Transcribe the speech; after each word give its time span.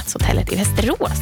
Stadshotellet 0.00 0.52
i 0.52 0.56
Västerås. 0.56 1.20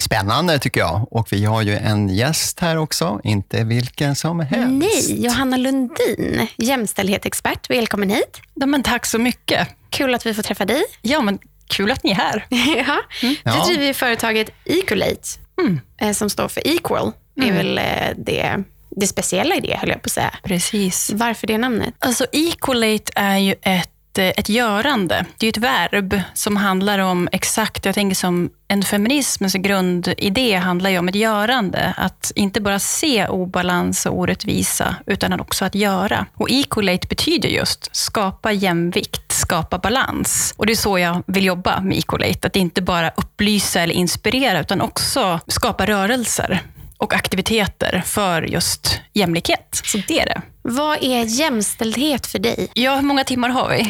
Spännande 0.00 0.58
tycker 0.58 0.80
jag. 0.80 1.06
Och 1.10 1.32
vi 1.32 1.44
har 1.44 1.62
ju 1.62 1.74
en 1.76 2.08
gäst 2.08 2.60
här 2.60 2.76
också, 2.76 3.20
inte 3.24 3.64
vilken 3.64 4.14
som 4.16 4.40
helst. 4.40 4.68
Nej, 5.08 5.24
Johanna 5.24 5.56
Lundin, 5.56 6.46
jämställdhetsexpert. 6.56 7.70
Välkommen 7.70 8.10
hit. 8.10 8.40
Ja, 8.54 8.66
men 8.66 8.82
tack 8.82 9.06
så 9.06 9.18
mycket. 9.18 9.68
Kul 9.90 10.14
att 10.14 10.26
vi 10.26 10.34
får 10.34 10.42
träffa 10.42 10.64
dig. 10.64 10.82
Ja, 11.02 11.20
men 11.20 11.38
kul 11.68 11.90
att 11.90 12.04
ni 12.04 12.10
är 12.10 12.14
här. 12.14 12.46
ja. 12.86 12.96
Du 13.20 13.36
Ja. 13.44 13.64
driver 13.66 13.84
ju 13.84 13.94
företaget 13.94 14.50
Ecolate, 14.64 15.28
Mm. 15.60 15.80
eh, 16.00 16.12
som 16.12 16.30
står 16.30 16.48
för 16.48 16.66
equal. 16.68 17.12
Det 17.36 17.48
är 17.48 17.52
väl 17.52 17.78
eh, 17.78 17.84
det, 18.16 18.56
det 18.96 19.06
speciella 19.06 19.54
i 19.54 19.60
det, 19.60 19.76
höll 19.76 19.88
jag 19.88 20.02
på 20.02 20.06
att 20.06 20.12
säga. 20.12 20.34
Precis. 20.44 21.10
Varför 21.14 21.46
det 21.46 21.58
namnet? 21.58 21.94
Alltså, 21.98 22.26
equalate 22.32 23.12
är 23.16 23.36
ju 23.38 23.54
ett, 23.62 23.90
Eh, 24.18 24.32
ett 24.36 24.48
görande. 24.48 25.24
Det 25.36 25.46
är 25.46 25.50
ett 25.50 25.56
verb 25.56 26.20
som 26.34 26.56
handlar 26.56 26.98
om 26.98 27.28
exakt, 27.32 27.84
jag 27.84 27.94
tänker 27.94 28.16
som 28.16 28.50
en 28.68 28.82
feminismens 28.82 29.54
grundidé 29.54 30.56
handlar 30.56 30.90
ju 30.90 30.98
om 30.98 31.08
ett 31.08 31.14
görande. 31.14 31.94
Att 31.96 32.32
inte 32.34 32.60
bara 32.60 32.78
se 32.78 33.26
obalans 33.26 34.06
och 34.06 34.18
orättvisa, 34.18 34.96
utan 35.06 35.40
också 35.40 35.64
att 35.64 35.74
göra. 35.74 36.26
Och 36.34 36.50
equalate 36.50 37.08
betyder 37.08 37.48
just 37.48 37.96
skapa 37.96 38.52
jämvikt, 38.52 39.32
skapa 39.32 39.78
balans. 39.78 40.54
Och 40.56 40.66
det 40.66 40.72
är 40.72 40.76
så 40.76 40.98
jag 40.98 41.22
vill 41.26 41.44
jobba 41.44 41.80
med 41.80 41.98
equalate. 41.98 42.46
Att 42.46 42.56
inte 42.56 42.82
bara 42.82 43.10
upplysa 43.16 43.80
eller 43.80 43.94
inspirera, 43.94 44.60
utan 44.60 44.80
också 44.80 45.40
skapa 45.46 45.86
rörelser 45.86 46.62
och 46.96 47.14
aktiviteter 47.14 48.02
för 48.06 48.42
just 48.42 49.00
jämlikhet. 49.12 49.80
Så 49.84 49.98
det 50.08 50.20
är 50.20 50.26
det. 50.26 50.42
Vad 50.70 51.02
är 51.02 51.24
jämställdhet 51.24 52.26
för 52.26 52.38
dig? 52.38 52.68
Ja, 52.74 52.94
hur 52.94 53.02
många 53.02 53.24
timmar 53.24 53.48
har 53.48 53.68
vi? 53.68 53.80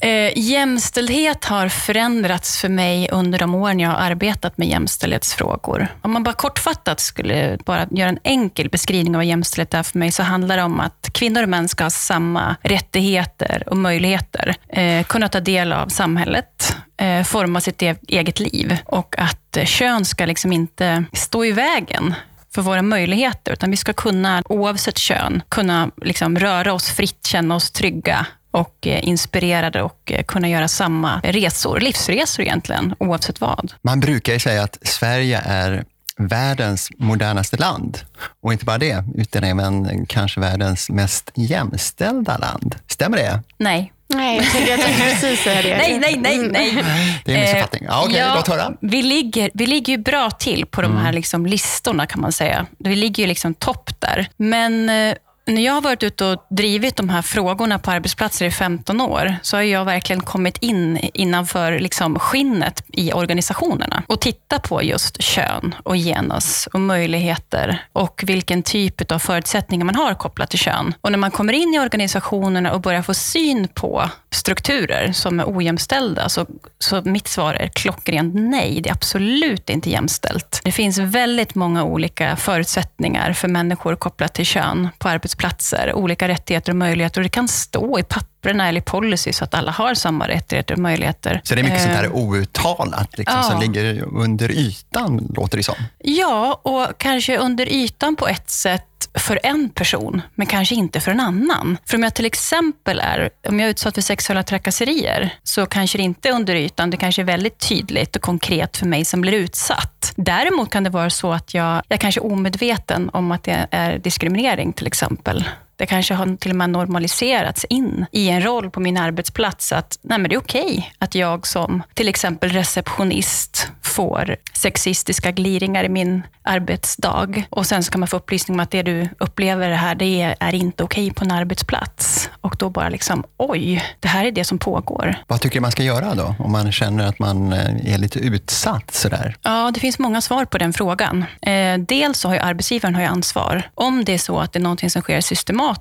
eh, 0.08 0.38
jämställdhet 0.38 1.44
har 1.44 1.68
förändrats 1.68 2.60
för 2.60 2.68
mig 2.68 3.08
under 3.12 3.38
de 3.38 3.54
åren 3.54 3.80
jag 3.80 3.90
har 3.90 3.96
arbetat 3.96 4.58
med 4.58 4.68
jämställdhetsfrågor. 4.68 5.88
Om 6.02 6.12
man 6.12 6.22
bara 6.22 6.34
kortfattat 6.34 7.00
skulle 7.00 7.58
bara 7.66 7.86
göra 7.90 8.08
en 8.08 8.18
enkel 8.24 8.68
beskrivning 8.68 9.14
av 9.14 9.18
vad 9.18 9.26
jämställdhet 9.26 9.74
är 9.74 9.82
för 9.82 9.98
mig, 9.98 10.12
så 10.12 10.22
handlar 10.22 10.56
det 10.56 10.62
om 10.62 10.80
att 10.80 11.10
kvinnor 11.12 11.42
och 11.42 11.48
män 11.48 11.68
ska 11.68 11.84
ha 11.84 11.90
samma 11.90 12.56
rättigheter 12.62 13.62
och 13.66 13.76
möjligheter. 13.76 14.54
Eh, 14.68 15.04
kunna 15.04 15.28
ta 15.28 15.40
del 15.40 15.72
av 15.72 15.88
samhället, 15.88 16.76
eh, 17.00 17.22
forma 17.22 17.60
sitt 17.60 17.82
e- 17.82 17.96
eget 18.08 18.40
liv 18.40 18.76
och 18.84 19.14
att 19.18 19.56
eh, 19.56 19.64
kön 19.64 20.04
ska 20.04 20.26
liksom 20.26 20.52
inte 20.52 21.04
stå 21.12 21.44
i 21.44 21.52
vägen 21.52 22.14
för 22.54 22.62
våra 22.62 22.82
möjligheter, 22.82 23.52
utan 23.52 23.70
vi 23.70 23.76
ska 23.76 23.92
kunna, 23.92 24.42
oavsett 24.48 24.98
kön, 24.98 25.42
kunna 25.48 25.90
liksom 25.96 26.38
röra 26.38 26.72
oss 26.72 26.90
fritt, 26.90 27.26
känna 27.26 27.54
oss 27.54 27.70
trygga 27.70 28.26
och 28.50 28.86
eh, 28.86 29.08
inspirerade 29.08 29.82
och 29.82 30.12
eh, 30.12 30.24
kunna 30.24 30.48
göra 30.48 30.68
samma 30.68 31.20
resor, 31.20 31.80
livsresor 31.80 32.44
egentligen, 32.44 32.94
oavsett 32.98 33.40
vad. 33.40 33.72
Man 33.82 34.00
brukar 34.00 34.32
ju 34.32 34.38
säga 34.38 34.62
att 34.62 34.78
Sverige 34.82 35.40
är 35.44 35.84
världens 36.16 36.88
modernaste 36.98 37.56
land. 37.56 37.98
Och 38.42 38.52
inte 38.52 38.64
bara 38.64 38.78
det, 38.78 39.04
utan 39.14 39.44
även 39.44 40.06
kanske 40.06 40.40
världens 40.40 40.90
mest 40.90 41.30
jämställda 41.34 42.38
land. 42.38 42.74
Stämmer 42.86 43.16
det? 43.16 43.42
Nej. 43.58 43.92
Nej, 44.14 44.36
jag 44.36 44.52
tänkte, 44.52 44.70
jag 44.70 44.80
tänkte 44.80 45.02
precis 45.02 45.40
säga 45.40 45.62
det. 45.62 45.76
Nej, 45.76 45.98
nej, 45.98 46.16
nej, 46.16 46.38
nej. 46.50 46.84
Det 47.24 47.32
är 47.32 47.36
en 47.36 47.40
missuppfattning. 47.40 47.84
Ja, 47.88 48.04
okej, 48.06 48.24
låt 48.34 48.48
höra. 48.48 48.72
Vi 48.80 49.02
ligger, 49.02 49.50
vi 49.54 49.66
ligger 49.66 49.92
ju 49.92 49.98
bra 49.98 50.30
till 50.30 50.66
på 50.66 50.82
de 50.82 50.96
här 50.96 51.12
liksom 51.12 51.46
listorna 51.46 52.06
kan 52.06 52.20
man 52.20 52.32
säga. 52.32 52.66
Vi 52.78 52.96
ligger 52.96 53.22
ju 53.22 53.26
liksom 53.26 53.54
topp 53.54 53.90
där. 53.98 54.28
Men 54.36 54.90
eh, 54.90 55.14
när 55.46 55.62
jag 55.62 55.72
har 55.72 55.80
varit 55.80 56.02
ute 56.02 56.24
och 56.24 56.46
drivit 56.50 56.96
de 56.96 57.08
här 57.08 57.22
frågorna 57.22 57.78
på 57.78 57.90
arbetsplatser 57.90 58.46
i 58.46 58.50
15 58.50 59.00
år, 59.00 59.36
så 59.42 59.56
har 59.56 59.62
jag 59.62 59.84
verkligen 59.84 60.22
kommit 60.22 60.58
in 60.58 60.98
innanför 61.14 61.78
liksom 61.78 62.18
skinnet 62.18 62.84
i 62.88 63.12
organisationerna 63.12 64.02
och 64.06 64.20
tittat 64.20 64.68
på 64.68 64.82
just 64.82 65.22
kön 65.22 65.74
och 65.82 65.96
genus 65.96 66.68
och 66.72 66.80
möjligheter 66.80 67.84
och 67.92 68.24
vilken 68.26 68.62
typ 68.62 69.12
av 69.12 69.18
förutsättningar 69.18 69.84
man 69.84 69.94
har 69.94 70.14
kopplat 70.14 70.50
till 70.50 70.58
kön. 70.58 70.94
Och 71.00 71.10
när 71.10 71.18
man 71.18 71.30
kommer 71.30 71.52
in 71.52 71.74
i 71.74 71.78
organisationerna 71.78 72.72
och 72.72 72.80
börjar 72.80 73.02
få 73.02 73.14
syn 73.14 73.68
på 73.68 74.10
strukturer 74.30 75.12
som 75.12 75.40
är 75.40 75.56
ojämställda, 75.56 76.28
så, 76.28 76.46
så 76.78 77.02
mitt 77.04 77.28
svar 77.28 77.54
är 77.54 77.68
klockrent 77.68 78.34
nej. 78.34 78.80
Det 78.82 78.88
är 78.88 78.94
absolut 78.94 79.70
inte 79.70 79.90
jämställt. 79.90 80.60
Det 80.64 80.72
finns 80.72 80.98
väldigt 80.98 81.54
många 81.54 81.84
olika 81.84 82.36
förutsättningar 82.36 83.32
för 83.32 83.48
människor 83.48 83.96
kopplat 83.96 84.34
till 84.34 84.46
kön 84.46 84.88
på 84.98 85.08
arbetsplatser 85.08 85.41
platser, 85.42 85.92
Olika 85.94 86.28
rättigheter 86.28 86.72
och 86.72 86.76
möjligheter. 86.76 87.20
Och 87.20 87.22
det 87.22 87.28
kan 87.28 87.48
stå 87.48 87.98
i 87.98 88.02
papperna 88.42 88.68
eller 88.68 88.80
policy 88.80 89.32
så 89.32 89.44
att 89.44 89.54
alla 89.54 89.72
har 89.72 89.94
samma 89.94 90.28
rättigheter 90.28 90.74
och 90.74 90.80
möjligheter. 90.80 91.40
Så 91.44 91.54
det 91.54 91.60
är 91.60 91.62
mycket 91.62 91.82
sånt 91.82 91.94
här 91.94 92.02
Eh, 92.02 92.14
outtalat 92.14 93.18
liksom, 93.18 93.38
ja. 93.38 93.42
som 93.42 93.60
ligger 93.60 94.02
under 94.02 94.50
ytan, 94.50 95.32
låter 95.36 95.56
det 95.56 95.62
som. 95.62 95.74
Ja, 95.98 96.60
och 96.62 96.98
kanske 96.98 97.38
under 97.38 97.68
ytan 97.68 98.16
på 98.16 98.28
ett 98.28 98.50
sätt 98.50 98.84
för 99.14 99.40
en 99.42 99.68
person, 99.68 100.22
men 100.34 100.46
kanske 100.46 100.74
inte 100.74 101.00
för 101.00 101.10
en 101.10 101.20
annan. 101.20 101.78
För 101.84 101.96
om 101.96 102.02
jag 102.02 102.14
till 102.14 102.26
exempel 102.26 103.00
är, 103.00 103.30
om 103.48 103.60
jag 103.60 103.66
är 103.66 103.70
utsatt 103.70 103.94
för 103.94 104.02
sexuella 104.02 104.42
trakasserier, 104.42 105.34
så 105.42 105.66
kanske 105.66 105.98
det 105.98 106.04
inte 106.04 106.28
är 106.28 106.32
under 106.32 106.54
ytan, 106.54 106.90
det 106.90 106.96
kanske 106.96 107.22
är 107.22 107.26
väldigt 107.26 107.68
tydligt 107.68 108.16
och 108.16 108.22
konkret 108.22 108.76
för 108.76 108.86
mig 108.86 109.04
som 109.04 109.20
blir 109.20 109.32
utsatt. 109.32 110.12
Däremot 110.16 110.70
kan 110.70 110.84
det 110.84 110.90
vara 110.90 111.10
så 111.10 111.32
att 111.32 111.54
jag, 111.54 111.82
jag 111.88 112.00
kanske 112.00 112.20
är 112.20 112.32
omedveten 112.32 113.10
om 113.12 113.32
att 113.32 113.44
det 113.44 113.66
är 113.70 113.98
diskriminering 113.98 114.72
till 114.72 114.86
exempel. 114.86 115.44
Det 115.82 115.86
kanske 115.86 116.14
har 116.14 116.36
till 116.36 116.50
och 116.50 116.56
med 116.56 116.70
normaliserats 116.70 117.64
in 117.64 118.06
i 118.12 118.28
en 118.28 118.44
roll 118.44 118.70
på 118.70 118.80
min 118.80 118.96
arbetsplats 118.96 119.72
att 119.72 119.98
nej 120.02 120.18
men 120.18 120.28
det 120.28 120.34
är 120.34 120.40
okej 120.40 120.92
att 120.98 121.14
jag 121.14 121.46
som 121.46 121.82
till 121.94 122.08
exempel 122.08 122.50
receptionist 122.50 123.68
får 123.82 124.36
sexistiska 124.52 125.30
gliringar 125.30 125.84
i 125.84 125.88
min 125.88 126.22
arbetsdag. 126.44 127.42
Och 127.50 127.66
sen 127.66 127.84
ska 127.84 127.98
man 127.98 128.08
få 128.08 128.16
upplysning 128.16 128.56
om 128.56 128.60
att 128.60 128.70
det 128.70 128.82
du 128.82 129.08
upplever 129.18 129.68
det 129.68 129.76
här, 129.76 129.94
det 129.94 130.22
är, 130.22 130.36
är 130.40 130.54
inte 130.54 130.84
okej 130.84 131.12
på 131.12 131.24
en 131.24 131.30
arbetsplats. 131.30 132.30
Och 132.40 132.56
då 132.58 132.70
bara 132.70 132.88
liksom, 132.88 133.24
oj, 133.36 133.84
det 134.00 134.08
här 134.08 134.24
är 134.24 134.32
det 134.32 134.44
som 134.44 134.58
pågår. 134.58 135.16
Vad 135.26 135.40
tycker 135.40 135.54
du 135.54 135.60
man 135.60 135.70
ska 135.72 135.82
göra 135.82 136.14
då, 136.14 136.34
om 136.38 136.52
man 136.52 136.72
känner 136.72 137.06
att 137.06 137.18
man 137.18 137.52
eh, 137.52 137.94
är 137.94 137.98
lite 137.98 138.18
utsatt 138.18 138.94
sådär? 138.94 139.36
Ja, 139.42 139.70
det 139.74 139.80
finns 139.80 139.98
många 139.98 140.20
svar 140.20 140.44
på 140.44 140.58
den 140.58 140.72
frågan. 140.72 141.24
Eh, 141.42 141.78
dels 141.78 142.18
så 142.18 142.28
har 142.28 142.34
ju 142.34 142.40
arbetsgivaren 142.40 142.94
har 142.94 143.02
ju 143.02 143.08
ansvar. 143.08 143.62
Om 143.74 144.04
det 144.04 144.14
är 144.14 144.18
så 144.18 144.38
att 144.38 144.52
det 144.52 144.58
är 144.58 144.62
någonting 144.62 144.90
som 144.90 145.02
sker 145.02 145.20
systematiskt, 145.20 145.71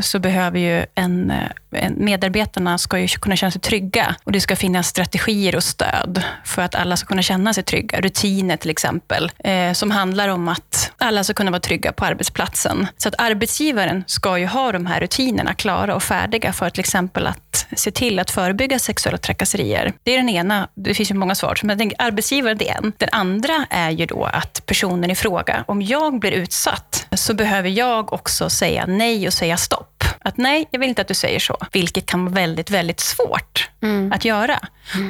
så 0.00 0.18
behöver 0.18 0.58
ju 0.58 0.86
en, 0.94 1.30
eh, 1.30 1.48
en, 1.70 2.04
medarbetarna 2.04 2.78
ska 2.78 2.98
ju 2.98 3.08
kunna 3.08 3.36
känna 3.36 3.50
sig 3.50 3.60
trygga. 3.60 4.14
Och 4.24 4.32
det 4.32 4.40
ska 4.40 4.56
finnas 4.56 4.88
strategier 4.88 5.56
och 5.56 5.64
stöd 5.64 6.22
för 6.44 6.62
att 6.62 6.74
alla 6.74 6.96
ska 6.96 7.06
kunna 7.06 7.22
känna 7.22 7.54
sig 7.54 7.64
trygga. 7.64 8.00
Rutiner 8.00 8.56
till 8.56 8.70
exempel, 8.70 9.30
eh, 9.38 9.72
som 9.72 9.90
handlar 9.90 10.28
om 10.28 10.48
att 10.48 10.92
alla 10.98 11.24
ska 11.24 11.34
kunna 11.34 11.50
vara 11.50 11.60
trygga 11.60 11.92
på 11.92 12.04
arbetsplatsen. 12.04 12.86
Så 12.96 13.08
att 13.08 13.14
arbetsgivaren 13.18 14.04
ska 14.06 14.38
ju 14.38 14.46
ha 14.46 14.72
de 14.72 14.86
här 14.86 15.00
rutinerna 15.00 15.54
klara 15.54 15.94
och 15.94 16.02
färdiga 16.02 16.52
för 16.52 16.70
till 16.70 16.80
exempel 16.80 17.26
att 17.26 17.66
se 17.76 17.90
till 17.90 18.18
att 18.18 18.30
förebygga 18.30 18.78
sexuella 18.78 19.18
trakasserier. 19.18 19.92
Det 20.02 20.12
är 20.12 20.16
den 20.16 20.28
ena. 20.28 20.68
Det 20.74 20.94
finns 20.94 21.10
ju 21.10 21.14
många 21.14 21.34
svar. 21.34 21.60
Men 21.62 21.92
arbetsgivaren 21.98 22.58
det 22.58 22.68
är 22.68 22.76
en. 22.76 22.92
Den 22.96 23.08
andra 23.12 23.66
är 23.70 23.90
ju 23.90 24.06
då 24.06 24.24
att 24.24 24.66
personen 24.66 25.10
i 25.10 25.14
fråga, 25.14 25.64
om 25.66 25.82
jag 25.82 26.20
blir 26.20 26.32
utsatt, 26.32 27.06
så 27.12 27.34
behöver 27.34 27.68
jag 27.68 28.12
också 28.12 28.50
säga 28.50 28.84
nej 28.86 29.27
och 29.28 29.34
säga 29.34 29.56
stopp. 29.56 30.04
Att 30.20 30.36
nej, 30.36 30.68
jag 30.70 30.80
vill 30.80 30.88
inte 30.88 31.02
att 31.02 31.08
du 31.08 31.14
säger 31.14 31.38
så. 31.38 31.56
Vilket 31.72 32.06
kan 32.06 32.24
vara 32.24 32.34
väldigt, 32.34 32.70
väldigt 32.70 33.00
svårt 33.00 33.68
att 34.12 34.24
göra. 34.24 34.58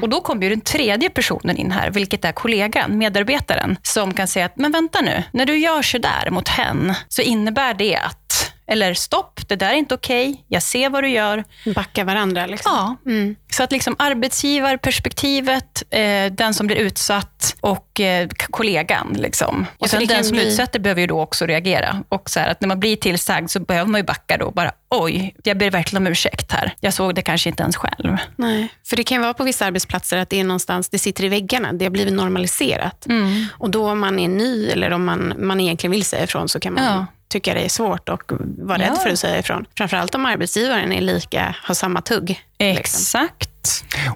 Och 0.02 0.08
då 0.08 0.20
kommer 0.20 0.42
ju 0.42 0.48
den 0.48 0.60
tredje 0.60 1.10
personen 1.10 1.56
in 1.56 1.70
här, 1.70 1.90
vilket 1.90 2.24
är 2.24 2.32
kollegan, 2.32 2.98
medarbetaren, 2.98 3.76
som 3.82 4.14
kan 4.14 4.28
säga 4.28 4.46
att, 4.46 4.56
men 4.56 4.72
vänta 4.72 5.00
nu, 5.00 5.22
när 5.32 5.46
du 5.46 5.58
gör 5.58 5.82
så 5.82 5.98
där 5.98 6.30
mot 6.30 6.48
hen, 6.48 6.94
så 7.08 7.22
innebär 7.22 7.74
det 7.74 7.96
att 7.96 8.27
eller 8.70 8.94
stopp, 8.94 9.40
det 9.48 9.56
där 9.56 9.68
är 9.70 9.74
inte 9.74 9.94
okej, 9.94 10.44
jag 10.48 10.62
ser 10.62 10.90
vad 10.90 11.04
du 11.04 11.08
gör. 11.08 11.44
Backa 11.74 12.04
varandra 12.04 12.46
liksom. 12.46 12.72
Ja. 13.04 13.10
Mm. 13.10 13.36
Så 13.52 13.62
att 13.62 13.72
liksom 13.72 13.96
arbetsgivarperspektivet, 14.78 15.82
eh, 15.90 16.32
den 16.32 16.54
som 16.54 16.66
blir 16.66 16.76
utsatt 16.76 17.56
och 17.60 18.00
eh, 18.00 18.28
kollegan. 18.50 19.16
Liksom. 19.18 19.66
Ja, 19.70 19.74
Och 19.78 19.90
för 19.90 19.96
sen 19.98 20.06
den 20.06 20.24
som 20.24 20.32
bli- 20.36 20.48
utsätter 20.48 20.78
behöver 20.80 21.00
ju 21.00 21.06
då 21.06 21.20
också 21.20 21.46
reagera. 21.46 22.02
Och 22.08 22.30
så 22.30 22.40
här, 22.40 22.48
att 22.48 22.60
när 22.60 22.68
man 22.68 22.80
blir 22.80 22.96
tillsagd 22.96 23.50
så 23.50 23.60
behöver 23.60 23.90
man 23.90 23.98
ju 24.00 24.04
backa 24.04 24.36
då. 24.36 24.50
Bara, 24.50 24.72
oj, 24.90 25.34
jag 25.44 25.58
ber 25.58 25.70
verkligen 25.70 26.02
om 26.06 26.12
ursäkt 26.12 26.52
här. 26.52 26.74
Jag 26.80 26.94
såg 26.94 27.14
det 27.14 27.22
kanske 27.22 27.48
inte 27.50 27.62
ens 27.62 27.76
själv. 27.76 28.16
Nej, 28.36 28.68
för 28.86 28.96
det 28.96 29.04
kan 29.04 29.20
vara 29.22 29.34
på 29.34 29.44
vissa 29.44 29.66
arbetsplatser 29.66 30.16
att 30.18 30.30
det 30.30 30.40
är 30.40 30.44
någonstans, 30.44 30.88
det 30.88 30.98
sitter 30.98 31.24
i 31.24 31.28
väggarna, 31.28 31.72
det 31.72 31.84
har 31.84 31.90
blivit 31.90 32.14
normaliserat. 32.14 33.06
Mm. 33.06 33.46
Och 33.52 33.70
då 33.70 33.90
om 33.90 33.98
man 33.98 34.18
är 34.18 34.28
ny 34.28 34.68
eller 34.68 34.92
om 34.92 35.04
man, 35.04 35.32
man 35.38 35.60
egentligen 35.60 35.90
vill 35.90 36.04
säga 36.04 36.24
ifrån 36.24 36.48
så 36.48 36.60
kan 36.60 36.72
man 36.74 36.84
Ja. 36.84 37.06
Tycka 37.28 37.54
det 37.54 37.60
är 37.64 37.68
svårt 37.68 38.08
och 38.08 38.32
vara 38.58 38.78
rädd 38.78 38.92
Ja. 38.96 39.00
för 39.02 39.10
att 39.10 39.18
säga 39.18 39.38
ifrån. 39.38 39.66
Framförallt 39.78 40.14
om 40.14 40.26
arbetsgivaren 40.26 40.92
är 40.92 41.00
lika, 41.00 41.56
har 41.62 41.74
samma 41.74 42.00
tugg 42.00 42.40
Liksom. 42.58 42.76
Exakt. 43.26 43.50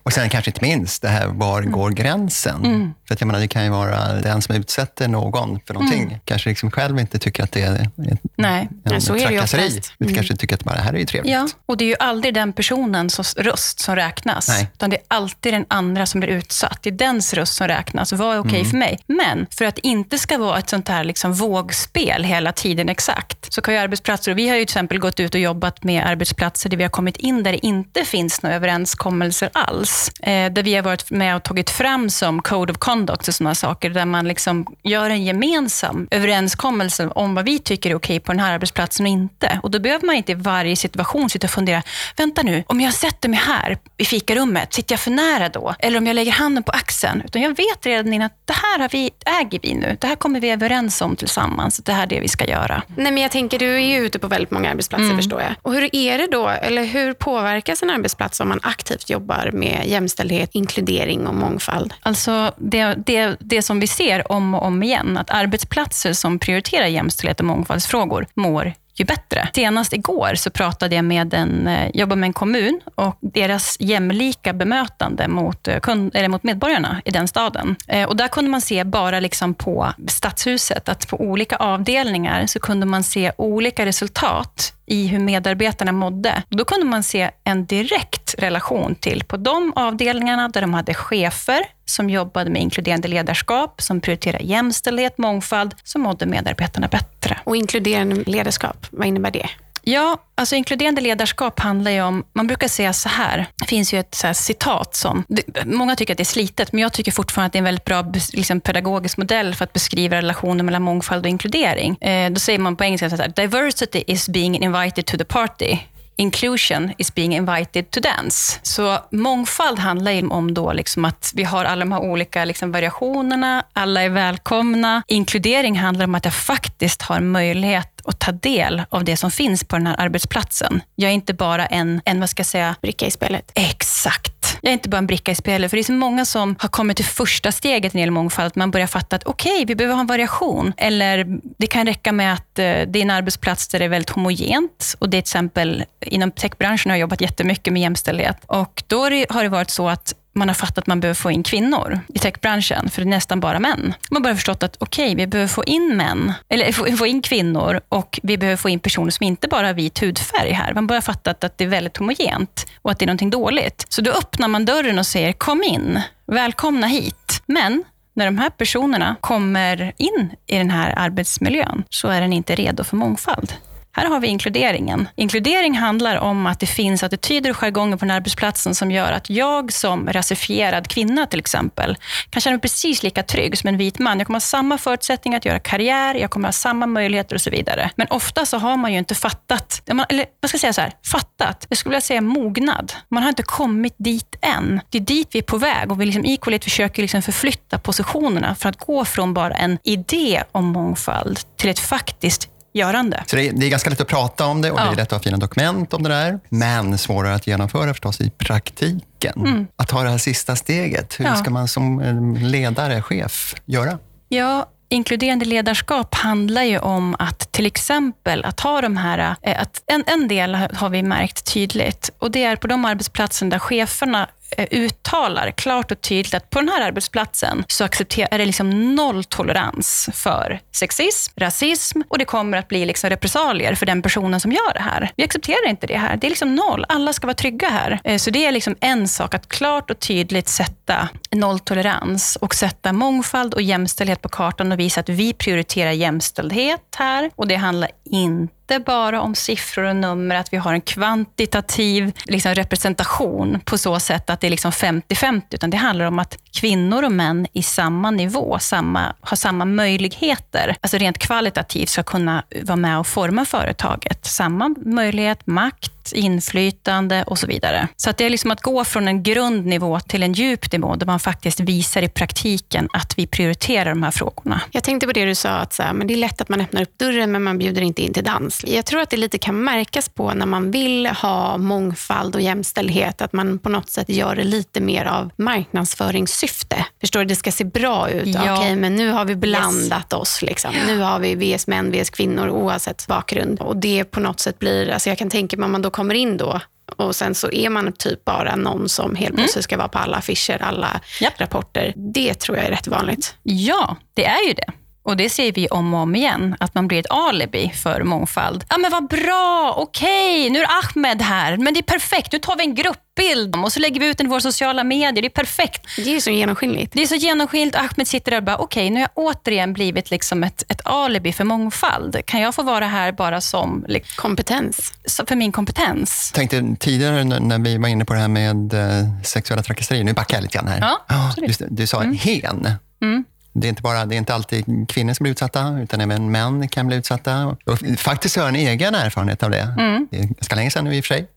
Och 0.03 0.13
sen 0.13 0.29
kanske 0.29 0.51
inte 0.51 0.63
minst 0.65 1.03
det 1.03 1.09
här, 1.09 1.27
var 1.27 1.63
går 1.63 1.91
gränsen? 1.91 2.65
Mm. 2.65 2.95
För 3.09 3.15
att 3.15 3.21
jag 3.21 3.27
menar, 3.27 3.41
det 3.41 3.49
kan 3.49 3.65
ju 3.65 3.71
vara 3.71 4.13
den 4.15 4.43
som 4.43 4.55
utsätter 4.55 5.09
någon 5.09 5.61
för 5.67 5.75
någonting, 5.75 6.03
Mm. 6.03 6.15
kanske 6.25 6.49
liksom 6.49 6.71
själv 6.71 6.99
inte 6.99 7.19
tycker 7.19 7.43
att 7.43 7.53
det 7.53 7.63
är 7.63 7.75
en, 7.99 8.19
Nej. 8.37 8.69
en 8.85 9.01
så 9.01 9.13
är 9.13 9.17
det 9.17 9.23
ju 9.23 9.29
trakasseri. 9.29 9.67
oftast. 9.69 9.93
Utan 9.99 10.07
Mm. 10.07 10.15
kanske 10.15 10.37
tycker 10.37 10.55
att 10.55 10.65
bara, 10.65 10.75
det 10.77 10.81
här 10.83 10.93
är 10.95 10.99
ju 10.99 11.05
trevligt. 11.05 11.33
Ja, 11.33 11.49
och 11.67 11.77
det 11.77 11.85
är 11.85 11.87
ju 11.87 11.95
aldrig 11.99 12.35
den 12.35 12.53
personens 12.53 13.37
röst 13.37 13.81
som 13.81 13.97
räknas. 13.97 14.49
Nej. 14.49 14.71
Utan 14.75 14.91
det 14.91 14.97
är 14.97 15.03
alltid 15.09 15.53
den 15.55 15.65
andra 15.69 16.07
som 16.07 16.21
blir 16.21 16.31
utsatt. 16.31 16.79
Det 16.83 16.91
är 16.91 16.95
dens 16.95 17.35
röst 17.35 17.55
som 17.55 17.69
räknas. 17.69 18.13
Vad 18.13 18.35
är 18.37 18.41
okej 18.41 18.59
Mm. 18.61 18.71
för 18.71 18.77
mig? 18.77 18.99
Men 19.07 19.47
för 19.51 19.65
att 19.65 19.75
det 19.75 19.87
inte 19.87 20.19
ska 20.19 20.39
vara 20.39 20.59
ett 20.59 20.69
sånt 20.71 20.89
här 20.89 21.05
liksom 21.05 21.33
vågspel 21.35 22.25
hela 22.25 22.53
tiden 22.53 22.89
exakt, 22.89 23.53
så 23.53 23.61
kan 23.61 23.75
ju 23.75 23.81
arbetsplatser, 23.81 24.33
och 24.33 24.39
vi 24.39 24.49
har 24.49 24.57
ju 24.57 24.65
till 24.65 24.71
exempel 24.73 24.99
gått 24.99 25.21
ut 25.21 25.35
och 25.35 25.41
jobbat 25.41 25.85
med 25.85 26.07
arbetsplatser 26.07 26.71
där 26.71 26.77
vi 26.77 26.83
har 26.85 26.91
kommit 26.91 27.17
in 27.17 27.43
där 27.43 27.53
det 27.53 27.67
inte 27.67 28.05
finns 28.05 28.32
några 28.43 28.57
överenskommelser 28.57 29.51
alls. 29.53 30.09
Eh, 30.23 30.53
där 30.53 30.63
vi 30.63 30.75
har 30.75 30.83
varit 30.83 31.11
med 31.11 31.37
och 31.37 31.43
tagit 31.43 31.71
fram 31.71 32.11
som 32.11 32.43
code 32.43 32.73
of 32.73 32.79
conduct 32.79 33.29
och 33.29 33.35
sådana 33.35 33.55
saker, 33.55 33.91
där 33.91 34.05
man 34.05 34.29
liksom 34.29 34.67
gör 34.83 35.11
en 35.11 35.25
gemensam 35.25 36.09
överenskommelse 36.11 37.07
om 37.09 37.35
vad 37.35 37.45
vi 37.45 37.59
tycker 37.59 37.91
är 37.91 37.95
okej 37.95 38.21
på 38.21 38.33
den 38.33 38.41
här 38.41 38.53
arbetsplatsen 38.53 39.07
och 39.07 39.13
inte. 39.13 39.61
Och 39.63 39.71
då 39.71 39.79
behöver 39.79 40.07
man 40.07 40.15
inte 40.15 40.33
i 40.33 40.35
varje 40.35 40.77
situation 40.77 41.31
sitta 41.31 41.47
och 41.47 41.51
fundera, 41.51 41.83
vänta 42.17 42.43
nu, 42.43 42.65
om 42.67 42.81
jag 42.81 42.95
sätter 42.95 43.29
mig 43.29 43.39
här 43.39 43.79
i 43.97 44.05
fikarummet, 44.05 44.75
sitter 44.75 44.93
jag 44.93 45.01
för 45.01 45.11
nära 45.11 45.49
då? 45.49 45.75
Eller 45.79 45.99
om 45.99 46.07
jag 46.07 46.15
lägger 46.15 46.33
handen 46.33 46.63
på 46.65 46.73
axeln? 46.73 47.23
Utan 47.25 47.43
jag 47.43 47.57
vet 47.57 47.87
redan 47.87 48.13
innan 48.13 48.27
att 48.27 48.37
det 48.45 48.53
här 48.53 48.79
har 48.79 48.89
vi, 48.89 49.11
äger 49.41 49.59
vi 49.63 49.75
nu. 49.75 49.97
Det 50.01 50.07
här 50.07 50.17
kommer 50.17 50.41
vi 50.41 50.51
överens 50.51 51.01
om 51.01 51.17
tillsammans. 51.17 51.77
Det 51.77 51.93
här 51.93 52.03
är 52.03 52.07
det 52.07 52.21
vi 52.21 52.29
ska 52.29 52.45
göra. 52.47 52.83
Nej, 52.97 53.13
men 53.13 53.23
jag 53.23 53.31
tänker, 53.31 53.59
du 53.59 53.75
är 53.75 53.79
ju 53.79 53.97
ute 53.97 54.19
på 54.19 54.27
väldigt 54.29 54.51
många 54.51 54.71
arbetsplatser 54.71 55.03
Mm. 55.05 55.17
förstår 55.17 55.41
jag. 55.41 55.55
Och 55.63 55.75
hur 55.75 55.97
är 55.97 56.19
det 56.19 56.27
då, 56.31 56.49
eller 56.49 56.85
hur 56.85 57.13
påverkas 57.13 57.83
en 57.83 57.91
arbetsplats 57.91 58.22
om 58.41 58.49
man 58.49 58.61
aktivt 58.63 59.11
jobbar 59.11 59.51
med 59.53 59.87
jämställdhet, 59.87 60.51
inkludering 60.53 61.27
och 61.27 61.35
mångfald? 61.35 61.95
Alltså 62.03 62.53
det, 62.57 62.95
det, 63.07 63.37
det 63.41 63.63
som 63.63 63.81
vi 63.81 63.87
ser 63.87 64.33
om 64.33 64.55
och 64.55 64.63
om 64.63 64.83
igen, 64.83 65.19
att 65.19 65.31
arbetsplatser 65.31 66.13
som 66.13 66.39
prioriterar 66.39 66.87
jämställdhet 66.87 67.41
och 67.41 67.47
mångfaldsfrågor 67.47 68.27
mår 68.35 68.73
ju 68.95 69.05
bättre. 69.05 69.49
Senast 69.55 69.93
igår 69.93 70.35
så 70.35 70.51
pratade 70.51 70.95
jag 70.95 71.05
med 71.05 71.35
en, 71.35 71.67
eh, 71.67 71.91
jobbar 71.95 72.17
med 72.17 72.27
en 72.27 72.33
kommun 72.33 72.81
och 72.95 73.19
deras 73.21 73.77
jämlika 73.81 74.53
bemötande 74.53 75.29
mot, 75.29 75.69
eh, 75.69 75.81
kund, 75.81 76.17
eller 76.17 76.29
mot 76.29 76.43
medborgarna 76.43 77.03
i 77.05 77.11
den 77.11 77.29
staden. 77.29 77.77
Eh, 77.89 78.09
och 78.09 78.17
där 78.17 78.29
kunde 78.29 78.51
man 78.51 78.61
se 78.61 78.85
bara 78.85 79.21
liksom 79.21 79.55
på 79.55 79.93
stadshuset, 80.09 80.89
att 80.89 81.09
på 81.09 81.21
olika 81.21 81.57
avdelningar 81.57 82.47
så 82.47 82.59
kunde 82.59 82.87
man 82.87 83.05
se 83.05 83.33
olika 83.37 83.87
resultat 83.87 84.75
i 84.93 85.07
hur 85.07 85.19
medarbetarna 85.19 85.93
mådde. 85.93 86.43
Då 86.49 86.65
kunde 86.65 86.87
man 86.87 87.03
se 87.03 87.31
en 87.45 87.67
direkt 87.67 88.35
relation 88.39 88.95
till 88.95 89.25
på 89.25 89.37
de 89.37 89.73
avdelningarna 89.77 90.49
där 90.49 90.61
de 90.61 90.75
hade 90.75 90.95
chefer 90.95 91.65
som 91.85 92.11
jobbade 92.11 92.51
med 92.51 92.63
inkluderande 92.63 93.09
ledarskap, 93.09 93.83
som 93.83 94.01
prioriterade 94.01 94.45
jämställdhet, 94.45 95.19
mångfald, 95.19 95.75
så 95.83 95.99
mådde 95.99 96.27
medarbetarna 96.27 96.89
bättre. 96.89 97.39
Och 97.45 97.57
inkluderande 97.57 98.15
ledarskap, 98.27 98.87
vad 98.91 99.07
innebär 99.07 99.31
det? 99.31 99.49
Ja, 99.85 100.17
alltså 100.35 100.55
inkluderande 100.55 101.01
ledarskap 101.01 101.61
handlar 101.61 101.91
ju 101.91 102.03
om, 102.03 102.25
man 102.33 102.47
brukar 102.47 102.69
säga 102.69 102.93
så 102.93 103.09
här, 103.09 103.47
det 103.57 103.67
finns 103.67 103.95
ju 103.95 104.01
ett 104.01 104.15
så 104.15 104.27
här 104.27 104.35
citat 104.35 104.95
som, 104.95 105.25
det, 105.29 105.65
många 105.65 105.97
tycker 105.97 106.15
att 106.15 106.19
det 106.19 106.23
är 106.23 106.25
slitet, 106.25 106.73
men 106.73 106.83
jag 106.83 106.93
tycker 106.93 107.13
fortfarande 107.13 107.47
att 107.47 107.53
det 107.53 107.57
är 107.57 107.61
en 107.61 107.65
väldigt 107.65 107.85
bra 107.85 108.13
liksom, 108.33 108.61
pedagogisk 108.61 109.17
modell 109.17 109.55
för 109.55 109.65
att 109.65 109.73
beskriva 109.73 110.17
relationen 110.17 110.67
mellan 110.67 110.83
mångfald 110.83 111.25
och 111.25 111.31
inkludering. 111.31 111.97
Eh, 111.97 112.31
då 112.31 112.41
säger 112.41 112.59
man 112.59 112.77
på 112.77 112.85
engelska 112.85 113.11
så 113.11 113.17
här, 113.17 113.33
diversity 113.37 114.05
is 114.07 114.29
being 114.29 114.63
invited 114.65 115.07
to 115.07 115.19
the 115.19 115.25
party. 115.25 115.79
Inclusion 116.23 116.93
is 116.99 117.15
being 117.15 117.35
invited 117.35 117.91
to 117.91 118.01
dance. 118.01 118.59
Så 118.63 118.99
mångfald 119.11 119.79
handlar 119.79 120.13
ju 120.13 120.29
om 120.29 120.55
då 120.55 120.73
liksom 120.73 121.05
att 121.05 121.33
vi 121.35 121.45
har 121.45 121.65
alla 121.65 121.81
de 121.81 121.93
här 121.93 122.01
olika 122.01 122.45
liksom 122.45 122.73
variationerna, 122.73 123.65
alla 123.73 124.03
är 124.03 124.09
välkomna. 124.09 125.03
Inkludering 125.07 125.79
handlar 125.79 126.05
om 126.05 126.15
att 126.15 126.25
jag 126.25 126.35
faktiskt 126.35 127.03
har 127.03 127.21
möjlighet 127.21 128.01
att 128.05 128.19
ta 128.19 128.33
del 128.33 128.83
av 128.89 129.05
det 129.05 129.17
som 129.17 129.31
finns 129.31 129.65
på 129.65 129.77
den 129.77 129.87
här 129.87 130.01
arbetsplatsen. 130.01 130.83
Jag 130.95 131.11
är 131.11 131.15
inte 131.15 131.35
bara 131.35 131.67
en, 131.67 132.01
en 132.05 132.21
vad 132.21 132.31
ska 132.31 132.41
jag 132.41 132.47
säga, 132.47 132.77
Bricka 132.83 133.07
i 133.07 133.11
spelet. 133.11 133.53
Exakt. 133.55 134.52
Jag 134.65 134.71
är 134.71 134.73
inte 134.73 134.89
bara 134.89 134.99
en 134.99 135.07
bricka 135.07 135.33
i 135.33 135.35
spelet. 135.35 135.71
För 135.71 135.77
det 135.77 135.81
är 135.81 135.85
så 135.85 135.93
många 135.93 136.25
som 136.25 136.57
har 136.59 136.69
kommit 136.69 136.97
till 136.97 137.07
första 137.07 137.53
steget 137.53 137.95
när 137.95 137.99
det 137.99 138.03
gäller 138.03 138.13
mångfald. 138.13 138.47
Att 138.47 138.57
man 138.57 138.71
börjar 138.71 138.87
fatta 138.87 139.17
att 139.17 139.25
okej, 139.25 139.65
vi 139.67 139.75
behöver 139.75 139.95
ha 139.95 140.01
en 140.01 140.07
variation. 140.07 140.73
Eller 140.77 141.27
det 141.59 141.67
kan 141.67 141.87
räcka 141.87 142.13
med 142.13 142.35
att 142.35 142.59
eh, 142.59 142.65
det 142.65 142.99
är 142.99 143.03
en 143.03 143.11
arbetsplats 143.11 143.69
där 143.69 143.79
det 143.79 143.85
är 143.85 143.89
väldigt 143.89 144.11
homogent. 144.11 144.97
Och 144.99 145.09
det 145.09 145.17
är 145.17 145.23
till 145.23 145.29
exempel, 145.29 145.85
inom 146.01 146.31
techbranschen 146.31 146.91
har 146.91 146.97
jag 146.97 147.01
jobbat 147.01 147.21
jättemycket 147.21 147.73
med 147.73 147.83
jämställdhet. 147.83 148.37
Och 148.47 148.83
då 148.87 149.03
har 149.29 149.43
det 149.43 149.49
varit 149.49 149.71
så 149.71 149.89
att 149.89 150.15
man 150.35 150.49
har 150.49 150.55
fattat 150.55 150.79
att 150.79 150.87
man 150.87 151.01
behöver 151.01 151.15
få 151.15 151.31
in 151.31 151.43
kvinnor 151.43 152.01
i 152.15 152.19
techbranschen, 152.19 152.91
för 152.91 153.03
det 153.03 153.09
är 153.09 153.11
nästan 153.11 153.41
bara 153.41 153.59
män. 153.59 153.95
Man 154.11 154.23
har 154.23 154.31
bara 154.31 154.35
förstått 154.35 154.63
att 154.63 154.77
okej, 154.81 155.15
vi 155.15 155.27
behöver 155.27 155.49
få 155.49 155.65
in 155.65 155.97
män, 155.97 156.33
eller 156.49 156.73
få, 156.73 156.97
få 156.97 157.07
in 157.07 157.23
kvinnor 157.23 157.81
och 157.89 158.21
vi 158.23 158.39
behöver 158.39 158.57
få 158.57 158.69
in 158.69 158.81
personer 158.81 159.11
som 159.11 159.27
inte 159.27 159.49
bara 159.49 159.67
har 159.67 159.75
vit 159.75 160.03
hudfärg 160.03 160.53
här. 160.53 160.75
Man 160.75 160.87
börjar 160.87 161.01
fatta 161.01 161.23
fattat 161.23 161.45
att 161.45 161.59
det 161.59 161.65
är 161.65 161.69
väldigt 161.69 161.97
homogent 161.97 162.67
och 162.83 162.91
att 162.91 162.99
det 162.99 163.05
är 163.05 163.07
någonting 163.07 163.31
dåligt. 163.31 163.87
Så 163.89 164.03
då 164.03 164.11
öppnar 164.11 164.49
man 164.49 164.65
dörren 164.65 164.99
och 164.99 165.07
säger 165.07 165.33
kom 165.33 165.63
in, 165.63 166.01
välkomna 166.27 166.87
hit. 166.87 167.43
Men 167.47 167.85
när 168.15 168.25
de 168.25 168.39
här 168.39 168.51
personerna 168.51 169.17
kommer 169.21 169.93
in 169.97 170.35
i 170.47 170.59
den 170.59 170.71
här 170.71 170.95
arbetsmiljön 170.97 171.85
så 171.91 172.09
är 172.09 172.21
den 172.21 172.33
inte 172.33 172.55
redo 172.55 172.85
för 172.85 172.97
mångfald. 172.97 173.53
Här 173.95 174.07
har 174.07 174.21
vi 174.21 174.29
inkluderingen. 174.29 175.09
Inkludering 175.17 175.79
handlar 175.79 176.17
om 176.17 176.47
att 176.47 176.61
det 176.61 176.67
finns 176.67 177.03
attityder 177.03 177.51
och 177.51 177.57
jargonger 177.57 177.97
på 177.97 178.05
den 178.05 178.11
här 178.11 178.17
arbetsplatsen 178.17 178.75
som 178.75 178.91
gör 178.91 179.13
att 179.13 179.31
jag 179.31 179.73
som 179.73 180.13
rasifierad 180.13 180.89
kvinna 180.89 181.27
till 181.27 181.39
exempel 181.39 181.97
kan 182.31 182.41
känna 182.41 182.55
mig 182.55 182.61
precis 182.61 183.03
lika 183.03 183.23
trygg 183.23 183.59
som 183.59 183.69
en 183.69 183.77
vit 183.77 183.99
man. 183.99 184.19
Jag 184.19 184.27
kommer 184.27 184.37
ha 184.37 184.41
samma 184.41 184.79
förutsättningar 184.79 185.39
att 185.39 185.45
göra 185.45 185.59
karriär, 185.59 186.15
jag 186.15 186.31
kommer 186.31 186.49
ha 186.49 186.53
samma 186.53 186.87
möjligheter 186.87 187.35
och 187.35 187.41
så 187.41 187.51
vidare. 187.51 187.91
Men 187.97 188.07
ofta 188.11 188.47
så 188.47 188.59
har 188.59 188.77
man 188.77 188.93
ju 188.93 188.99
inte 188.99 189.15
fattat, 189.15 189.83
eller 189.87 190.27
vad 190.41 190.49
ska 190.49 190.55
jag 190.55 190.61
säga 190.61 190.73
så 190.73 190.81
här, 190.81 190.93
fattat, 191.13 191.67
jag 191.69 191.79
skulle 191.79 191.91
vilja 191.91 192.01
säga 192.01 192.21
mognad. 192.21 192.93
Man 193.09 193.23
har 193.23 193.29
inte 193.29 193.43
kommit 193.43 193.95
dit 193.99 194.37
än. 194.41 194.81
Det 194.91 194.99
är 194.99 195.03
dit 195.03 195.29
vi 195.33 195.39
är 195.39 195.43
på 195.43 195.59
väg 195.59 195.93
och 195.93 196.01
vi 196.01 196.07
liksom 196.07 196.25
equalit 196.25 196.65
försöker 196.65 197.03
liksom 197.03 197.23
förflytta 197.23 197.79
positionerna 197.79 198.55
för 198.55 198.69
att 198.69 198.79
gå 198.79 199.05
från 199.05 199.35
bara 199.35 199.55
en 199.55 199.79
idé 199.85 200.43
om 200.53 200.65
mångfald 200.65 201.41
till 201.57 201.71
ett 201.71 201.79
faktiskt 201.79 202.49
görande. 202.73 203.25
Så 203.27 203.37
det 203.37 203.49
är, 203.49 203.53
det 203.53 203.67
är 203.67 203.71
ganska 203.71 203.91
lätt 203.91 204.01
att 204.01 204.09
prata 204.09 204.47
om 204.47 204.63
det 204.63 204.71
och 204.71 204.77
det 204.79 204.85
Ja. 204.85 204.93
är 204.93 204.97
lätt 204.97 205.13
att 205.13 205.19
ha 205.19 205.23
fina 205.23 205.37
dokument 205.37 205.95
om 205.95 206.03
det 206.03 206.09
där. 206.09 206.41
Men 206.49 206.99
svårare 206.99 207.35
att 207.35 207.47
genomföra 207.47 207.89
förstås 207.95 208.21
i 208.21 208.31
praktiken. 208.31 209.67
Att 209.77 209.89
ta 209.89 210.03
det 210.03 210.11
här 210.11 210.19
sista 210.19 210.57
steget. 210.57 211.21
Hur 211.21 211.25
Mm. 211.27 211.37
Ja. 211.37 211.43
ska 211.43 211.51
man 211.51 211.69
som 211.69 212.01
eh, 212.01 212.43
ledare, 212.49 213.03
chef, 213.03 213.55
göra? 213.65 213.99
Ja, 214.29 214.67
inkluderande 214.89 215.45
ledarskap 215.45 216.15
handlar 216.15 216.63
ju 216.63 216.79
om 216.79 217.17
att 217.19 217.53
till 217.53 217.67
exempel 217.67 218.45
att 218.45 218.61
ha 218.61 218.81
de 218.81 218.97
här... 218.97 219.37
eh, 219.43 219.61
Att 219.63 219.83
en, 219.87 220.05
en 220.07 220.29
del 220.29 220.55
har 220.55 220.89
vi 220.89 221.03
märkt 221.03 221.53
tydligt 221.53 222.11
och 222.19 222.31
det 222.31 222.45
är 222.45 222.57
på 222.57 222.67
de 222.67 222.85
arbetsplatser 222.85 223.47
där 223.47 223.59
cheferna 223.59 224.29
Eh, 224.59 224.67
uttalar 224.71 225.51
klart 225.51 225.91
och 225.91 226.01
tydligt 226.01 226.35
att 226.35 226.51
på 226.51 226.59
den 226.59 226.69
här 226.69 226.87
arbetsplatsen 226.87 227.65
så 227.69 227.85
accepterar, 227.85 228.29
är 228.31 228.39
det 228.39 228.47
liksom 228.47 228.95
noll 228.95 229.25
tolerans 229.25 230.09
för 230.13 230.61
sexism, 230.73 231.33
rasism 231.37 232.01
och 232.09 232.19
det 232.19 232.25
kommer 232.25 232.59
att 232.59 232.69
bli 232.69 232.87
liksom 232.87 233.11
repressalier 233.11 233.75
för 233.75 233.87
den 233.87 234.03
personen 234.03 234.41
som 234.41 234.53
gör 234.53 234.75
det 234.75 234.81
här. 234.81 235.11
Vi 235.17 235.25
accepterar 235.25 235.69
inte 235.69 235.87
det 235.87 235.97
här. 235.97 236.17
Det 236.17 236.27
är 236.27 236.29
liksom 236.29 236.55
noll. 236.55 236.85
Alla 236.89 237.13
ska 237.13 237.27
vara 237.27 237.35
trygga 237.35 237.69
här. 237.69 238.01
Eh, 238.05 238.19
så 238.19 238.31
det 238.31 238.47
är 238.47 238.53
liksom 238.53 238.77
en 238.81 239.09
sak 239.09 239.35
att 239.35 239.49
klart 239.49 239.91
och 239.91 239.99
tydligt 239.99 240.49
sätta 240.49 241.09
nolltolerans 241.31 242.37
och 242.37 242.55
sätta 242.55 242.93
mångfald 242.93 243.55
och 243.55 243.63
jämställdhet 243.63 244.23
på 244.23 244.29
kartan 244.29 244.73
och 244.73 244.79
visa 244.79 245.01
att 245.01 245.09
vi 245.09 245.33
prioriterar 245.33 245.91
jämställdhet 245.91 246.97
här. 246.97 247.31
Och 247.35 247.49
det 247.49 247.57
handlar 247.57 247.91
inte 248.05 248.62
bara 248.81 249.21
om 249.21 249.35
siffror 249.35 249.85
och 249.85 249.97
nummer, 249.97 250.37
att 250.37 250.53
vi 250.53 250.57
har 250.57 250.73
en 250.73 250.81
kvantitativ 250.81 252.13
liksom, 252.25 252.55
representation 252.55 253.61
på 253.65 253.79
så 253.79 254.01
sätt 254.01 254.31
att 254.31 254.41
det 254.41 254.47
är 254.47 254.51
liksom 254.51 254.71
50-50, 254.71 255.43
utan 255.51 255.71
det 255.71 255.77
handlar 255.77 256.05
om 256.05 256.19
att 256.19 256.39
kvinnor 256.53 257.05
och 257.05 257.13
män 257.13 257.47
i 257.53 257.63
samma 257.63 258.11
nivå, 258.11 258.59
samma, 258.59 259.15
har 259.21 259.37
samma 259.37 259.65
möjligheter, 259.65 260.77
alltså 260.81 260.99
rent 260.99 261.19
kvalitativt 261.19 261.89
ska 261.89 262.03
kunna 262.03 262.43
vara 262.63 262.77
med 262.77 262.99
och 262.99 263.07
forma 263.07 263.45
företaget. 263.45 264.27
Samma 264.27 264.75
möjlighet, 264.85 265.47
makt, 265.47 266.02
inflytande 266.13 267.25
och 267.27 267.39
så 267.39 267.47
vidare. 267.47 267.89
Så 267.97 268.11
att 268.11 268.17
det 268.17 268.25
är 268.25 268.31
liksom 268.31 268.51
att 268.51 268.61
gå 268.61 268.85
från 268.85 269.09
en 269.09 269.23
grundnivå 269.23 270.01
till 270.01 270.23
en 270.23 270.33
djup 270.33 270.73
nivå, 270.73 270.97
där 270.97 271.07
man 271.07 271.21
faktiskt 271.21 271.61
visar 271.61 272.03
i 272.03 272.09
praktiken 272.09 272.89
att 272.93 273.15
vi 273.19 273.27
prioriterar 273.27 273.91
de 273.91 274.03
här 274.03 274.11
frågorna. 274.11 274.61
Jag 274.71 274.85
tänkte 274.85 275.07
på 275.07 275.13
det 275.13 275.25
du 275.25 275.35
sa, 275.35 275.51
att 275.51 275.73
så 275.73 275.83
här, 275.83 275.93
men 275.93 276.07
det 276.07 276.15
är 276.15 276.17
lätt 276.17 276.41
att 276.41 276.49
man 276.49 276.61
öppnar 276.61 276.83
upp 276.83 276.99
dörren 276.99 277.33
men 277.33 277.43
man 277.43 277.59
bjuder 277.59 277.83
inte 277.83 278.03
in 278.03 278.13
till 278.13 278.25
dans. 278.25 278.65
Jag 278.67 278.87
tror 278.87 279.01
att 279.01 279.11
det 279.11 279.17
lite 279.17 279.39
kan 279.39 279.65
märkas 279.65 280.09
på 280.09 280.35
när 280.35 280.47
man 280.47 280.71
vill 280.71 281.07
ha 281.07 281.59
mångfald 281.59 282.35
och 282.35 282.41
jämställdhet, 282.41 283.23
att 283.23 283.33
man 283.33 283.59
på 283.59 283.69
något 283.69 283.91
sätt 283.91 284.09
gör 284.09 284.37
det 284.37 284.45
lite 284.45 284.81
mer 284.81 285.05
av 285.05 285.31
marknadsföringssyfte. 285.37 286.87
Förstår 287.01 287.21
du? 287.21 287.27
Det 287.27 287.37
ska 287.37 287.53
se 287.53 287.65
bra 287.65 288.11
ut. 288.11 288.35
Ja. 288.35 288.57
Okej, 288.59 288.77
men 288.77 288.97
nu 288.97 289.11
har 289.11 289.25
vi 289.25 289.37
blandat 289.37 290.13
oss. 290.13 290.43
Liksom. 290.43 290.75
Nu 290.87 291.01
har 291.01 291.19
vi 291.19 291.35
VS 291.35 291.67
män, 291.67 291.91
VS 291.91 292.11
kvinnor 292.11 292.49
oavsett 292.49 293.07
bakgrund. 293.07 293.61
Och 293.61 293.77
det 293.77 294.05
på 294.05 294.21
något 294.21 294.41
sätt 294.41 294.59
blir, 294.59 294.91
alltså 294.91 295.09
jag 295.09 295.19
kan 295.19 295.31
tänka 295.31 295.57
mig 295.57 295.65
om 295.65 295.73
man 295.73 295.83
då 295.83 295.91
kommer 295.93 296.15
in 296.15 296.37
då 296.37 296.61
och 296.97 297.17
sen 297.17 297.35
så 297.35 297.51
är 297.51 297.71
man 297.71 297.93
typ 297.93 298.25
bara 298.25 298.57
någon 298.57 298.89
som 298.89 299.17
helt 299.17 299.35
plötsligt 299.37 299.65
ska 299.65 299.77
vara 299.77 299.89
på 299.89 299.99
alla 299.99 300.17
affischer, 300.17 300.63
alla 300.63 301.01
Japp. 301.21 301.41
rapporter. 301.41 301.93
Det 301.97 302.35
tror 302.35 302.57
jag 302.59 302.67
är 302.67 302.71
rätt 302.71 302.87
vanligt. 302.87 303.37
Ja, 303.43 303.97
det 304.15 304.25
är 304.25 304.49
ju 304.49 304.53
det. 304.53 304.73
Och 305.05 305.17
det 305.17 305.31
ser 305.31 305.53
vi 305.53 305.69
om 305.69 305.95
och 305.95 306.01
om 306.01 306.15
igen, 306.15 306.57
att 306.61 306.75
man 306.75 306.89
blir 306.89 306.99
ett 307.01 307.11
alibi 307.11 307.73
för 307.75 308.03
mångfald. 308.03 308.65
Ja, 308.69 308.79
men 308.79 308.91
vad 308.91 309.09
bra, 309.09 309.75
okej, 309.77 310.51
nu 310.51 310.59
är 310.59 310.67
Ahmed 310.85 311.23
här, 311.23 311.57
men 311.57 311.75
det 311.75 311.81
är 311.81 311.83
perfekt. 311.83 312.33
Nu 312.33 312.39
tar 312.39 312.57
vi 312.57 312.63
en 312.65 312.75
gruppbild 312.75 313.57
och 313.57 313.73
så 313.73 313.81
lägger 313.81 314.01
vi 314.01 314.07
ut 314.07 314.19
den 314.19 314.27
i 314.27 314.31
våra 314.31 314.41
sociala 314.41 314.85
medier. 314.85 315.23
Det 315.23 315.29
är 315.29 315.31
perfekt. 315.31 315.87
Det 315.97 316.17
är 316.17 316.21
så 316.21 316.31
genomskinligt. 316.31 316.93
Det 316.93 317.03
är 317.03 317.07
så 317.07 317.15
genomskinligt. 317.15 317.77
Ahmed 317.77 318.09
sitter 318.09 318.31
där 318.31 318.39
och 318.39 318.45
bara, 318.45 318.57
okej, 318.57 318.91
nu 318.91 318.97
har 318.97 319.01
jag 319.01 319.11
återigen 319.15 319.73
blivit 319.73 320.11
liksom 320.11 320.45
ett, 320.45 320.65
ett 320.69 320.81
alibi 320.85 321.33
för 321.33 321.45
mångfald. 321.45 322.27
Kan 322.27 322.41
jag 322.41 322.55
få 322.55 322.63
vara 322.63 322.87
här 322.87 323.13
bara 323.13 323.41
som, 323.41 323.85
liksom, 323.89 324.13
Kompetens. 324.17 324.93
för 325.29 325.37
min 325.37 325.53
kompetens? 325.53 326.31
Jag 326.35 326.37
tänkte 326.37 326.77
tidigare 326.81 327.25
när 327.25 327.59
vi 327.59 327.79
var 327.79 327.89
inne 327.89 328.05
på 328.05 328.15
det 328.15 328.21
här 328.21 328.29
med 328.29 328.75
eh, 328.75 329.23
sexuella 329.25 329.63
trakasserier, 329.63 330.05
nu 330.05 330.13
backar 330.13 330.37
jag 330.37 330.43
lite 330.43 330.59
grann 330.59 330.69
här. 330.69 330.79
Ja, 330.81 331.27
absolut. 331.29 331.59
du, 331.59 331.67
du 331.71 331.87
sa 331.87 332.01
hen. 332.01 332.69
Mm. 333.03 333.25
Det 333.53 333.67
är, 333.67 333.69
inte 333.69 333.83
bara, 333.83 334.07
det 334.07 334.15
är 334.15 334.19
inte 334.19 334.35
alltid 334.35 334.89
kvinnor 334.89 335.15
som 335.15 335.25
blir 335.25 335.31
utsatta, 335.31 335.79
utan 335.83 336.01
även 336.01 336.31
män 336.31 336.69
kan 336.69 336.87
bli 336.87 336.97
utsatta. 336.97 337.57
Och 337.65 337.79
faktiskt 337.99 338.37
har 338.37 338.43
jag 338.43 338.49
en 338.49 338.57
egen 338.57 338.95
erfarenhet 338.95 339.43
av 339.43 339.51
det. 339.51 339.75
Mm. 339.79 340.09
Det 340.11 340.19
är 340.19 340.23
ganska 340.23 340.55
länge 340.55 340.71
sedan 340.71 340.85
nu 340.85 340.95
i 340.95 341.01
och 341.01 341.05
för 341.05 341.15
sig. 341.15 341.29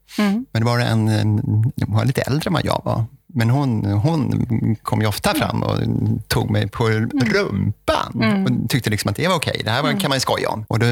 Men 0.52 0.62
det 0.62 0.66
var 0.66 0.80
en, 0.80 1.08
en, 1.08 1.42
var 1.76 2.06
lite 2.06 2.22
äldre 2.22 2.48
än 2.48 2.54
vad 2.54 2.66
jag 2.66 2.82
var. 2.86 3.06
Men 3.38 3.50
hon, 3.50 3.86
hon 3.86 4.76
kom 4.84 5.02
ju 5.02 5.08
ofta 5.08 5.34
fram 5.34 5.64
och 5.64 5.80
tog 6.28 6.50
mig 6.50 6.68
på 6.68 6.90
rumpan 6.90 8.46
och 8.46 8.70
tyckte 8.70 8.90
liksom 8.90 9.10
att 9.10 9.16
det 9.16 9.28
var 9.28 9.36
okej. 9.36 9.62
Det 9.64 9.72
här 9.72 9.84
var, 9.84 10.00
kan 10.00 10.10
man 10.10 10.16
ju 10.16 10.20
skoja 10.20 10.50
om. 10.50 10.66
Och 10.68 10.80
då 10.80 10.86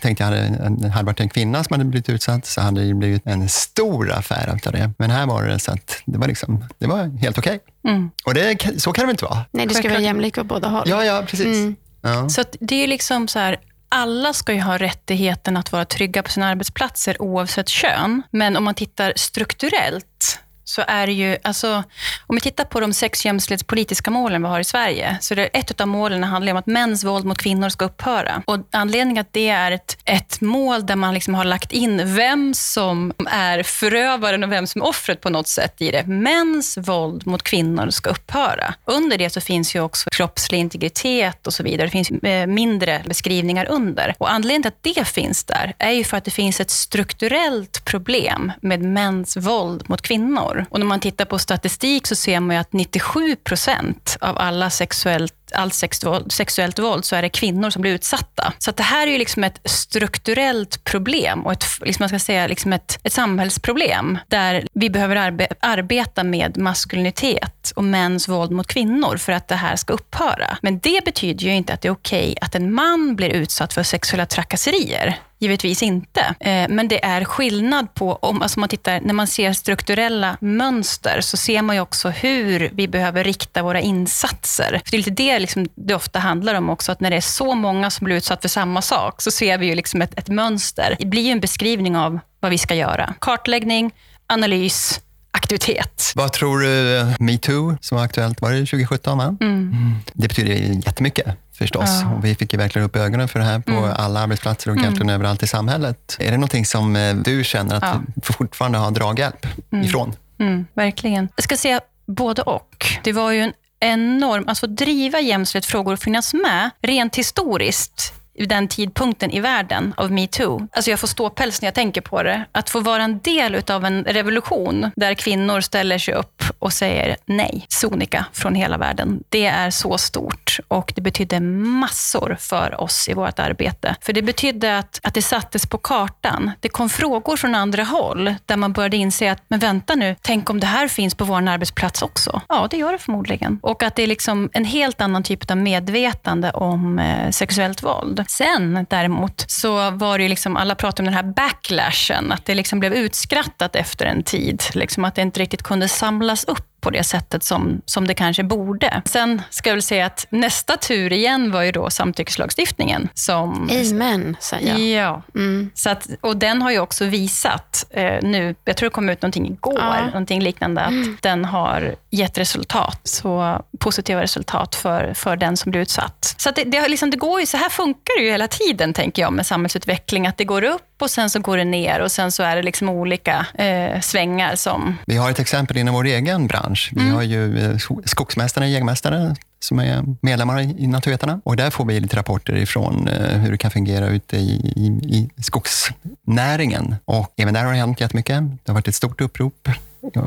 tänkte 0.00 0.24
jag, 0.24 0.30
hade, 0.30 0.40
hade 0.88 0.98
det 0.98 1.02
varit 1.02 1.20
en 1.20 1.28
kvinna 1.28 1.64
som 1.64 1.74
hade 1.74 1.84
blivit 1.84 2.08
utsatt 2.08 2.46
så 2.46 2.60
hade 2.60 2.84
det 2.84 2.94
blivit 2.94 3.26
en 3.26 3.48
stor 3.48 4.12
affär 4.12 4.48
av 4.48 4.72
det. 4.72 4.90
Men 4.98 5.10
här 5.10 5.26
var 5.26 5.44
det 5.44 5.58
så 5.58 5.72
att 5.72 6.02
det 6.04 6.18
var, 6.18 6.28
liksom, 6.28 6.64
det 6.78 6.86
var 6.86 7.18
helt 7.18 7.38
okej. 7.38 7.60
Mm. 7.88 8.10
Och 8.26 8.34
det, 8.34 8.80
så 8.80 8.92
kan 8.92 9.02
det 9.02 9.06
väl 9.06 9.14
inte 9.14 9.24
vara? 9.24 9.44
Nej, 9.50 9.66
det 9.66 9.74
ska 9.74 9.88
vara 9.88 10.00
jämlikt 10.00 10.38
åt 10.38 10.46
båda 10.46 10.68
håll. 10.68 10.88
Ja, 10.88 11.04
ja, 11.04 11.22
precis. 11.26 11.76
Ja. 12.02 12.28
Så 12.28 12.40
att 12.40 12.56
det 12.60 12.74
är 12.74 12.80
ju 12.80 12.86
liksom 12.86 13.28
så 13.28 13.38
här, 13.38 13.60
alla 13.88 14.32
ska 14.32 14.52
ju 14.52 14.60
ha 14.60 14.78
rättigheten 14.78 15.56
att 15.56 15.72
vara 15.72 15.84
trygga 15.84 16.22
på 16.22 16.30
sina 16.30 16.48
arbetsplatser 16.48 17.22
oavsett 17.22 17.68
kön. 17.68 18.22
Men 18.30 18.56
om 18.56 18.64
man 18.64 18.74
tittar 18.74 19.12
strukturellt 19.16 20.40
så 20.68 20.84
är 20.86 21.06
det 21.06 21.12
ju, 21.12 21.36
alltså, 21.42 21.84
om 22.26 22.36
vi 22.36 22.40
tittar 22.40 22.64
på 22.64 22.80
de 22.80 22.92
sex 22.92 23.24
jämställdhetspolitiska 23.24 24.10
målen 24.10 24.42
vi 24.42 24.48
har 24.48 24.60
i 24.60 24.64
Sverige, 24.64 25.18
så 25.20 25.34
är 25.34 25.36
det 25.36 25.46
ett 25.46 25.80
av 25.80 25.88
målen 25.88 26.24
handlar 26.24 26.52
om 26.52 26.58
att 26.58 26.66
mäns 26.66 27.04
våld 27.04 27.24
mot 27.24 27.38
kvinnor 27.38 27.68
ska 27.68 27.84
upphöra. 27.84 28.42
Och 28.46 28.58
anledningen 28.70 29.20
att 29.20 29.32
det 29.32 29.48
är 29.48 29.72
ett, 29.72 29.98
ett 30.04 30.40
mål 30.40 30.86
där 30.86 30.96
man 30.96 31.14
liksom 31.14 31.34
har 31.34 31.44
lagt 31.44 31.72
in 31.72 32.14
vem 32.16 32.54
som 32.54 33.12
är 33.26 33.62
förövaren 33.62 34.44
och 34.44 34.52
vem 34.52 34.66
som 34.66 34.82
är 34.82 34.86
offret 34.86 35.20
på 35.20 35.30
något 35.30 35.48
sätt 35.48 35.82
i 35.82 35.90
det. 35.90 36.06
Mäns 36.06 36.78
våld 36.78 37.26
mot 37.26 37.42
kvinnor 37.42 37.90
ska 37.90 38.10
upphöra. 38.10 38.74
Under 38.84 39.18
det 39.18 39.30
så 39.30 39.40
finns 39.40 39.76
ju 39.76 39.80
också 39.80 40.10
kroppslig 40.10 40.58
integritet 40.58 41.46
och 41.46 41.54
så 41.54 41.62
vidare. 41.62 41.86
Det 41.86 41.90
finns 41.90 42.10
eh, 42.10 42.46
mindre 42.46 43.02
beskrivningar 43.06 43.66
under. 43.70 44.14
Och 44.18 44.32
anledningen 44.32 44.62
till 44.62 44.90
att 44.90 44.96
det 44.96 45.04
finns 45.04 45.44
där 45.44 45.74
är 45.78 45.90
ju 45.90 46.04
för 46.04 46.16
att 46.16 46.24
det 46.24 46.30
finns 46.30 46.60
ett 46.60 46.70
strukturellt 46.70 47.84
problem 47.84 48.52
med 48.60 48.82
mäns 48.82 49.36
våld 49.36 49.88
mot 49.88 50.02
kvinnor. 50.02 50.55
Och 50.70 50.78
när 50.78 50.86
man 50.86 51.00
tittar 51.00 51.24
på 51.24 51.38
statistik 51.38 52.06
så 52.06 52.14
ser 52.14 52.40
man 52.40 52.56
ju 52.56 52.60
att 52.60 52.72
97 52.72 53.36
procent 53.36 54.16
av 54.20 54.38
alla 54.38 54.70
sexuellt 54.70 55.34
allt 55.54 55.74
sexuellt, 55.74 56.32
sexuellt 56.32 56.78
våld 56.78 57.04
så 57.04 57.16
är 57.16 57.22
det 57.22 57.28
kvinnor 57.28 57.70
som 57.70 57.82
blir 57.82 57.94
utsatta. 57.94 58.52
Så 58.58 58.70
att 58.70 58.76
det 58.76 58.82
här 58.82 59.06
är 59.06 59.10
ju 59.10 59.18
liksom 59.18 59.44
ett 59.44 59.60
strukturellt 59.64 60.84
problem 60.84 61.46
och 61.46 61.52
ett, 61.52 61.64
liksom 61.80 62.02
man 62.02 62.08
ska 62.08 62.18
säga, 62.18 62.46
liksom 62.46 62.72
ett, 62.72 62.98
ett 63.02 63.12
samhällsproblem 63.12 64.18
där 64.28 64.66
vi 64.72 64.90
behöver 64.90 65.16
arbe, 65.16 65.48
arbeta 65.60 66.24
med 66.24 66.58
maskulinitet 66.58 67.72
och 67.76 67.84
mäns 67.84 68.28
våld 68.28 68.50
mot 68.50 68.66
kvinnor 68.66 69.16
för 69.16 69.32
att 69.32 69.48
det 69.48 69.56
här 69.56 69.76
ska 69.76 69.92
upphöra. 69.92 70.58
Men 70.62 70.78
det 70.78 71.04
betyder 71.04 71.44
ju 71.44 71.54
inte 71.54 71.72
att 71.72 71.80
det 71.80 71.88
är 71.88 71.92
okej 71.92 72.36
att 72.40 72.54
en 72.54 72.74
man 72.74 73.16
blir 73.16 73.30
utsatt 73.30 73.72
för 73.72 73.82
sexuella 73.82 74.26
trakasserier. 74.26 75.18
Givetvis 75.38 75.82
inte. 75.82 76.20
Eh, 76.40 76.66
Men 76.68 76.88
det 76.88 77.04
är 77.04 77.24
skillnad 77.24 77.94
på, 77.94 78.12
om 78.16 78.42
alltså 78.42 78.60
man 78.60 78.68
tittar, 78.68 79.00
när 79.00 79.14
man 79.14 79.26
ser 79.26 79.52
strukturella 79.52 80.36
mönster 80.40 81.20
så 81.20 81.36
ser 81.36 81.62
man 81.62 81.76
ju 81.76 81.82
också 81.82 82.08
hur 82.08 82.70
vi 82.72 82.88
behöver 82.88 83.24
rikta 83.24 83.62
våra 83.62 83.80
insatser. 83.80 84.80
För 84.84 84.90
det 84.90 84.96
är 84.96 84.98
lite 84.98 85.10
det 85.10 85.38
liksom 85.38 85.68
det 85.74 85.94
ofta 85.94 86.18
handlar 86.18 86.54
om 86.54 86.70
också, 86.70 86.92
att 86.92 87.00
när 87.00 87.10
det 87.10 87.16
är 87.16 87.20
så 87.20 87.54
många 87.54 87.90
som 87.90 88.04
blir 88.04 88.16
utsatt 88.16 88.42
för 88.42 88.48
samma 88.48 88.82
sak 88.82 89.22
så 89.22 89.30
ser 89.30 89.58
vi 89.58 89.66
ju 89.66 89.74
liksom 89.74 90.02
ett, 90.02 90.18
ett 90.18 90.28
mönster. 90.28 90.96
Det 90.98 91.06
blir 91.06 91.32
en 91.32 91.40
beskrivning 91.40 91.96
av 91.96 92.18
vad 92.40 92.50
vi 92.50 92.58
ska 92.58 92.74
göra. 92.74 93.14
Kartläggning, 93.20 93.90
analys, 94.26 95.00
aktivitet. 95.30 96.12
Vad 96.14 96.32
tror 96.32 96.58
du, 96.60 97.06
metoo 97.24 97.76
som 97.80 97.96
var 97.96 98.04
aktuellt, 98.04 98.40
var 98.40 98.50
det 98.52 98.58
2017? 98.58 99.18
Va? 99.18 99.36
Mm. 99.40 99.94
Det 100.12 100.28
betyder 100.28 100.52
jättemycket 100.86 101.26
förstås. 101.56 101.88
Ja. 102.02 102.14
Och 102.14 102.24
vi 102.24 102.34
fick 102.34 102.52
ju 102.52 102.58
verkligen 102.58 102.86
upp 102.86 102.96
ögonen 102.96 103.28
för 103.28 103.38
det 103.38 103.44
här 103.44 103.58
på 103.58 103.86
alla 103.86 104.20
arbetsplatser 104.20 104.70
och 104.70 104.76
egentligen 104.76 105.10
överallt 105.10 105.42
i 105.42 105.46
samhället. 105.46 106.16
Är 106.20 106.30
det 106.30 106.36
någonting 106.36 106.66
som 106.66 106.96
eh, 106.96 107.14
du 107.14 107.44
känner 107.44 107.74
att 107.76 107.82
Ja. 107.82 108.00
du 108.14 108.32
fortfarande 108.32 108.78
har 108.78 108.90
draghjälp 108.90 109.46
ifrån? 109.84 110.14
Mm, 110.38 110.66
verkligen. 110.74 111.28
Jag 111.36 111.44
ska 111.44 111.56
säga 111.56 111.80
både 112.06 112.42
och. 112.42 112.86
Det 113.04 113.12
var 113.12 113.30
ju 113.30 113.40
en 113.40 113.52
enorm... 113.80 114.44
Alltså 114.46 114.66
driva 114.66 115.20
jämställdhetsfrågor 115.20 115.92
och 115.92 115.98
finnas 115.98 116.34
med 116.34 116.70
rent 116.82 117.16
historiskt 117.16 118.12
den 118.44 118.68
tidpunkten 118.68 119.30
i 119.30 119.40
världen 119.40 119.94
av 119.96 120.12
metoo. 120.12 120.68
Alltså 120.72 120.90
jag 120.90 121.00
får 121.00 121.08
ståpäls 121.08 121.62
när 121.62 121.66
jag 121.66 121.74
tänker 121.74 122.00
på 122.00 122.22
det. 122.22 122.44
Att 122.52 122.70
få 122.70 122.80
vara 122.80 123.02
en 123.02 123.18
del 123.18 123.62
av 123.70 123.84
en 123.84 124.04
revolution 124.04 124.90
där 124.96 125.14
kvinnor 125.14 125.60
ställer 125.60 125.98
sig 125.98 126.14
upp 126.14 126.42
och 126.58 126.72
säger 126.72 127.16
nej, 127.24 127.66
sonika 127.68 128.24
från 128.32 128.54
hela 128.54 128.78
världen. 128.78 129.22
Det 129.28 129.46
är 129.46 129.70
så 129.70 129.98
stort 129.98 130.58
och 130.68 130.92
det 130.96 131.00
betydde 131.00 131.40
massor 131.40 132.36
för 132.40 132.80
oss 132.80 133.08
i 133.08 133.14
vårt 133.14 133.38
arbete. 133.38 133.96
För 134.00 134.12
det 134.12 134.22
betydde 134.22 134.78
att, 134.78 135.00
att 135.02 135.14
det 135.14 135.22
sattes 135.22 135.66
på 135.66 135.78
kartan. 135.78 136.50
Det 136.60 136.68
kom 136.68 136.88
frågor 136.88 137.36
från 137.36 137.54
andra 137.54 137.84
håll 137.84 138.34
där 138.46 138.56
man 138.56 138.72
började 138.72 138.96
inse 138.96 139.32
att, 139.32 139.42
men 139.48 139.58
vänta 139.58 139.94
nu, 139.94 140.16
tänk 140.22 140.50
om 140.50 140.60
det 140.60 140.66
här 140.66 140.88
finns 140.88 141.14
på 141.14 141.24
vår 141.24 141.48
arbetsplats 141.48 142.02
också? 142.02 142.40
Ja, 142.48 142.68
det 142.70 142.76
gör 142.76 142.92
det 142.92 142.98
förmodligen. 142.98 143.58
Och 143.62 143.82
att 143.82 143.94
det 143.94 144.02
är 144.02 144.06
liksom 144.06 144.50
en 144.52 144.64
helt 144.64 145.00
annan 145.00 145.22
typ 145.22 145.50
av 145.50 145.56
medvetande 145.56 146.50
om 146.50 146.98
eh, 146.98 147.30
sexuellt 147.30 147.82
våld. 147.82 148.24
Sen 148.28 148.86
däremot 148.90 149.44
så 149.48 149.90
var 149.90 150.18
det 150.18 150.22
ju 150.22 150.28
liksom, 150.28 150.56
alla 150.56 150.74
pratade 150.74 151.02
om 151.02 151.14
den 151.14 151.24
här 151.24 151.32
backlashen, 151.32 152.32
att 152.32 152.44
det 152.46 152.54
liksom 152.54 152.80
blev 152.80 152.94
utskrattat 152.94 153.76
efter 153.76 154.06
en 154.06 154.22
tid. 154.22 154.62
Liksom 154.74 155.04
att 155.04 155.14
det 155.14 155.22
inte 155.22 155.40
riktigt 155.40 155.62
kunde 155.62 155.88
samlas 155.88 156.44
upp 156.44 156.75
på 156.86 156.90
det 156.90 157.04
sättet 157.04 157.44
som, 157.44 157.80
som 157.86 158.06
det 158.06 158.14
kanske 158.14 158.42
borde. 158.42 159.02
Sen 159.04 159.42
ska 159.50 159.70
jag 159.70 159.74
väl 159.74 159.82
säga 159.82 160.06
att 160.06 160.26
nästa 160.30 160.76
tur 160.76 161.12
igen 161.12 161.52
var 161.52 161.62
ju 161.62 161.72
då 161.72 161.90
samtyckeslagstiftningen. 161.90 163.08
Som, 163.14 163.70
Amen, 163.92 164.36
säger 164.40 164.78
jag. 164.78 165.04
Ja. 165.04 165.22
Mm. 165.34 165.70
Så 165.74 165.90
att, 165.90 166.06
och 166.20 166.36
den 166.36 166.62
har 166.62 166.70
ju 166.70 166.78
också 166.80 167.04
visat 167.04 167.86
eh, 167.90 168.18
nu, 168.22 168.54
jag 168.64 168.76
tror 168.76 168.86
det 168.90 168.94
kom 168.94 169.08
ut 169.08 169.22
någonting 169.22 169.46
igår, 169.46 169.78
Ja. 169.78 170.06
någonting 170.06 170.40
liknande, 170.42 170.80
att 170.80 171.22
den 171.22 171.44
har 171.44 171.94
gett 172.10 172.38
resultat. 172.38 173.00
Så 173.04 173.62
positiva 173.78 174.22
resultat 174.22 174.74
för, 174.74 175.14
för 175.14 175.36
den 175.36 175.56
som 175.56 175.70
blir 175.70 175.80
utsatt. 175.80 176.34
Så 176.38 176.50
det, 176.50 176.64
det, 176.64 176.88
liksom, 176.88 177.10
det 177.10 177.16
går 177.16 177.40
ju, 177.40 177.46
så 177.46 177.56
här 177.56 177.68
funkar 177.68 178.18
det 178.18 178.24
ju 178.24 178.30
hela 178.30 178.48
tiden, 178.48 178.92
tänker 178.92 179.22
jag, 179.22 179.32
med 179.32 179.46
samhällsutveckling. 179.46 180.26
Att 180.26 180.36
det 180.38 180.44
går 180.44 180.64
upp 180.64 180.85
och 180.98 181.10
sen 181.10 181.30
så 181.30 181.40
går 181.40 181.56
det 181.56 181.64
ner 181.64 182.00
och 182.00 182.12
sen 182.12 182.32
så 182.32 182.42
är 182.42 182.56
det 182.56 182.62
liksom 182.62 182.88
olika 182.88 183.46
eh, 183.54 184.00
svängar 184.00 184.56
som... 184.56 184.96
Vi 185.06 185.16
har 185.16 185.30
ett 185.30 185.38
exempel 185.38 185.76
inom 185.76 185.94
vår 185.94 186.04
egen 186.06 186.46
bransch. 186.46 186.90
Vi 186.96 187.08
har 187.08 187.22
ju 187.22 187.58
eh, 187.58 187.76
sko- 187.78 188.02
skogsmästare, 188.04 188.68
jägmästare 188.68 189.36
som 189.60 189.78
är 189.78 190.04
medlemmar 190.20 190.60
i 190.60 190.86
Naturvetarna. 190.86 191.40
Och 191.44 191.56
där 191.56 191.70
får 191.70 191.84
vi 191.84 192.00
lite 192.00 192.16
rapporter 192.16 192.56
ifrån 192.56 193.08
eh, 193.08 193.38
hur 193.38 193.52
det 193.52 193.58
kan 193.58 193.70
fungera 193.70 194.08
ute 194.08 194.36
i, 194.36 194.72
i, 194.76 194.86
i 195.16 195.42
skogsnäringen. 195.42 196.94
Och 197.04 197.34
även 197.36 197.54
där 197.54 197.64
har 197.64 197.72
det 197.72 197.78
hänt 197.78 198.00
jättemycket. 198.00 198.42
Det 198.42 198.72
har 198.72 198.74
varit 198.74 198.88
ett 198.88 198.94
stort 198.94 199.20
upprop 199.20 199.68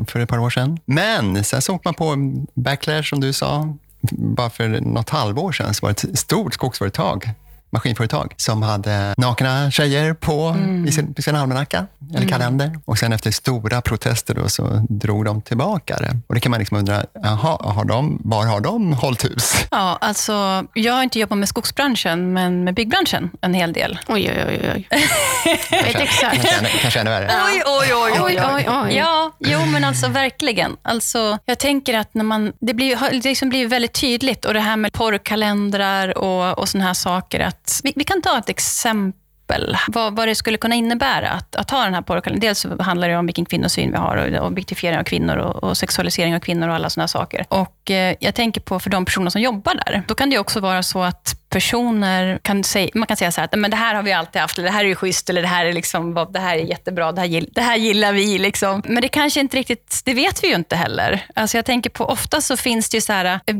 för 0.06 0.20
ett 0.20 0.28
par 0.28 0.38
år 0.38 0.50
sedan. 0.50 0.78
Men 0.84 1.44
sen 1.44 1.62
så 1.62 1.74
åkte 1.74 1.88
man 1.88 1.94
på 1.94 2.16
backlash, 2.54 3.02
som 3.02 3.20
du 3.20 3.32
sa. 3.32 3.76
Bara 4.12 4.50
för 4.50 4.68
något 4.68 5.10
halvår 5.10 5.52
sedan 5.52 5.74
så 5.74 5.86
var 5.86 5.92
det 5.92 6.04
ett 6.04 6.18
stort 6.18 6.54
skogsföretag 6.54 7.30
maskinföretag 7.70 8.34
som 8.36 8.62
hade 8.62 9.14
nakna 9.16 9.70
tjejer 9.70 10.14
på 10.14 10.56
i 10.88 10.92
sin, 10.92 11.14
i 11.18 11.22
sin 11.22 11.36
almanacka 11.36 11.86
eller 12.16 12.28
kalender. 12.28 12.78
Och 12.84 12.98
sen 12.98 13.12
efter 13.12 13.30
stora 13.30 13.80
protester 13.80 14.34
då, 14.34 14.48
så 14.48 14.86
drog 14.88 15.24
de 15.24 15.42
tillbaka 15.42 15.96
det. 15.96 16.16
Och 16.26 16.34
det 16.34 16.40
kan 16.40 16.50
man 16.50 16.58
liksom 16.58 16.76
undra, 16.76 17.04
jaha, 17.22 17.58
har 17.60 17.84
de, 17.84 18.20
var 18.24 18.46
har 18.46 18.60
de 18.60 18.92
hållit 18.92 19.24
hus? 19.24 19.54
Ja, 19.70 19.98
alltså, 20.00 20.64
jag 20.74 20.92
har 20.92 21.02
inte 21.02 21.18
jobbat 21.18 21.38
med 21.38 21.48
skogsbranschen, 21.48 22.32
men 22.32 22.64
med 22.64 22.74
byggbranschen 22.74 23.30
en 23.40 23.54
hel 23.54 23.72
del. 23.72 23.98
Oj, 24.08 24.30
oj, 24.30 24.44
oj. 24.48 24.72
oj. 24.74 24.88
Vet 25.70 26.00
exakt. 26.00 26.34
Kanske 26.34 26.58
ännu, 26.58 26.68
kanske 26.80 27.00
ännu 27.00 27.10
värre. 27.10 27.30
Oj, 27.46 27.62
oj, 27.66 27.94
oj, 27.94 28.20
Oj, 28.20 28.40
oj, 28.54 28.66
oj. 28.68 28.96
Ja, 28.96 29.32
jo 29.38 29.66
men 29.66 29.84
alltså 29.84 30.08
verkligen. 30.08 30.76
Alltså, 30.82 31.38
jag 31.44 31.58
tänker 31.58 31.98
att 31.98 32.14
när 32.14 32.24
man, 32.24 32.52
det 32.60 32.74
blir, 32.74 32.96
har 32.96 33.10
liksom 33.10 33.48
blivit 33.48 33.72
väldigt 33.72 33.92
tydligt 33.92 34.44
och 34.44 34.54
det 34.54 34.60
här 34.60 34.76
med 34.76 34.92
porrkalendrar 34.92 36.18
och, 36.18 36.58
och 36.58 36.68
såna 36.68 36.84
här 36.84 36.94
saker. 36.94 37.40
Att, 37.40 37.59
vi, 37.84 37.92
vi 37.96 38.04
kan 38.04 38.22
ta 38.22 38.38
ett 38.38 38.48
exempel 38.48 39.76
vad, 39.88 40.16
vad 40.16 40.28
det 40.28 40.34
skulle 40.34 40.58
kunna 40.58 40.74
innebära 40.74 41.30
att, 41.30 41.56
att 41.56 41.70
ha 41.70 41.84
den 41.84 41.94
här 41.94 42.02
porrkalendern. 42.02 42.40
Dels 42.40 42.58
så 42.58 42.82
handlar 42.82 43.08
det 43.08 43.16
om 43.16 43.26
vilken 43.26 43.44
kvinnosyn 43.44 43.90
vi 43.90 43.96
har 43.96 44.16
och 44.16 44.46
objektifiering 44.46 44.98
av 44.98 45.04
kvinnor 45.04 45.36
och, 45.36 45.64
och 45.64 45.76
sexualisering 45.76 46.34
av 46.34 46.40
kvinnor 46.40 46.68
och 46.68 46.74
alla 46.74 46.90
sådana 46.90 47.08
saker. 47.08 47.46
Och 47.48 47.79
och 47.80 47.90
eh, 47.90 48.16
jag 48.20 48.34
tänker 48.34 48.60
på 48.60 48.80
för 48.80 48.90
de 48.90 49.04
personer 49.04 49.30
som 49.30 49.40
jobbar 49.40 49.74
där. 49.74 50.02
Då 50.06 50.14
kan 50.14 50.30
det 50.30 50.38
också 50.38 50.60
vara 50.60 50.82
så 50.82 51.02
att 51.02 51.40
personer 51.50 52.38
kan 52.42 52.64
säga, 52.64 52.90
man 52.94 53.06
kan 53.06 53.16
säga 53.16 53.32
så 53.32 53.40
här, 53.40 53.44
att 53.44 53.58
men 53.58 53.70
det 53.70 53.76
här 53.76 53.94
har 53.94 54.02
vi 54.02 54.12
alltid 54.12 54.40
haft, 54.42 54.58
eller 54.58 54.68
det 54.68 54.74
här 54.74 54.84
är 54.84 54.88
ju 54.88 54.94
schysst, 54.94 55.30
eller 55.30 55.42
det 55.42 55.48
här 55.48 55.66
är, 55.66 55.72
liksom, 55.72 56.26
det 56.30 56.38
här 56.38 56.56
är 56.56 56.62
jättebra, 56.62 57.12
det 57.12 57.20
här, 57.20 57.44
det 57.54 57.60
här 57.60 57.76
gillar 57.76 58.12
vi. 58.12 58.38
Liksom. 58.38 58.82
Men 58.86 59.02
det 59.02 59.08
kanske 59.08 59.40
inte 59.40 59.56
riktigt, 59.56 60.00
det 60.04 60.14
vet 60.14 60.44
vi 60.44 60.48
ju 60.48 60.54
inte 60.54 60.76
heller. 60.76 61.26
Alltså 61.34 61.58
jag 61.58 61.64
tänker 61.64 61.90
på, 61.90 62.04
ofta 62.04 62.40
så 62.40 62.56
finns 62.56 62.90
det 62.90 62.96
ju 62.96 63.00
så 63.00 63.12
här, 63.12 63.24
eh, 63.24 63.56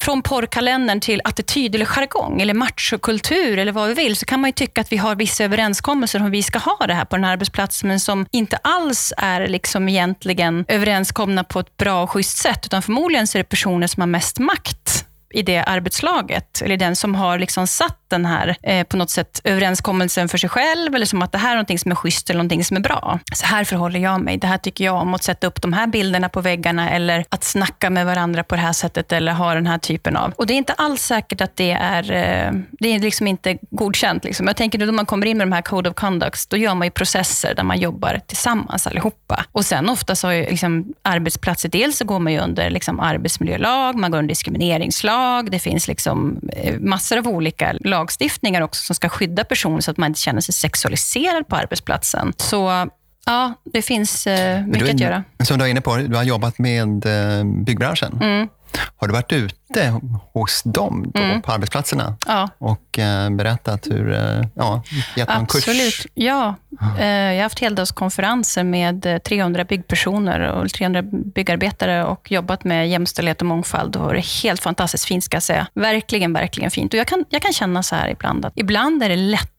från 0.00 0.22
porrkalendern 0.22 1.00
till 1.00 1.20
attityd 1.24 1.74
eller 1.74 1.86
jargong, 1.86 2.40
eller 2.40 2.54
machokultur, 2.54 3.58
eller 3.58 3.72
vad 3.72 3.88
vi 3.88 3.94
vill, 3.94 4.16
så 4.16 4.26
kan 4.26 4.40
man 4.40 4.48
ju 4.48 4.52
tycka 4.52 4.80
att 4.80 4.92
vi 4.92 4.96
har 4.96 5.14
vissa 5.16 5.44
överenskommelser 5.44 6.22
om 6.22 6.30
vi 6.30 6.42
ska 6.42 6.58
ha 6.58 6.86
det 6.86 6.94
här 6.94 7.04
på 7.04 7.16
den 7.16 7.24
här 7.24 7.32
arbetsplatsen, 7.32 7.88
men 7.88 8.00
som 8.00 8.26
inte 8.30 8.56
alls 8.56 9.12
är 9.16 9.46
liksom 9.46 9.88
egentligen 9.88 10.64
överenskomna 10.68 11.44
på 11.44 11.60
ett 11.60 11.76
bra 11.76 12.02
och 12.02 12.10
schysst 12.10 12.38
sätt, 12.38 12.66
utan 12.66 12.82
förmodligen 12.82 13.26
så 13.26 13.38
är 13.38 13.42
det 13.42 13.48
personer 13.48 13.73
som 13.88 14.00
har 14.00 14.06
mest 14.06 14.38
makt 14.38 15.03
i 15.34 15.42
det 15.42 15.58
arbetslaget, 15.58 16.62
eller 16.62 16.76
den 16.76 16.96
som 16.96 17.14
har 17.14 17.38
liksom 17.38 17.66
satt 17.66 17.98
den 18.08 18.26
här 18.26 18.56
eh, 18.62 18.84
på 18.86 18.96
något 18.96 19.10
sätt 19.10 19.40
överenskommelsen 19.44 20.28
för 20.28 20.38
sig 20.38 20.50
själv, 20.50 20.94
eller 20.94 21.06
som 21.06 21.22
att 21.22 21.32
det 21.32 21.38
här 21.38 21.50
är 21.50 21.54
någonting 21.54 21.78
som 21.78 21.90
är 21.90 21.94
schysst 21.94 22.30
eller 22.30 22.38
någonting 22.38 22.64
som 22.64 22.76
är 22.76 22.80
bra. 22.80 23.18
Så 23.34 23.46
här 23.46 23.64
förhåller 23.64 24.00
jag 24.00 24.20
mig. 24.20 24.36
Det 24.36 24.46
här 24.46 24.58
tycker 24.58 24.84
jag 24.84 24.94
om 24.94 25.14
att 25.14 25.22
sätta 25.22 25.46
upp 25.46 25.62
de 25.62 25.72
här 25.72 25.86
bilderna 25.86 26.28
på 26.28 26.40
väggarna, 26.40 26.90
eller 26.90 27.24
att 27.28 27.44
snacka 27.44 27.90
med 27.90 28.06
varandra 28.06 28.44
på 28.44 28.54
det 28.54 28.60
här 28.60 28.72
sättet, 28.72 29.12
eller 29.12 29.32
ha 29.32 29.54
den 29.54 29.66
här 29.66 29.78
typen 29.78 30.16
av... 30.16 30.32
Och 30.36 30.46
det 30.46 30.54
är 30.54 30.58
inte 30.58 30.72
alls 30.72 31.02
säkert 31.02 31.40
att 31.40 31.56
det 31.56 31.70
är, 31.70 32.12
eh, 32.12 32.52
det 32.70 32.88
är 32.88 32.98
liksom 32.98 33.26
inte 33.26 33.58
godkänt. 33.70 34.24
Liksom. 34.24 34.46
Jag 34.46 34.56
tänker 34.56 34.86
då 34.86 34.92
man 34.92 35.06
kommer 35.06 35.26
in 35.26 35.38
med 35.38 35.46
de 35.46 35.52
här 35.52 35.62
Code 35.62 35.90
of 35.90 35.96
Conducts, 35.96 36.46
då 36.46 36.56
gör 36.56 36.74
man 36.74 36.86
ju 36.86 36.90
processer 36.90 37.54
där 37.54 37.62
man 37.62 37.78
jobbar 37.78 38.20
tillsammans 38.26 38.86
allihopa. 38.86 39.44
Och 39.52 39.64
sen 39.64 39.88
ofta 39.88 40.16
så 40.16 40.26
har 40.26 40.32
ju 40.32 40.46
liksom 40.46 40.94
arbetsplatser, 41.02 41.68
dels 41.68 41.98
så 41.98 42.04
går 42.04 42.18
man 42.18 42.32
ju 42.32 42.38
under 42.38 42.70
liksom 42.70 43.00
arbetsmiljölag, 43.00 43.94
man 43.94 44.10
går 44.10 44.18
under 44.18 44.28
diskrimineringslag, 44.28 45.23
det 45.50 45.58
finns 45.58 45.88
liksom 45.88 46.40
eh, 46.52 46.80
massor 46.80 47.18
av 47.18 47.28
olika 47.28 47.72
lagstiftningar 47.80 48.62
också 48.62 48.84
som 48.84 48.94
ska 48.94 49.08
skydda 49.08 49.44
personer 49.44 49.80
så 49.80 49.90
att 49.90 49.96
man 49.96 50.06
inte 50.08 50.20
känner 50.20 50.40
sig 50.40 50.54
sexualiserad 50.54 51.48
på 51.48 51.56
arbetsplatsen. 51.56 52.32
Så 52.36 52.88
ja, 53.26 53.54
det 53.64 53.82
finns 53.82 54.26
eh, 54.26 54.66
mycket 54.66 54.88
är, 54.88 54.94
att 54.94 55.00
göra. 55.00 55.24
Som 55.44 55.58
du 55.58 55.62
var 55.62 55.68
inne 55.68 55.80
på, 55.80 55.96
du 55.96 56.16
har 56.16 56.22
jobbat 56.22 56.58
med 56.58 57.06
eh, 57.06 57.44
byggbranschen. 57.44 58.18
Mm. 58.22 58.48
Har 58.96 59.08
du 59.08 59.12
varit 59.12 59.32
ute 59.32 60.00
hos 60.32 60.62
dem 60.62 61.10
då, 61.14 61.22
mm. 61.22 61.42
på 61.42 61.52
arbetsplatserna 61.52 62.16
ja. 62.26 62.48
och 62.58 62.98
eh, 62.98 63.30
berättat 63.30 63.86
hur, 63.90 64.12
eh, 64.12 64.46
ja, 64.54 64.82
gett 65.16 65.28
någon 65.28 65.42
Absolut. 65.42 65.76
kurs? 65.76 66.06
Ja, 66.14 66.54
eh, 66.98 67.06
jag 67.06 67.36
har 67.36 67.42
haft 67.42 67.58
heldagskonferenser 67.58 68.64
med 68.64 69.20
300 69.24 69.64
byggpersoner 69.64 70.40
och 70.40 70.70
300 70.70 71.02
byggarbetare 71.02 72.04
och 72.04 72.32
jobbat 72.32 72.64
med 72.64 72.88
jämställdhet 72.88 73.40
och 73.40 73.46
mångfald. 73.46 73.96
Och 73.96 74.12
det 74.12 74.18
är 74.18 74.42
helt 74.42 74.60
fantastiskt 74.62 75.04
fint 75.04 75.24
ska 75.24 75.36
jag 75.36 75.42
säga. 75.42 75.66
Verkligen, 75.74 76.32
verkligen 76.32 76.70
fint. 76.70 76.94
Och 76.94 76.98
jag 76.98 77.06
kan, 77.06 77.24
jag 77.28 77.42
kan 77.42 77.52
känna 77.52 77.82
så 77.82 77.94
här 77.94 78.08
ibland, 78.08 78.44
att 78.44 78.52
ibland 78.56 79.02
är 79.02 79.08
det 79.08 79.16
lätt 79.16 79.50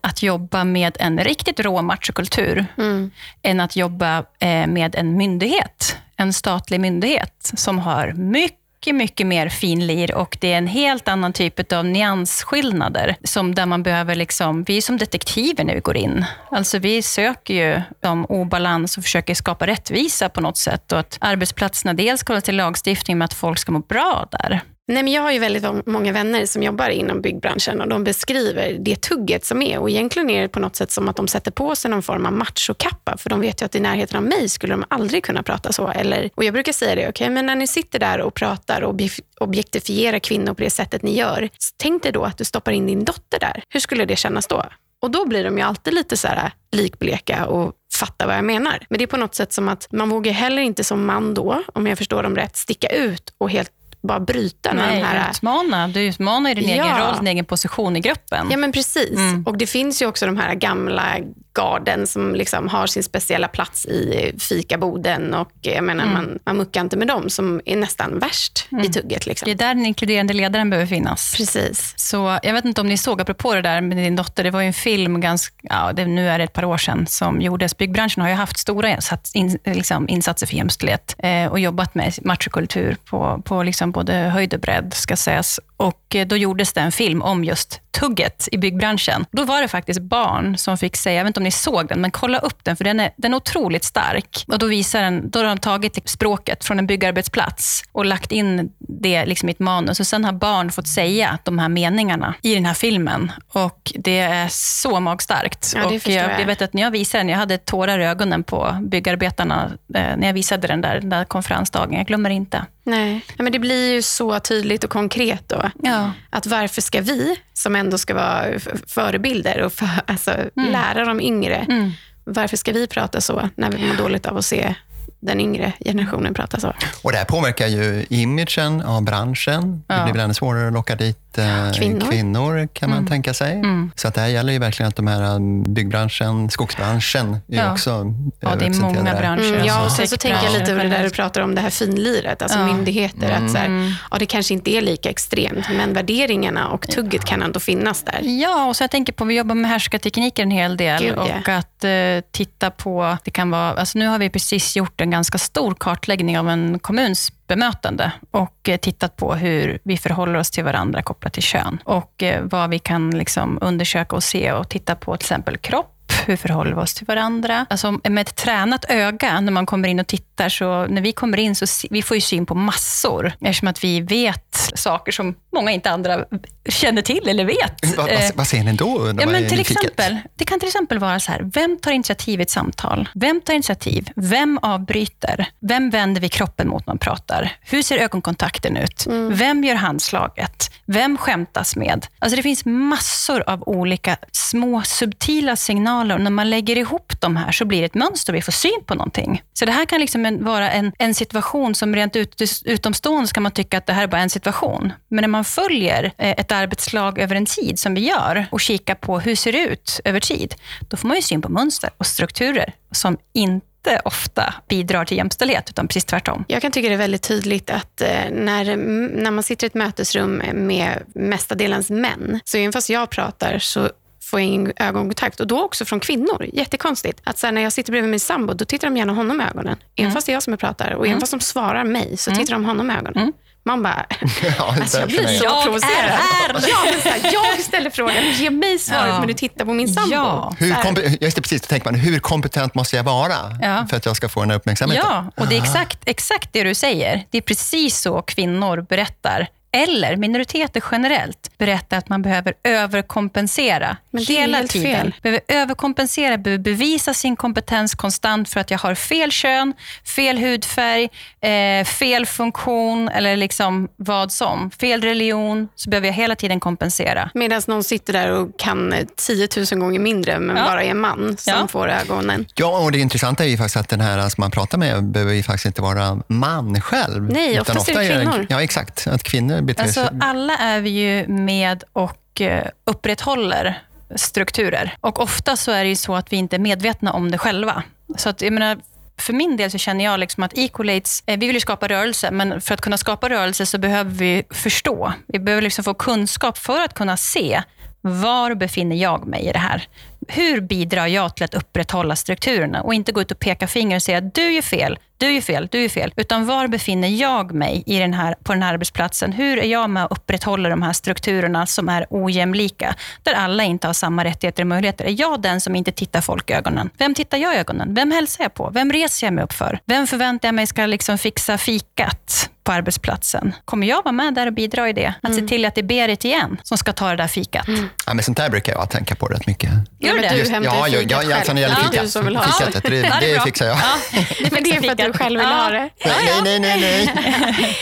att 0.00 0.22
jobba 0.22 0.64
med 0.64 0.96
en 1.00 1.24
riktigt 1.24 1.60
rå 1.60 1.82
machokultur 1.82 2.66
mm. 2.78 3.10
än 3.42 3.60
att 3.60 3.76
jobba 3.76 4.18
eh, 4.18 4.66
med 4.66 4.94
en 4.94 5.16
myndighet 5.16 5.96
en 6.16 6.32
statlig 6.32 6.80
myndighet 6.80 7.52
som 7.54 7.78
har 7.78 8.12
mycket 8.12 8.58
mycket 8.90 9.26
mer 9.26 9.48
finlir 9.48 10.14
och 10.14 10.38
det 10.40 10.52
är 10.52 10.58
en 10.58 10.66
helt 10.66 11.08
annan 11.08 11.32
typ 11.32 11.72
av 11.72 11.84
nyansskillnader 11.84 13.16
som 13.24 13.54
där 13.54 13.66
man 13.66 13.82
behöver 13.82 14.14
liksom, 14.14 14.62
vi 14.62 14.76
är 14.76 14.80
som 14.80 14.96
detektiver 14.96 15.64
när 15.64 15.74
vi 15.74 15.80
går 15.80 15.96
in. 15.96 16.24
Alltså 16.50 16.78
vi 16.78 17.02
söker 17.02 17.54
ju 17.54 17.82
om 18.10 18.24
obalans 18.24 18.96
och 18.96 19.02
försöker 19.02 19.34
skapa 19.34 19.66
rättvisa 19.66 20.28
på 20.28 20.40
något 20.40 20.56
sätt 20.56 20.92
och 20.92 20.98
att 20.98 21.18
arbetsplatserna 21.20 21.94
dels 21.94 22.22
kollar 22.22 22.40
till 22.40 22.56
lagstiftning 22.56 23.18
med 23.18 23.24
att 23.24 23.34
folk 23.34 23.58
ska 23.58 23.72
må 23.72 23.78
bra 23.78 24.28
där. 24.30 24.60
Nej, 24.88 25.02
men 25.02 25.12
jag 25.12 25.22
har 25.22 25.32
ju 25.32 25.38
väldigt 25.38 25.86
många 25.86 26.12
vänner 26.12 26.46
som 26.46 26.62
jobbar 26.62 26.88
inom 26.88 27.20
byggbranschen 27.20 27.80
och 27.80 27.88
de 27.88 28.04
beskriver 28.04 28.76
det 28.80 29.02
tugget 29.02 29.44
som 29.44 29.62
är. 29.62 29.78
Och 29.78 29.90
egentligen 29.90 30.30
är 30.30 30.42
det 30.42 30.48
på 30.48 30.60
något 30.60 30.76
sätt 30.76 30.90
som 30.90 31.08
att 31.08 31.16
de 31.16 31.28
sätter 31.28 31.50
på 31.50 31.76
sig 31.76 31.90
någon 31.90 32.02
form 32.02 32.26
av 32.26 32.32
machokappa. 32.32 33.16
För 33.16 33.30
de 33.30 33.40
vet 33.40 33.62
ju 33.62 33.66
att 33.66 33.74
i 33.74 33.80
närheten 33.80 34.16
av 34.16 34.22
mig 34.22 34.48
skulle 34.48 34.74
de 34.74 34.84
aldrig 34.88 35.24
kunna 35.24 35.42
prata 35.42 35.72
så. 35.72 35.88
Eller, 35.88 36.30
och 36.34 36.44
jag 36.44 36.52
brukar 36.54 36.72
säga 36.72 36.94
det, 36.94 37.08
okay, 37.08 37.30
men 37.30 37.46
när 37.46 37.56
ni 37.56 37.66
sitter 37.66 37.98
där 37.98 38.20
och 38.20 38.34
pratar 38.34 38.82
och 38.82 39.00
objektifierar 39.40 40.18
kvinnor 40.18 40.54
på 40.54 40.62
det 40.62 40.70
sättet 40.70 41.02
ni 41.02 41.16
gör. 41.16 41.48
Tänk 41.76 42.02
dig 42.02 42.12
då 42.12 42.24
att 42.24 42.38
du 42.38 42.44
stoppar 42.44 42.72
in 42.72 42.86
din 42.86 43.04
dotter 43.04 43.38
där. 43.40 43.62
Hur 43.68 43.80
skulle 43.80 44.04
det 44.04 44.16
kännas 44.16 44.46
då? 44.46 44.64
Och 45.02 45.10
då 45.10 45.26
blir 45.26 45.44
de 45.44 45.58
ju 45.58 45.64
alltid 45.64 45.94
lite 45.94 46.16
så 46.16 46.28
här 46.28 46.52
likbleka 46.72 47.46
och 47.46 47.72
fattar 47.94 48.26
vad 48.26 48.36
jag 48.36 48.44
menar. 48.44 48.86
Men 48.88 48.98
det 48.98 49.04
är 49.04 49.06
på 49.06 49.16
något 49.16 49.34
sätt 49.34 49.52
som 49.52 49.68
att 49.68 49.88
man 49.92 50.08
vågar 50.08 50.32
heller 50.32 50.62
inte 50.62 50.84
som 50.84 51.06
man 51.06 51.34
då, 51.34 51.62
om 51.74 51.86
jag 51.86 51.98
förstår 51.98 52.22
dem 52.22 52.36
rätt, 52.36 52.56
sticka 52.56 52.88
ut 52.88 53.34
och 53.38 53.50
helt 53.50 53.70
bara 54.02 54.20
bryta 54.20 54.74
med 54.74 54.84
Nej, 54.86 54.96
den 54.96 55.06
här... 55.06 55.30
utmana. 55.30 55.88
Du 55.88 56.00
utmanar 56.00 56.54
din 56.54 56.68
ja. 56.68 56.84
egen 56.84 56.98
roll, 56.98 57.16
din 57.16 57.26
egen 57.26 57.44
position 57.44 57.96
i 57.96 58.00
gruppen. 58.00 58.48
Ja, 58.50 58.56
men 58.56 58.72
precis. 58.72 59.18
Mm. 59.18 59.44
Och 59.46 59.58
det 59.58 59.66
finns 59.66 60.02
ju 60.02 60.06
också 60.06 60.26
de 60.26 60.36
här 60.36 60.54
gamla 60.54 61.16
garden 61.54 62.06
som 62.06 62.34
liksom 62.34 62.68
har 62.68 62.86
sin 62.86 63.02
speciella 63.02 63.48
plats 63.48 63.86
i 63.86 64.32
fikaboden 64.38 65.34
och 65.34 65.52
jag 65.60 65.84
menar, 65.84 66.04
mm. 66.04 66.14
man, 66.14 66.38
man 66.44 66.56
muckar 66.56 66.80
inte 66.80 66.96
med 66.96 67.08
dem 67.08 67.30
som 67.30 67.60
är 67.64 67.76
nästan 67.76 68.18
värst 68.18 68.68
mm. 68.72 68.84
i 68.84 68.88
tugget. 68.88 69.26
Liksom. 69.26 69.46
Det 69.46 69.52
är 69.52 69.54
där 69.54 69.74
den 69.74 69.86
inkluderande 69.86 70.34
ledaren 70.34 70.70
behöver 70.70 70.86
finnas. 70.86 71.34
Precis. 71.36 71.94
Så 71.96 72.38
jag 72.42 72.52
vet 72.52 72.64
inte 72.64 72.80
om 72.80 72.86
ni 72.86 72.96
såg, 72.96 73.20
apropå 73.20 73.54
det 73.54 73.62
där 73.62 73.80
med 73.80 73.96
din 73.96 74.16
dotter, 74.16 74.44
det 74.44 74.50
var 74.50 74.60
ju 74.60 74.66
en 74.66 74.72
film, 74.72 75.20
ganska, 75.20 75.54
ja, 75.62 75.92
det, 75.92 76.06
nu 76.06 76.28
är 76.28 76.38
det 76.38 76.44
ett 76.44 76.52
par 76.52 76.64
år 76.64 76.76
sedan, 76.76 77.06
som 77.06 77.40
gjordes. 77.40 77.76
Byggbranschen 77.76 78.22
har 78.22 78.28
ju 78.28 78.34
haft 78.34 78.58
stora 78.58 78.90
insats, 78.90 79.34
in, 79.34 79.58
liksom, 79.64 80.08
insatser 80.08 80.46
för 80.46 80.54
jämställdhet 80.54 81.16
eh, 81.18 81.46
och 81.46 81.60
jobbat 81.60 81.94
med 81.94 82.14
machokultur 82.22 82.96
på, 83.04 83.42
på 83.44 83.62
liksom 83.62 83.91
både 83.92 84.12
höjd 84.12 84.54
och 84.54 84.60
bredd, 84.60 84.94
ska 84.94 85.16
sägas. 85.16 85.60
Och 85.76 86.16
eh, 86.16 86.26
då 86.26 86.36
gjordes 86.36 86.72
det 86.72 86.80
en 86.80 86.92
film 86.92 87.22
om 87.22 87.44
just 87.44 87.80
tugget 87.90 88.48
i 88.52 88.58
byggbranschen. 88.58 89.24
Då 89.30 89.44
var 89.44 89.62
det 89.62 89.68
faktiskt 89.68 90.00
barn 90.00 90.58
som 90.58 90.78
fick 90.78 90.96
säga, 90.96 91.16
jag 91.16 91.24
vet 91.24 91.28
inte 91.28 91.40
om 91.40 91.44
ni 91.44 91.50
såg 91.50 91.88
den, 91.88 92.00
men 92.00 92.10
kolla 92.10 92.38
upp 92.38 92.64
den, 92.64 92.76
för 92.76 92.84
den 92.84 93.00
är, 93.00 93.10
den 93.16 93.32
är 93.32 93.36
otroligt 93.36 93.84
stark. 93.84 94.44
Och 94.48 94.58
då, 94.58 94.66
visar 94.66 95.02
den, 95.02 95.30
då 95.30 95.38
har 95.38 95.46
de 95.46 95.58
tagit 95.58 96.08
språket 96.08 96.64
från 96.64 96.78
en 96.78 96.86
byggarbetsplats 96.86 97.84
och 97.92 98.04
lagt 98.04 98.32
in 98.32 98.72
det 98.78 99.26
liksom 99.26 99.48
i 99.48 99.52
ett 99.52 99.58
manus. 99.58 100.00
Och 100.00 100.06
sen 100.06 100.24
har 100.24 100.32
barn 100.32 100.70
fått 100.70 100.88
säga 100.88 101.38
de 101.42 101.58
här 101.58 101.68
meningarna 101.68 102.34
i 102.42 102.54
den 102.54 102.66
här 102.66 102.74
filmen. 102.74 103.32
Och 103.52 103.92
det 103.94 104.18
är 104.18 104.48
så 104.50 105.00
magstarkt. 105.00 105.72
Ja, 105.76 105.86
och 105.86 105.92
jag, 105.92 106.00
jag. 106.06 106.40
jag, 106.40 106.46
vet 106.46 106.62
att 106.62 106.72
när 106.72 106.82
jag 106.82 106.90
visade 106.90 107.24
den, 107.24 107.28
jag 107.28 107.38
hade 107.38 107.58
tårar 107.58 107.98
i 107.98 108.04
ögonen 108.04 108.42
på 108.42 108.76
byggarbetarna 108.80 109.70
eh, 109.94 110.16
när 110.16 110.26
jag 110.26 110.34
visade 110.34 110.66
den 110.66 110.80
där, 110.80 111.00
den 111.00 111.10
där 111.10 111.24
konferensdagen. 111.24 111.96
Jag 111.96 112.06
glömmer 112.06 112.30
inte. 112.30 112.66
Nej. 112.84 113.24
Men 113.38 113.52
det 113.52 113.58
blir 113.58 113.92
ju 113.92 114.02
så 114.02 114.40
tydligt 114.40 114.84
och 114.84 114.90
konkret 114.90 115.48
då. 115.48 115.70
Ja. 115.82 116.12
Att 116.30 116.46
varför 116.46 116.82
ska 116.82 117.00
vi, 117.00 117.36
som 117.52 117.76
ändå 117.76 117.98
ska 117.98 118.14
vara 118.14 118.44
förebilder 118.86 119.62
och 119.62 119.72
för, 119.72 119.88
alltså, 120.06 120.30
mm. 120.30 120.72
lära 120.72 121.04
de 121.04 121.20
yngre, 121.20 121.56
mm. 121.56 121.90
varför 122.24 122.56
ska 122.56 122.72
vi 122.72 122.86
prata 122.86 123.20
så 123.20 123.48
när 123.54 123.70
vi 123.70 123.86
mår 123.86 123.94
dåligt 123.94 124.26
av 124.26 124.36
att 124.36 124.44
se 124.44 124.74
den 125.22 125.40
yngre 125.40 125.72
generationen 125.84 126.34
prata 126.34 126.60
så. 126.60 126.72
Och 127.02 127.12
det 127.12 127.18
här 127.18 127.24
påverkar 127.24 127.66
ju 127.66 128.06
imagen 128.10 128.82
av 128.82 129.02
branschen. 129.02 129.84
Ja. 129.86 129.94
Det 129.94 130.02
blir 130.02 130.12
väl 130.12 130.20
ännu 130.20 130.34
svårare 130.34 130.66
att 130.66 130.72
locka 130.72 130.96
dit 130.96 131.38
eh, 131.38 131.72
kvinnor. 131.72 132.10
kvinnor. 132.10 132.68
kan 132.72 132.90
man 132.90 132.98
mm. 132.98 133.08
tänka 133.08 133.34
sig. 133.34 133.52
Mm. 133.52 133.90
Så 133.96 134.08
att 134.08 134.14
det 134.14 134.20
här 134.20 134.28
gäller 134.28 134.52
ju 134.52 134.58
verkligen 134.58 134.88
att 134.88 134.96
de 134.96 135.06
här 135.06 135.34
um, 135.34 135.62
byggbranschen, 135.62 136.50
skogsbranschen 136.50 137.32
är 137.48 137.56
ja. 137.56 137.72
också 137.72 138.14
Ja, 138.40 138.54
det 138.58 138.64
är 138.64 138.80
många 138.80 139.02
där. 139.02 139.20
branscher. 139.20 139.54
Mm, 139.54 139.66
ja, 139.66 139.84
och 139.84 139.92
sen 139.92 140.08
så 140.08 140.16
tänker 140.16 140.44
jag 140.44 140.52
lite 140.52 140.76
på 140.76 140.82
det 140.82 140.88
där 140.88 141.02
du 141.02 141.10
pratar 141.10 141.40
om, 141.40 141.54
det 141.54 141.60
här 141.60 141.70
finliret, 141.70 142.42
alltså 142.42 142.58
ja. 142.58 142.66
myndigheter. 142.66 143.30
Att 143.30 143.50
så 143.50 143.58
här, 143.58 143.66
mm. 143.66 143.92
ja, 144.10 144.18
det 144.18 144.26
kanske 144.26 144.54
inte 144.54 144.70
är 144.70 144.80
lika 144.80 145.10
extremt, 145.10 145.66
men 145.76 145.92
värderingarna 145.92 146.68
och 146.68 146.88
tugget 146.88 147.24
kan 147.24 147.42
ändå 147.42 147.60
finnas 147.60 148.02
där. 148.02 148.20
Ja, 148.22 148.66
och 148.66 148.76
så 148.76 148.82
jag 148.82 148.90
tänker 148.90 149.12
på, 149.12 149.24
vi 149.24 149.34
jobbar 149.34 149.54
med 149.54 149.70
härskartekniker 149.70 150.42
en 150.42 150.50
hel 150.50 150.76
del 150.76 151.02
Gud, 151.02 151.14
och 151.14 151.48
att 151.48 151.84
uh, 151.84 152.22
titta 152.30 152.70
på, 152.70 153.16
det 153.24 153.30
kan 153.30 153.50
vara, 153.50 153.74
alltså 153.74 153.98
nu 153.98 154.06
har 154.06 154.18
vi 154.18 154.30
precis 154.30 154.76
gjort 154.76 155.00
en 155.00 155.11
ganska 155.12 155.38
stor 155.38 155.74
kartläggning 155.74 156.38
av 156.38 156.48
en 156.48 156.78
kommuns 156.78 157.32
bemötande 157.46 158.12
och 158.30 158.68
eh, 158.68 158.76
tittat 158.76 159.16
på 159.16 159.34
hur 159.34 159.78
vi 159.84 159.96
förhåller 159.96 160.38
oss 160.38 160.50
till 160.50 160.64
varandra 160.64 161.02
kopplat 161.02 161.32
till 161.32 161.42
kön 161.42 161.78
och 161.84 162.22
eh, 162.22 162.42
vad 162.44 162.70
vi 162.70 162.78
kan 162.78 163.10
liksom 163.10 163.58
undersöka 163.60 164.16
och 164.16 164.24
se 164.24 164.52
och 164.52 164.68
titta 164.68 164.94
på 164.94 165.16
till 165.16 165.24
exempel 165.24 165.56
kropp 165.56 165.91
hur 166.26 166.36
förhåller 166.36 166.74
vi 166.74 166.80
oss 166.80 166.94
till 166.94 167.06
varandra? 167.06 167.66
Alltså, 167.70 167.92
med 167.92 168.18
ett 168.18 168.36
tränat 168.36 168.84
öga, 168.88 169.40
när 169.40 169.52
man 169.52 169.66
kommer 169.66 169.88
in 169.88 170.00
och 170.00 170.06
tittar, 170.06 170.48
så 170.48 170.86
när 170.86 171.02
vi 171.02 171.12
kommer 171.12 171.38
in 171.38 171.54
så 171.54 171.66
vi 171.90 172.02
får 172.02 172.14
vi 172.14 172.20
syn 172.20 172.46
på 172.46 172.54
massor, 172.54 173.32
eftersom 173.40 173.68
att 173.68 173.84
vi 173.84 174.00
vet 174.00 174.72
saker 174.74 175.12
som 175.12 175.34
många 175.52 175.70
inte 175.70 175.90
andra 175.90 176.24
känner 176.68 177.02
till 177.02 177.28
eller 177.28 177.44
vet. 177.44 177.96
Vad, 177.96 178.10
vad, 178.10 178.32
vad 178.34 178.46
ser 178.46 178.64
ni 178.64 178.72
då? 178.72 179.14
Ja, 179.20 179.26
men 179.26 179.48
till 179.48 179.60
exempel, 179.60 180.18
det 180.36 180.44
kan 180.44 180.58
till 180.58 180.68
exempel 180.68 180.98
vara 180.98 181.20
så 181.20 181.32
här, 181.32 181.50
vem 181.54 181.78
tar 181.78 181.90
initiativ 181.90 182.40
i 182.40 182.42
ett 182.42 182.50
samtal? 182.50 183.08
Vem 183.14 183.40
tar 183.40 183.54
initiativ? 183.54 184.10
Vem 184.16 184.58
avbryter? 184.62 185.48
Vem 185.60 185.90
vänder 185.90 186.20
vi 186.20 186.28
kroppen 186.28 186.68
mot 186.68 186.86
när 186.86 186.90
man 186.90 186.98
pratar? 186.98 187.56
Hur 187.60 187.82
ser 187.82 187.98
ögonkontakten 187.98 188.76
ut? 188.76 189.06
Mm. 189.06 189.34
Vem 189.34 189.64
gör 189.64 189.74
handslaget? 189.74 190.70
Vem 190.86 191.18
skämtas 191.18 191.76
med? 191.76 192.06
Alltså 192.18 192.36
det 192.36 192.42
finns 192.42 192.64
massor 192.64 193.44
av 193.46 193.68
olika 193.68 194.16
små 194.32 194.82
subtila 194.82 195.56
signaler 195.56 196.11
och 196.14 196.20
när 196.20 196.30
man 196.30 196.50
lägger 196.50 196.78
ihop 196.78 197.12
de 197.20 197.36
här 197.36 197.52
så 197.52 197.64
blir 197.64 197.80
det 197.80 197.86
ett 197.86 197.94
mönster 197.94 198.32
vi 198.32 198.42
får 198.42 198.52
syn 198.52 198.84
på 198.86 198.94
någonting. 198.94 199.42
Så 199.52 199.64
det 199.64 199.72
här 199.72 199.84
kan 199.84 200.00
liksom 200.00 200.44
vara 200.44 200.70
en, 200.70 200.92
en 200.98 201.14
situation 201.14 201.74
som 201.74 201.94
rent 201.94 202.16
ut, 202.16 202.42
utomstående 202.64 203.28
ska 203.28 203.40
man 203.40 203.52
tycka 203.52 203.78
att 203.78 203.86
det 203.86 203.92
här 203.92 204.02
är 204.02 204.06
bara 204.06 204.20
en 204.20 204.30
situation. 204.30 204.92
Men 205.08 205.22
när 205.22 205.28
man 205.28 205.44
följer 205.44 206.04
eh, 206.04 206.30
ett 206.30 206.52
arbetslag 206.52 207.18
över 207.18 207.36
en 207.36 207.46
tid 207.46 207.78
som 207.78 207.94
vi 207.94 208.00
gör 208.00 208.46
och 208.50 208.60
kikar 208.60 208.94
på 208.94 209.20
hur 209.20 209.30
det 209.30 209.36
ser 209.36 209.56
ut 209.70 210.00
över 210.04 210.20
tid, 210.20 210.54
då 210.88 210.96
får 210.96 211.08
man 211.08 211.16
ju 211.16 211.22
syn 211.22 211.42
på 211.42 211.48
mönster 211.48 211.90
och 211.96 212.06
strukturer 212.06 212.72
som 212.90 213.16
inte 213.32 213.66
inte 213.86 214.00
ofta 214.04 214.54
bidrar 214.68 215.04
till 215.04 215.16
jämställdhet, 215.16 215.70
utan 215.70 215.88
precis 215.88 216.04
tvärtom. 216.04 216.44
Jag 216.48 216.62
kan 216.62 216.72
tycka 216.72 216.88
det 216.88 216.94
är 216.94 216.98
väldigt 216.98 217.22
tydligt 217.22 217.70
att 217.70 218.00
eh, 218.00 218.08
när, 218.30 218.68
mm, 218.68 219.06
när 219.06 219.30
man 219.30 219.42
sitter 219.42 219.64
i 219.64 219.68
ett 219.68 219.74
mötesrum 219.74 220.42
med 220.52 221.02
mestadels 221.14 221.90
män, 221.90 222.40
så 222.44 222.58
även 222.58 222.72
fast 222.72 222.90
jag 222.90 223.10
pratar 223.10 223.58
så 223.58 223.90
får 224.32 224.40
jag 224.40 224.48
ingen 224.48 224.72
ögonkontakt. 224.76 225.40
Och 225.40 225.46
då 225.46 225.62
också 225.62 225.84
från 225.84 226.00
kvinnor. 226.00 226.46
Jättekonstigt. 226.52 227.20
Att 227.24 227.38
så 227.38 227.46
här, 227.46 227.52
när 227.52 227.62
jag 227.62 227.72
sitter 227.72 227.92
bredvid 227.92 228.10
min 228.10 228.20
sambo, 228.20 228.54
då 228.54 228.64
tittar 228.64 228.88
de 228.88 228.96
gärna 228.96 229.12
honom 229.12 229.40
i 229.40 229.44
ögonen. 229.44 229.76
Även 229.96 230.04
mm. 230.04 230.12
fast 230.12 230.26
det 230.26 230.32
är 230.32 230.34
jag 230.34 230.42
som 230.42 230.56
pratar. 230.56 230.90
Och 230.90 231.06
mm. 231.06 231.10
även 231.10 231.20
fast 231.20 231.32
de 231.32 231.40
svarar 231.40 231.84
mig, 231.84 232.16
så 232.16 232.30
mm. 232.30 232.40
tittar 232.40 232.52
de 232.52 232.64
honom 232.64 232.90
i 232.90 232.94
ögonen. 232.94 233.16
Mm. 233.16 233.32
Man 233.64 233.82
bara, 233.82 234.06
ja, 234.58 234.76
alltså 234.80 234.98
jag 234.98 235.08
blir 235.08 235.26
så 235.26 235.44
jag 235.44 235.64
provocerad. 235.64 236.10
Är. 236.10 236.68
Ja, 236.68 237.26
jag 237.32 237.60
ställer 237.60 237.90
frågan, 237.90 238.30
ge 238.32 238.50
mig 238.50 238.78
svaret, 238.78 239.08
ja. 239.08 239.18
men 239.18 239.28
du 239.28 239.34
tittar 239.34 239.64
på 239.64 239.72
min 239.72 239.88
sambo. 239.88 240.14
Ja. 240.14 240.54
Hur, 240.58 241.22
just 241.24 241.36
det, 241.36 241.42
precis, 241.42 241.62
då 241.62 241.66
tänker 241.66 241.90
man, 241.90 242.00
hur 242.00 242.18
kompetent 242.18 242.74
måste 242.74 242.96
jag 242.96 243.04
vara 243.04 243.34
ja. 243.62 243.86
för 243.90 243.96
att 243.96 244.06
jag 244.06 244.16
ska 244.16 244.28
få 244.28 244.40
den 244.40 244.50
här 244.50 244.56
uppmärksamheten? 244.56 245.06
Ja, 245.10 245.26
och 245.36 245.48
det 245.48 245.56
är 245.56 245.62
exakt, 245.62 245.98
exakt 246.06 246.52
det 246.52 246.64
du 246.64 246.74
säger. 246.74 247.26
Det 247.30 247.38
är 247.38 247.42
precis 247.42 248.00
så 248.00 248.22
kvinnor 248.22 248.86
berättar 248.88 249.48
eller 249.72 250.16
minoriteter 250.16 250.82
generellt 250.92 251.58
berättar 251.58 251.98
att 251.98 252.08
man 252.08 252.22
behöver 252.22 252.54
överkompensera 252.64 253.96
Men 254.10 254.24
hela 254.24 254.62
tiden. 254.62 254.92
Fel. 254.92 255.14
Behöver 255.22 255.40
överkompensera, 255.48 256.38
behöver 256.38 256.62
bevisa 256.62 257.14
sin 257.14 257.36
kompetens 257.36 257.94
konstant 257.94 258.48
för 258.48 258.60
att 258.60 258.70
jag 258.70 258.78
har 258.78 258.94
fel 258.94 259.32
kön, 259.32 259.74
fel 260.16 260.38
hudfärg, 260.38 261.08
eh, 261.40 261.84
fel 261.84 262.26
funktion 262.26 263.08
eller 263.08 263.36
liksom 263.36 263.88
vad 263.96 264.32
som. 264.32 264.70
Fel 264.70 265.02
religion, 265.02 265.68
så 265.74 265.90
behöver 265.90 266.08
jag 266.08 266.14
hela 266.14 266.36
tiden 266.36 266.60
kompensera. 266.60 267.30
Medan 267.34 267.62
någon 267.66 267.84
sitter 267.84 268.12
där 268.12 268.30
och 268.30 268.58
kan 268.58 268.94
10 269.16 269.48
000 269.56 269.80
gånger 269.80 269.98
mindre, 269.98 270.38
men 270.38 270.56
ja. 270.56 270.64
bara 270.64 270.82
är 270.84 270.94
man 270.94 271.36
som 271.38 271.52
ja. 271.52 271.68
får 271.68 271.88
ögonen. 271.88 272.46
Ja, 272.54 272.78
och 272.78 272.92
det 272.92 272.98
intressanta 272.98 273.44
är 273.44 273.48
ju 273.48 273.56
faktiskt 273.56 273.76
att 273.76 273.88
den 273.88 274.00
här 274.00 274.28
som 274.28 274.42
man 274.42 274.50
pratar 274.50 274.78
med 274.78 275.04
behöver 275.04 275.32
ju 275.32 275.42
faktiskt 275.42 275.66
inte 275.66 275.82
vara 275.82 276.22
man 276.26 276.80
själv. 276.80 277.32
Nej, 277.32 277.60
oftast 277.60 277.78
ofta 277.78 278.02
är 278.02 278.08
det 278.08 278.24
kvinnor. 278.24 278.46
ja, 278.48 278.62
exakt. 278.62 279.06
Att 279.06 279.22
kvinnor 279.22 279.61
beter 279.62 279.82
alltså, 279.82 280.06
sig... 280.06 280.18
Alla 280.20 280.56
är 280.56 280.80
vi 280.80 280.90
ju 280.90 281.28
med 281.28 281.84
och 281.92 282.40
eh, 282.40 282.66
upprätthåller 282.84 283.82
strukturer. 284.16 284.96
Och 285.00 285.20
ofta 285.20 285.56
så 285.56 285.70
är 285.70 285.84
det 285.84 285.88
ju 285.88 285.96
så 285.96 286.14
att 286.14 286.32
vi 286.32 286.36
inte 286.36 286.56
är 286.56 286.60
medvetna 286.60 287.12
om 287.12 287.30
det 287.30 287.38
själva. 287.38 287.82
Så 288.16 288.28
att, 288.28 288.42
jag 288.42 288.52
menar, 288.52 288.78
för 289.18 289.32
min 289.32 289.56
del 289.56 289.70
så 289.70 289.78
känner 289.78 290.04
jag 290.04 290.20
liksom 290.20 290.42
att 290.42 290.58
Ecolates, 290.58 291.22
eh, 291.26 291.38
vi 291.38 291.46
vill 291.46 291.56
ju 291.56 291.60
skapa 291.60 291.88
rörelse, 291.88 292.30
men 292.30 292.60
för 292.60 292.74
att 292.74 292.80
kunna 292.80 292.96
skapa 292.96 293.28
rörelse 293.28 293.66
så 293.66 293.78
behöver 293.78 294.10
vi 294.10 294.44
förstå. 294.50 295.12
Vi 295.26 295.38
behöver 295.38 295.62
liksom 295.62 295.84
få 295.84 295.94
kunskap 295.94 296.58
för 296.58 296.80
att 296.80 296.94
kunna 296.94 297.16
se 297.16 297.62
var 298.00 298.54
befinner 298.54 298.96
jag 298.96 299.26
mig 299.26 299.48
i 299.48 299.52
det 299.52 299.58
här? 299.58 299.88
Hur 300.28 300.60
bidrar 300.60 301.06
jag 301.06 301.36
till 301.36 301.44
att 301.44 301.54
upprätthålla 301.54 302.16
strukturerna 302.16 302.82
och 302.82 302.94
inte 302.94 303.12
gå 303.12 303.20
ut 303.20 303.30
och 303.30 303.38
peka 303.38 303.68
finger 303.68 303.96
och 303.96 304.02
säga 304.02 304.18
att 304.18 304.34
du 304.34 304.52
gör 304.52 304.62
fel, 304.62 304.98
du 305.22 305.36
är 305.36 305.40
fel, 305.40 305.68
du 305.70 305.84
är 305.84 305.88
fel. 305.88 306.12
Utan 306.16 306.46
var 306.46 306.68
befinner 306.68 307.08
jag 307.08 307.54
mig 307.54 307.82
i 307.86 307.98
den 307.98 308.14
här, 308.14 308.34
på 308.42 308.52
den 308.52 308.62
här 308.62 308.72
arbetsplatsen? 308.72 309.32
Hur 309.32 309.58
är 309.58 309.66
jag 309.66 309.90
med 309.90 310.04
och 310.04 310.12
upprätthåller 310.12 310.70
de 310.70 310.82
här 310.82 310.92
strukturerna 310.92 311.66
som 311.66 311.88
är 311.88 312.06
ojämlika? 312.10 312.94
Där 313.22 313.34
alla 313.34 313.64
inte 313.64 313.86
har 313.86 313.94
samma 313.94 314.24
rättigheter 314.24 314.62
och 314.62 314.66
möjligheter. 314.66 315.04
Är 315.04 315.20
jag 315.20 315.42
den 315.42 315.60
som 315.60 315.76
inte 315.76 315.92
tittar 315.92 316.20
folk 316.20 316.50
i 316.50 316.52
ögonen? 316.52 316.90
Vem 316.98 317.14
tittar 317.14 317.38
jag 317.38 317.54
i 317.54 317.58
ögonen? 317.58 317.94
Vem 317.94 318.10
hälsar 318.10 318.44
jag 318.44 318.54
på? 318.54 318.70
Vem 318.70 318.92
reser 318.92 319.26
jag 319.26 319.34
mig 319.34 319.44
upp 319.44 319.52
för? 319.52 319.78
Vem 319.84 320.06
förväntar 320.06 320.48
jag 320.48 320.54
mig 320.54 320.66
ska 320.66 320.86
liksom 320.86 321.18
fixa 321.18 321.58
fikat 321.58 322.50
på 322.64 322.72
arbetsplatsen? 322.72 323.54
Kommer 323.64 323.86
jag 323.86 324.04
vara 324.04 324.12
med 324.12 324.34
där 324.34 324.46
och 324.46 324.52
bidra 324.52 324.88
i 324.88 324.92
det? 324.92 325.14
Att 325.22 325.30
mm. 325.30 325.40
se 325.40 325.48
till 325.48 325.64
att 325.64 325.74
det 325.74 325.80
är 325.80 325.82
Berit 325.82 326.24
igen 326.24 326.60
som 326.62 326.78
ska 326.78 326.92
ta 326.92 327.10
det 327.10 327.16
där 327.16 327.28
fikat. 327.28 327.68
Mm. 327.68 327.88
Ja, 328.06 328.14
men 328.14 328.24
sånt 328.24 328.36
där 328.36 328.50
brukar 328.50 328.72
jag 328.72 328.90
tänka 328.90 329.14
på 329.14 329.26
rätt 329.26 329.46
mycket. 329.46 329.70
Gör 330.16 330.22
du 330.22 330.28
det? 330.28 330.44
Du 330.44 330.50
hämtar 330.50 330.76
ja, 330.76 330.84
fikat 330.84 331.10
ja, 331.10 331.22
ja, 331.30 331.36
alltså 331.36 331.52
när 331.52 331.54
det 331.54 331.68
gäller 331.68 331.76
ja, 331.82 331.90
fikat. 331.90 332.58
Fikatet, 332.58 332.82
det, 332.82 333.02
det, 333.02 333.34
det 333.34 333.40
fixar 333.40 333.66
jag. 333.66 333.76
Ja, 333.76 334.20
men 334.50 334.62
det 334.62 334.70
är 334.70 334.80
för 334.80 334.90
att 334.90 334.98
du 334.98 335.12
själv 335.12 335.40
vill 335.40 335.48
ha 335.48 335.70
det. 335.70 335.90
Nej, 336.04 336.40
nej, 336.44 336.60
nej, 336.60 336.80
nej. 336.80 337.12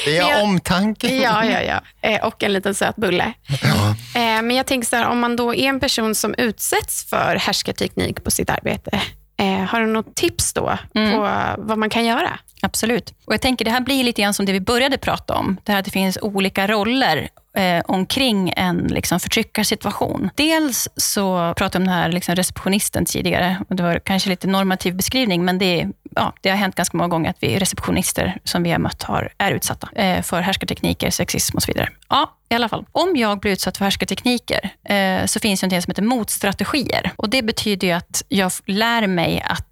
Det 0.05 0.19
är 0.19 0.31
jag, 0.31 0.43
omtanke. 0.43 1.17
Ja, 1.17 1.45
ja, 1.45 1.61
ja. 1.61 2.09
Eh, 2.11 2.27
och 2.27 2.43
en 2.43 2.53
liten 2.53 2.75
söt 2.75 2.97
bulle. 2.97 3.33
Ja. 3.63 3.95
Eh, 4.21 4.43
men 4.43 4.51
jag 4.51 4.67
tänker 4.67 4.89
så 4.89 4.97
här, 4.97 5.09
om 5.09 5.19
man 5.19 5.37
då 5.37 5.55
är 5.55 5.69
en 5.69 5.81
person 5.81 6.15
som 6.15 6.35
utsätts 6.39 7.05
för 7.11 7.37
härskarteknik 7.37 8.25
på 8.25 8.31
sitt 8.31 8.51
arbete, 8.51 9.01
eh, 9.41 9.65
har 9.65 9.81
du 9.81 9.87
något 9.87 10.15
tips 10.15 10.53
då 10.53 10.79
mm. 10.95 11.13
på 11.13 11.19
vad 11.59 11.79
man 11.79 11.91
kan 11.91 12.05
göra? 12.05 12.39
Absolut. 12.63 13.15
Och 13.27 13.35
jag 13.35 13.41
tänker 13.41 13.65
Det 13.65 13.71
här 13.71 13.81
blir 13.81 14.05
lite 14.05 14.23
grann 14.23 14.35
som 14.35 14.47
det 14.47 14.53
vi 14.53 14.61
började 14.61 14.99
prata 14.99 15.35
om. 15.35 15.57
Det 15.65 15.73
här 15.73 15.79
att 15.79 15.85
det 15.85 15.91
finns 15.91 16.19
olika 16.23 16.67
roller 16.67 17.29
eh, 17.57 17.83
omkring 17.87 18.53
en 18.57 18.79
liksom, 18.79 19.21
förtryckarsituation. 19.21 20.31
Dels 20.35 20.89
så 20.97 21.55
pratade 21.57 21.79
vi 21.79 21.83
om 21.83 21.85
den 21.85 21.95
här 21.95 22.13
liksom, 22.13 22.35
receptionisten 22.35 23.05
tidigare. 23.05 23.57
Och 23.69 23.77
det 23.77 23.83
var 23.83 23.99
kanske 23.99 24.31
lite 24.31 24.47
normativ 24.47 24.97
beskrivning, 24.97 25.45
men 25.45 25.59
det, 25.59 25.89
ja, 26.15 26.33
det 26.41 26.49
har 26.51 26.57
hänt 26.57 26.75
ganska 26.75 26.97
många 26.97 27.09
gånger 27.09 27.31
att 27.31 27.37
vi 27.41 27.59
receptionister 27.59 28.39
som 28.45 28.63
vi 28.63 28.71
har 28.71 28.79
mött 28.79 29.03
har, 29.03 29.33
är 29.39 29.53
utsatta 29.53 29.89
eh, 29.95 30.23
för 30.23 30.41
härskartekniker, 30.41 31.11
sexism 31.11 31.57
och 31.57 31.63
så 31.63 31.73
vidare. 31.73 31.89
Ja, 32.09 32.37
i 32.49 32.55
alla 32.55 32.69
fall. 32.69 32.87
Om 32.93 33.17
jag 33.17 33.41
blir 33.41 33.53
utsatt 33.53 33.77
för 33.77 33.85
härskartekniker 33.85 34.71
eh, 34.85 35.27
så 35.27 35.41
finns 35.41 35.61
det 35.61 35.67
något 35.67 35.85
som 35.85 35.91
heter 35.91 36.03
motstrategier. 36.03 37.13
Och 37.17 37.31
det 37.31 37.43
betyder 37.43 37.95
att 37.95 38.23
jag 38.29 38.53
lär 38.67 39.07
mig 39.07 39.43
att 39.47 39.70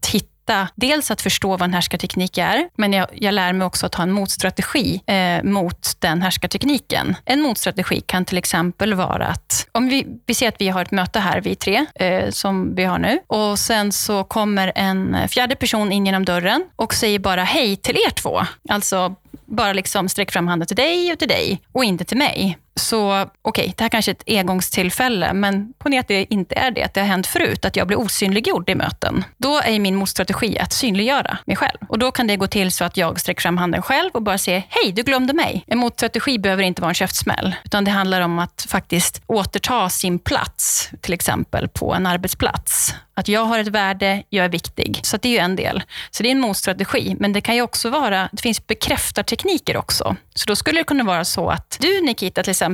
hitta 0.49 0.69
dels 0.75 1.11
att 1.11 1.23
förstå 1.23 1.49
vad 1.49 1.63
en 1.63 1.75
härskarteknik 1.75 2.39
är, 2.39 2.69
men 2.77 2.93
jag, 2.93 3.07
jag 3.15 3.35
lär 3.35 3.53
mig 3.53 3.67
också 3.67 3.87
att 3.87 3.95
ha 3.95 4.03
en 4.03 4.13
motstrategi 4.13 5.03
eh, 5.07 5.43
mot 5.43 5.93
den 5.99 6.23
härskartekniken. 6.23 7.17
En 7.25 7.41
motstrategi 7.41 8.01
kan 8.01 8.25
till 8.25 8.39
exempel 8.39 8.95
vara 8.95 9.27
att, 9.27 9.69
om 9.73 9.89
vi, 9.89 10.07
vi 10.27 10.35
ser 10.35 10.49
att 10.49 10.61
vi 10.61 10.69
har 10.69 10.83
ett 10.83 10.91
möte 10.91 11.19
här, 11.21 11.41
vi 11.41 11.55
tre, 11.55 11.87
eh, 11.95 12.31
som 12.31 12.75
vi 12.75 12.85
har 12.85 12.99
nu, 12.99 13.19
och 13.27 13.59
sen 13.59 13.93
så 13.93 14.25
kommer 14.25 14.73
en 14.75 15.29
fjärde 15.29 15.57
person 15.57 15.93
in 15.93 16.07
genom 16.07 16.25
dörren 16.25 16.65
och 16.77 16.95
säger 16.95 17.19
bara 17.19 17.45
hej 17.45 17.77
till 17.77 17.97
er 17.97 18.11
två. 18.11 18.41
Alltså 18.69 19.15
bara 19.47 19.73
liksom 19.73 20.09
sträck 20.09 20.33
fram 20.33 20.49
handen 20.49 20.67
till 20.67 20.77
dig 20.77 21.13
och 21.13 21.19
till 21.19 21.29
dig 21.29 21.61
och 21.73 21.85
inte 21.85 22.05
till 22.05 22.19
mig. 22.19 22.59
Så 22.79 23.23
okej, 23.23 23.31
okay, 23.43 23.73
det 23.77 23.85
här 23.85 23.89
kanske 23.89 24.11
är 24.11 24.15
ett 24.15 24.23
engångstillfälle, 24.27 25.33
men 25.33 25.73
ponera 25.79 26.01
att 26.01 26.09
det 26.09 26.33
inte 26.33 26.55
är 26.55 26.71
det, 26.71 26.83
att 26.83 26.95
det 26.95 27.01
har 27.01 27.09
hänt 27.09 27.27
förut, 27.27 27.65
att 27.65 27.77
jag 27.77 27.87
blir 27.87 27.99
osynliggjord 27.99 28.71
i 28.71 28.75
möten. 28.75 29.25
Då 29.37 29.61
är 29.61 29.79
min 29.79 29.95
motstrategi 29.95 30.59
att 30.59 30.73
synliggöra 30.73 31.39
mig 31.45 31.57
själv. 31.57 31.79
Och 31.89 31.99
Då 31.99 32.11
kan 32.11 32.27
det 32.27 32.37
gå 32.37 32.47
till 32.47 32.73
så 32.73 32.85
att 32.85 32.97
jag 32.97 33.21
sträcker 33.21 33.43
fram 33.43 33.57
handen 33.57 33.83
själv 33.83 34.11
och 34.15 34.23
bara 34.23 34.39
säger, 34.39 34.67
hej, 34.69 34.93
du 34.93 35.03
glömde 35.03 35.33
mig. 35.33 35.65
En 35.67 35.79
motstrategi 35.79 36.39
behöver 36.39 36.63
inte 36.63 36.83
vara 36.83 36.91
en 36.91 36.95
käftsmäll, 36.95 37.55
utan 37.65 37.85
det 37.85 37.91
handlar 37.91 38.21
om 38.21 38.39
att 38.39 38.67
faktiskt 38.69 39.23
återta 39.27 39.91
sin 39.91 40.19
plats, 40.19 40.91
till 41.01 41.13
exempel 41.13 41.69
på 41.69 41.95
en 41.95 42.07
arbetsplats. 42.07 42.95
Att 43.19 43.29
jag 43.29 43.45
har 43.45 43.59
ett 43.59 43.69
värde, 43.69 44.23
jag 44.29 44.45
är 44.45 44.49
viktig. 44.49 45.01
Så 45.03 45.17
det 45.17 45.29
är 45.29 45.33
ju 45.33 45.39
en 45.39 45.57
del. 45.57 45.83
Så 46.11 46.23
det 46.23 46.29
är 46.29 46.31
en 46.31 46.41
motstrategi. 46.41 47.17
Men 47.19 47.33
det 47.33 47.41
kan 47.41 47.55
ju 47.55 47.63
också 47.63 47.91
vara, 47.91 48.29
det 48.33 48.43
finns 48.43 48.67
bekräftartekniker 48.67 49.77
också. 49.77 50.17
Så 50.35 50.47
då 50.47 50.57
skulle 50.57 50.81
det 50.81 50.85
kunna 50.85 51.05
vara 51.05 51.25
så 51.25 51.49
att 51.49 51.77
du 51.81 52.01
Nikita 52.01 52.43
till 52.43 52.51
exempel, 52.51 52.68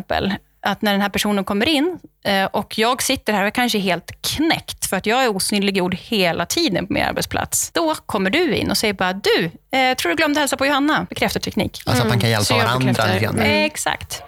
att 0.67 0.83
när 0.83 0.93
den 0.93 1.01
här 1.01 1.09
personen 1.09 1.45
kommer 1.45 1.69
in 1.69 1.99
eh, 2.25 2.45
och 2.45 2.79
jag 2.79 3.03
sitter 3.03 3.33
här 3.33 3.41
och 3.41 3.47
är 3.47 3.51
kanske 3.51 3.79
helt 3.79 4.23
knäckt 4.23 4.87
för 4.87 4.97
att 4.97 5.07
jag 5.07 5.25
är 5.25 5.37
osynliggjord 5.37 5.95
hela 5.95 6.47
tiden 6.47 6.87
på 6.87 6.93
min 6.93 7.03
arbetsplats. 7.03 7.71
Då 7.71 7.95
kommer 7.95 8.31
du 8.31 8.55
in 8.55 8.71
och 8.71 8.79
säger 8.79 8.95
bara, 8.95 9.13
du, 9.13 9.51
eh, 9.79 9.95
tror 9.95 10.11
du 10.11 10.17
glömde 10.17 10.41
hälsa 10.41 10.57
på 10.57 10.67
Johanna? 10.67 11.07
Bekräftarteknik. 11.09 11.83
Alltså 11.87 12.03
att 12.03 12.09
man 12.09 12.21
kan 12.21 12.31
hjälpa 12.31 12.55
mm. 12.55 12.67
varandra. 12.67 13.45
Mm. 13.45 13.65
Exakt. 13.65 14.23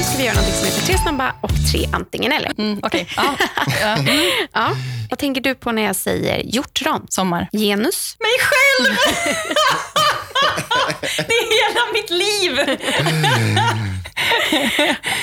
nu 0.00 0.04
ska 0.04 0.18
vi 0.18 0.24
göra 0.24 0.36
något 0.36 0.54
som 0.54 0.66
heter 0.66 0.86
tre 0.86 0.98
snabba 0.98 1.34
och 1.40 1.50
tre 1.72 1.88
antingen 1.92 2.32
eller. 2.32 2.52
Mm, 2.58 2.78
okay. 2.82 3.04
ja. 3.16 3.36
ja. 3.80 3.96
ja. 4.52 4.70
Vad 5.10 5.18
tänker 5.18 5.40
du 5.40 5.54
på 5.54 5.72
när 5.72 5.82
jag 5.82 5.96
säger 5.96 6.42
hjortron? 6.44 7.06
Sommar. 7.08 7.48
Genus? 7.52 8.16
Mig 8.18 8.30
själv! 8.40 8.96
det 11.00 11.32
är 11.34 11.72
hela 11.72 11.92
mitt 11.92 12.10
liv. 12.10 12.78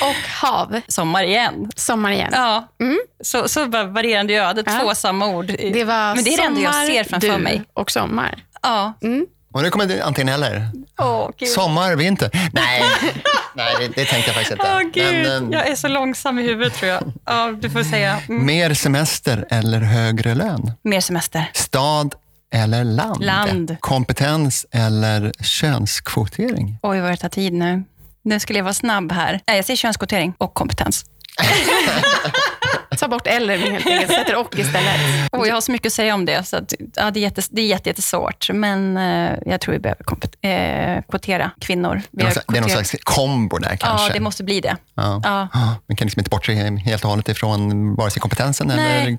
och 0.00 0.14
hav. 0.48 0.80
Sommar 0.88 1.24
igen. 1.24 1.70
Sommar 1.76 2.10
igen. 2.12 2.30
Ja, 2.32 2.68
Mm. 2.80 2.98
så, 3.24 3.48
så 3.48 3.64
varierande 3.66 4.34
öde. 4.34 4.62
Ja. 4.66 4.78
Två 4.82 4.94
samma 4.94 5.26
ord. 5.26 5.46
Det 5.46 5.84
var 5.84 6.14
Men 6.14 6.24
det 6.24 6.34
är 6.34 6.36
det 6.36 6.42
enda 6.42 6.60
jag 6.60 6.74
ser 6.86 7.04
framför 7.04 7.28
du 7.28 7.38
mig. 7.38 7.62
och 7.74 7.90
sommar. 7.90 8.44
Ja. 8.62 8.92
Mm. 9.02 9.26
Och 9.52 9.62
nu 9.62 9.70
kommer 9.70 9.86
det 9.86 10.00
antingen 10.02 10.34
eller. 10.34 10.62
Åh, 11.00 11.30
gud. 11.38 11.48
Sommar, 11.48 11.96
vinter. 11.96 12.30
Nej, 12.52 12.82
Nej 13.54 13.74
det, 13.78 13.88
det 13.88 14.04
tänkte 14.04 14.28
jag 14.30 14.34
faktiskt 14.34 14.50
inte. 14.50 14.64
Åh, 14.74 14.80
gud. 14.94 15.26
Men, 15.26 15.52
eh, 15.52 15.58
Jag 15.58 15.68
är 15.68 15.76
så 15.76 15.88
långsam 15.88 16.38
i 16.38 16.42
huvudet 16.42 16.74
tror 16.74 16.90
jag. 16.90 17.12
Ja, 17.26 17.52
du 17.60 17.70
får 17.70 17.82
säga. 17.82 18.20
Mm. 18.28 18.46
Mer 18.46 18.74
semester 18.74 19.46
eller 19.50 19.80
högre 19.80 20.34
lön? 20.34 20.72
Mer 20.84 21.00
semester. 21.00 21.50
Stad 21.54 22.14
eller 22.50 22.84
land? 22.84 23.24
Land. 23.24 23.76
Kompetens 23.80 24.66
eller 24.70 25.32
könskvotering? 25.40 26.78
Oj, 26.82 27.00
vad 27.00 27.10
det 27.10 27.16
tar 27.16 27.28
tid 27.28 27.52
nu. 27.52 27.84
Nu 28.22 28.40
skulle 28.40 28.58
jag 28.58 28.64
vara 28.64 28.74
snabb 28.74 29.12
här. 29.12 29.40
Nej, 29.46 29.56
jag 29.56 29.64
säger 29.64 29.76
könskvotering 29.76 30.34
och 30.38 30.54
kompetens. 30.54 31.04
Ta 32.98 33.08
bort 33.08 33.26
eller 33.26 33.58
helt 33.58 33.86
enkelt, 33.86 34.12
sätter 34.12 34.36
och 34.36 34.58
istället. 34.58 35.00
Och 35.32 35.46
jag 35.46 35.54
har 35.54 35.60
så 35.60 35.72
mycket 35.72 35.86
att 35.86 35.92
säga 35.92 36.14
om 36.14 36.24
det, 36.24 36.44
så 36.44 36.56
att, 36.56 36.74
ja, 36.94 37.10
det 37.10 37.20
är, 37.20 37.22
jättes, 37.22 37.48
det 37.48 37.62
är 37.62 37.66
jätte, 37.66 37.88
jättesvårt. 37.88 38.50
Men 38.52 38.96
eh, 38.96 39.38
jag 39.46 39.60
tror 39.60 39.72
vi 39.72 39.78
behöver 39.78 40.96
eh, 40.96 41.02
kvotera 41.08 41.50
kvinnor. 41.60 42.02
Vi 42.10 42.22
Det 42.22 42.28
är, 42.28 42.42
det 42.48 42.56
är 42.56 42.60
någon 42.60 42.70
slags 42.70 42.96
kombo 43.02 43.58
där 43.58 43.76
kanske. 43.76 44.06
Ja, 44.06 44.12
det 44.12 44.20
måste 44.20 44.44
bli 44.44 44.60
det. 44.60 44.76
Ja. 44.94 45.20
Ja. 45.24 45.48
Man 45.86 45.96
kan 45.96 46.06
liksom 46.06 46.20
inte 46.20 46.30
bortse 46.30 46.52
helt 46.84 47.04
och 47.04 47.10
hållet 47.10 47.28
ifrån 47.28 47.94
vare 47.94 48.10
sig 48.10 48.20
kompetensen 48.20 48.66
Nej. 48.66 49.02
eller 49.02 49.18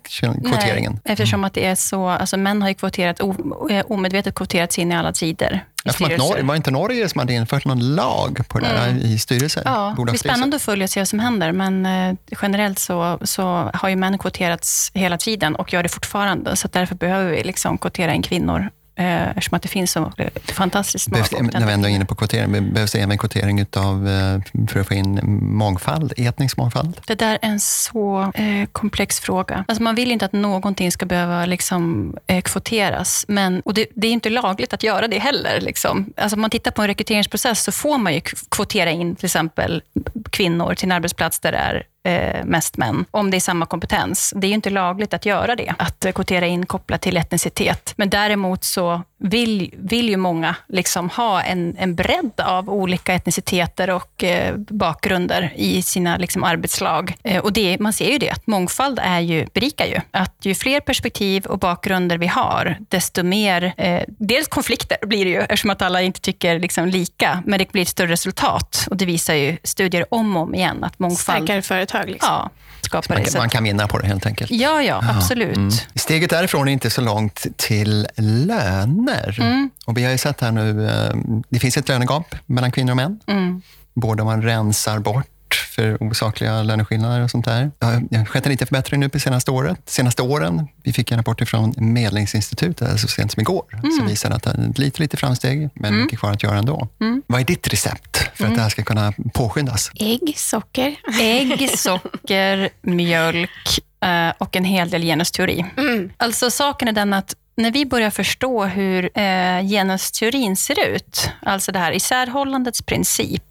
kvoteringen. 0.50 0.92
Nej, 0.92 1.14
eftersom 1.14 1.44
att 1.44 1.54
det 1.54 1.66
är 1.66 1.76
så, 1.76 2.08
alltså 2.08 2.38
män 2.38 2.62
har 2.62 2.70
ju 2.70 2.76
kvoterat, 2.76 3.22
o, 3.22 3.36
eh, 3.72 3.86
omedvetet 3.90 4.36
kvoterats 4.36 4.80
in 4.80 4.92
i 4.92 4.96
alla 4.96 5.12
tider. 5.12 5.64
I 5.86 5.90
styrelser. 5.90 6.18
Norge, 6.18 6.44
var 6.44 6.56
inte 6.56 6.72
Norge 6.72 7.10
som 7.10 7.20
hade 7.20 7.34
infört 7.34 7.66
någon 7.66 7.96
lag 7.96 8.42
på 8.48 8.60
det 8.60 8.68
där 8.68 9.06
i 9.06 9.20
styrelser? 9.20 9.62
Mm. 9.62 9.74
Ja, 9.74 9.96
det 9.98 10.04
blir 10.04 10.20
spännande 10.20 10.56
att 10.56 10.62
följa 10.62 10.84
och 10.84 10.90
se 10.90 11.00
vad 11.00 11.08
som 11.08 11.20
händer, 11.20 11.52
men 11.52 11.86
eh, 11.86 12.16
generellt 12.42 12.80
så, 12.80 13.20
så 13.22 13.72
har 13.74 13.90
ju 13.90 13.96
män 13.96 14.18
kvoterats 14.18 14.92
hela 14.94 15.18
tiden 15.18 15.56
och 15.56 15.74
gör 15.74 15.84
det 15.84 15.90
fortfarande, 15.90 16.56
så 16.56 16.68
därför 16.72 16.96
behöver 16.96 17.32
vi 17.32 17.44
liksom 17.44 17.78
kvotera 17.78 18.14
in 18.14 18.22
kvinnor, 18.22 18.70
eh, 19.00 19.30
eftersom 19.30 19.56
att 19.56 19.62
det 19.62 19.68
finns 19.68 19.92
så 19.92 20.12
fantastiskt 20.46 21.08
många 21.08 21.24
Behövs 21.32 21.54
när 21.54 21.66
vi 21.66 21.74
ändå 21.74 21.88
är 21.88 21.92
inne 21.92 22.06
på 22.06 22.16
kvotering, 22.16 22.74
behövs 22.74 22.92
det 22.92 23.00
även 23.00 23.18
kvotering 23.18 23.60
utav, 23.60 24.08
eh, 24.08 24.68
för 24.68 24.80
att 24.80 24.88
få 24.88 24.94
in 24.94 25.20
mångfald, 25.42 26.14
etnisk 26.18 26.58
mångfald? 26.58 27.02
Det 27.08 27.16
där 27.16 27.34
är 27.34 27.40
en 27.42 27.60
så 27.60 28.32
eh, 28.34 28.66
komplex 28.72 29.20
fråga. 29.20 29.66
Alltså 29.68 29.84
man 29.84 29.96
vill 29.96 30.12
inte 30.12 30.26
att 30.26 30.34
någonting 30.34 30.92
ska 30.92 31.06
behöva 31.06 31.46
liksom, 31.46 32.16
eh, 32.28 32.42
kvoteras. 32.42 33.26
Men, 33.28 33.62
och 33.62 33.74
det, 33.74 33.88
det 33.96 34.08
är 34.08 34.12
inte 34.12 34.30
lagligt 34.30 34.74
att 34.74 34.84
göra 34.84 35.08
det 35.08 35.20
heller. 35.20 35.62
Liksom. 35.62 36.14
Alltså 36.18 36.36
om 36.36 36.42
man 36.42 36.50
tittar 36.50 36.72
på 36.72 36.82
en 36.82 36.88
rekryteringsprocess 36.88 37.64
så 37.64 37.72
får 37.72 37.98
man 37.98 38.14
ju 38.14 38.22
kvotera 38.50 38.92
in 38.92 39.16
till 39.16 39.26
exempel 39.26 39.84
kvinnor 40.30 40.76
till 40.76 40.86
en 40.86 40.92
arbetsplats 40.92 41.40
där 41.40 41.52
det 41.52 41.58
är 41.58 41.84
eh, 42.10 42.46
mest 42.46 42.78
män, 42.78 43.06
om 43.12 43.32
det 43.32 43.38
är 43.38 43.42
samma 43.42 43.66
kompetens. 43.66 44.34
Det 44.36 44.48
är 44.48 44.50
ju 44.50 44.56
inte 44.56 44.70
lagligt 44.70 45.14
att 45.14 45.26
göra 45.26 45.56
det, 45.56 45.74
att 45.78 46.06
eh, 46.06 46.12
kvotera 46.12 46.48
in 46.48 46.66
kopplat 46.66 47.02
till 47.02 47.18
etnicitet. 47.18 47.94
Men 47.98 48.10
däremot 48.10 48.64
så 48.64 49.02
vill, 49.20 49.74
vill 49.78 50.10
ju 50.10 50.18
många 50.18 50.56
liksom 50.68 51.10
ha 51.10 51.42
en, 51.42 51.76
en 51.78 51.96
bredd 51.96 52.42
av 52.42 52.70
olika 52.70 53.14
etniciteter 53.14 53.90
och 53.90 54.24
eh, 54.24 54.56
bakgrunder 54.58 55.54
i 55.56 55.82
sina 55.82 56.18
liksom, 56.18 56.44
arbetslag. 56.44 57.16
Eh, 57.24 57.44
och 57.44 57.54
det, 57.54 57.80
man 57.80 57.94
ser 57.94 58.12
ju 58.12 58.18
det, 58.18 58.30
att 58.30 58.48
mångfald 58.48 59.00
är 59.04 59.20
ju, 59.20 59.46
berikar 59.54 59.86
ju. 59.86 60.02
Att 60.12 60.36
ju 60.42 60.56
fler 60.56 60.80
perspektiv 60.80 61.46
och 61.46 61.60
bakgrunder 61.60 62.18
vi 62.18 62.28
har, 62.28 62.78
desto 62.90 63.24
mer, 63.24 63.74
eh, 63.78 64.04
dels 64.08 64.48
konflikter 64.48 64.98
blir 65.02 65.26
det 65.26 65.32
ju, 65.32 65.40
eftersom 65.40 65.70
att 65.70 65.82
alla 65.82 66.02
inte 66.02 66.22
tycker 66.22 66.60
liksom, 66.60 66.88
lika, 66.88 67.44
men 67.46 67.60
det 67.60 67.72
blir 67.72 67.82
ett 67.82 67.88
större 67.88 68.12
resultat. 68.12 68.88
Och 68.90 68.98
det 68.98 69.06
visar 69.06 69.34
ju 69.34 69.58
studier 69.64 70.06
om 70.14 70.38
och 70.38 70.44
om 70.44 70.56
igen, 70.56 70.84
att 70.84 71.00
mångfald 71.00 71.44
Starkare 71.44 71.62
företag. 71.62 71.99
Liksom. 72.06 72.30
ja, 72.30 72.50
skapar 72.82 73.16
Man 73.16 73.26
man 73.38 73.50
kan 73.50 73.64
vinna 73.64 73.88
på 73.88 74.00
det 74.00 74.08
helt 74.08 74.26
enkelt. 74.26 74.52
Ja, 74.52 74.82
ja, 74.82 75.04
absolut. 75.10 75.58
Mm. 75.58 75.72
Steget 75.96 76.30
därifrån 76.30 76.68
är 76.68 76.72
inte 76.72 76.90
så 76.90 77.02
långt 77.02 77.46
till 77.58 78.08
löner. 78.16 79.38
Mm. 79.42 79.70
Och 79.86 79.98
vi 79.98 80.04
har 80.04 80.12
ju 80.12 80.18
sett 80.18 80.42
här 80.42 80.52
nu, 80.52 80.88
eh, 80.88 81.16
det 81.50 81.60
finns 81.60 81.78
ett 81.78 81.88
lönegap 81.88 82.36
mellan 82.46 82.72
kvinnor 82.72 82.92
och 82.92 82.98
män. 82.98 83.20
Mm. 83.28 83.62
Både 83.94 84.22
om 84.22 84.26
man 84.26 84.42
rensar 84.42 85.00
bort 85.00 85.26
för 85.56 86.04
osakliga 86.04 86.64
löneskillnader 86.64 87.22
och 87.24 87.32
sånt 87.32 87.46
där. 87.46 87.72
Det 87.80 87.86
har- 88.18 88.26
skett 88.26 88.46
en 88.46 88.52
liten 88.52 88.68
förbättring 88.68 89.00
nu 89.00 89.10
på 89.10 89.20
senaste 89.20 89.52
året. 89.52 89.80
Senaste 89.86 90.22
åren, 90.22 90.68
vi 90.84 90.94
fick 90.94 91.12
en 91.12 91.18
rapport 91.18 91.48
från 91.50 91.74
Medlingsinstitutet 91.78 93.00
så 93.00 93.08
sent 93.08 93.32
som 93.32 93.42
igår, 93.42 93.66
Mm. 93.74 93.92
som 93.92 94.08
visar 94.08 94.32
att 94.32 94.44
det 94.44 94.50
är 94.50 94.80
lite, 94.82 95.02
lite 95.02 95.18
framsteg, 95.18 95.70
men 95.74 96.02
mycket 96.02 96.20
kvar 96.20 96.32
att 96.32 96.44
göra 96.44 96.58
ändå. 96.58 96.88
Mm. 97.02 97.22
Vad 97.28 97.42
är 97.42 97.46
ditt 97.46 97.68
recept 97.68 98.18
för 98.38 98.46
att 98.48 98.56
det 98.56 98.62
här 98.62 98.70
ska 98.70 98.84
kunna 98.84 99.14
påskyndas? 99.34 99.92
Ägg, 99.96 100.34
socker. 100.38 100.96
Ägg, 101.22 101.70
socker, 101.78 102.70
mjölk 102.82 103.80
eh, 104.06 104.30
och 104.38 104.56
en 104.56 104.64
hel 104.66 104.90
del 104.90 105.02
genusteori. 105.04 105.66
Mm. 105.78 106.10
Alltså 106.18 106.52
saken 106.52 106.88
är 106.88 106.92
den 106.92 107.14
att 107.14 107.36
när 107.58 107.72
vi 107.72 107.86
börjar 107.86 108.10
förstå 108.10 108.66
hur 108.66 109.06
eh, 109.20 109.62
genusteorin 109.70 110.56
ser 110.56 110.88
ut, 110.90 111.30
alltså 111.42 111.72
det 111.72 111.80
här 111.80 111.92
isärhållandets 111.92 112.82
princip 112.82 113.44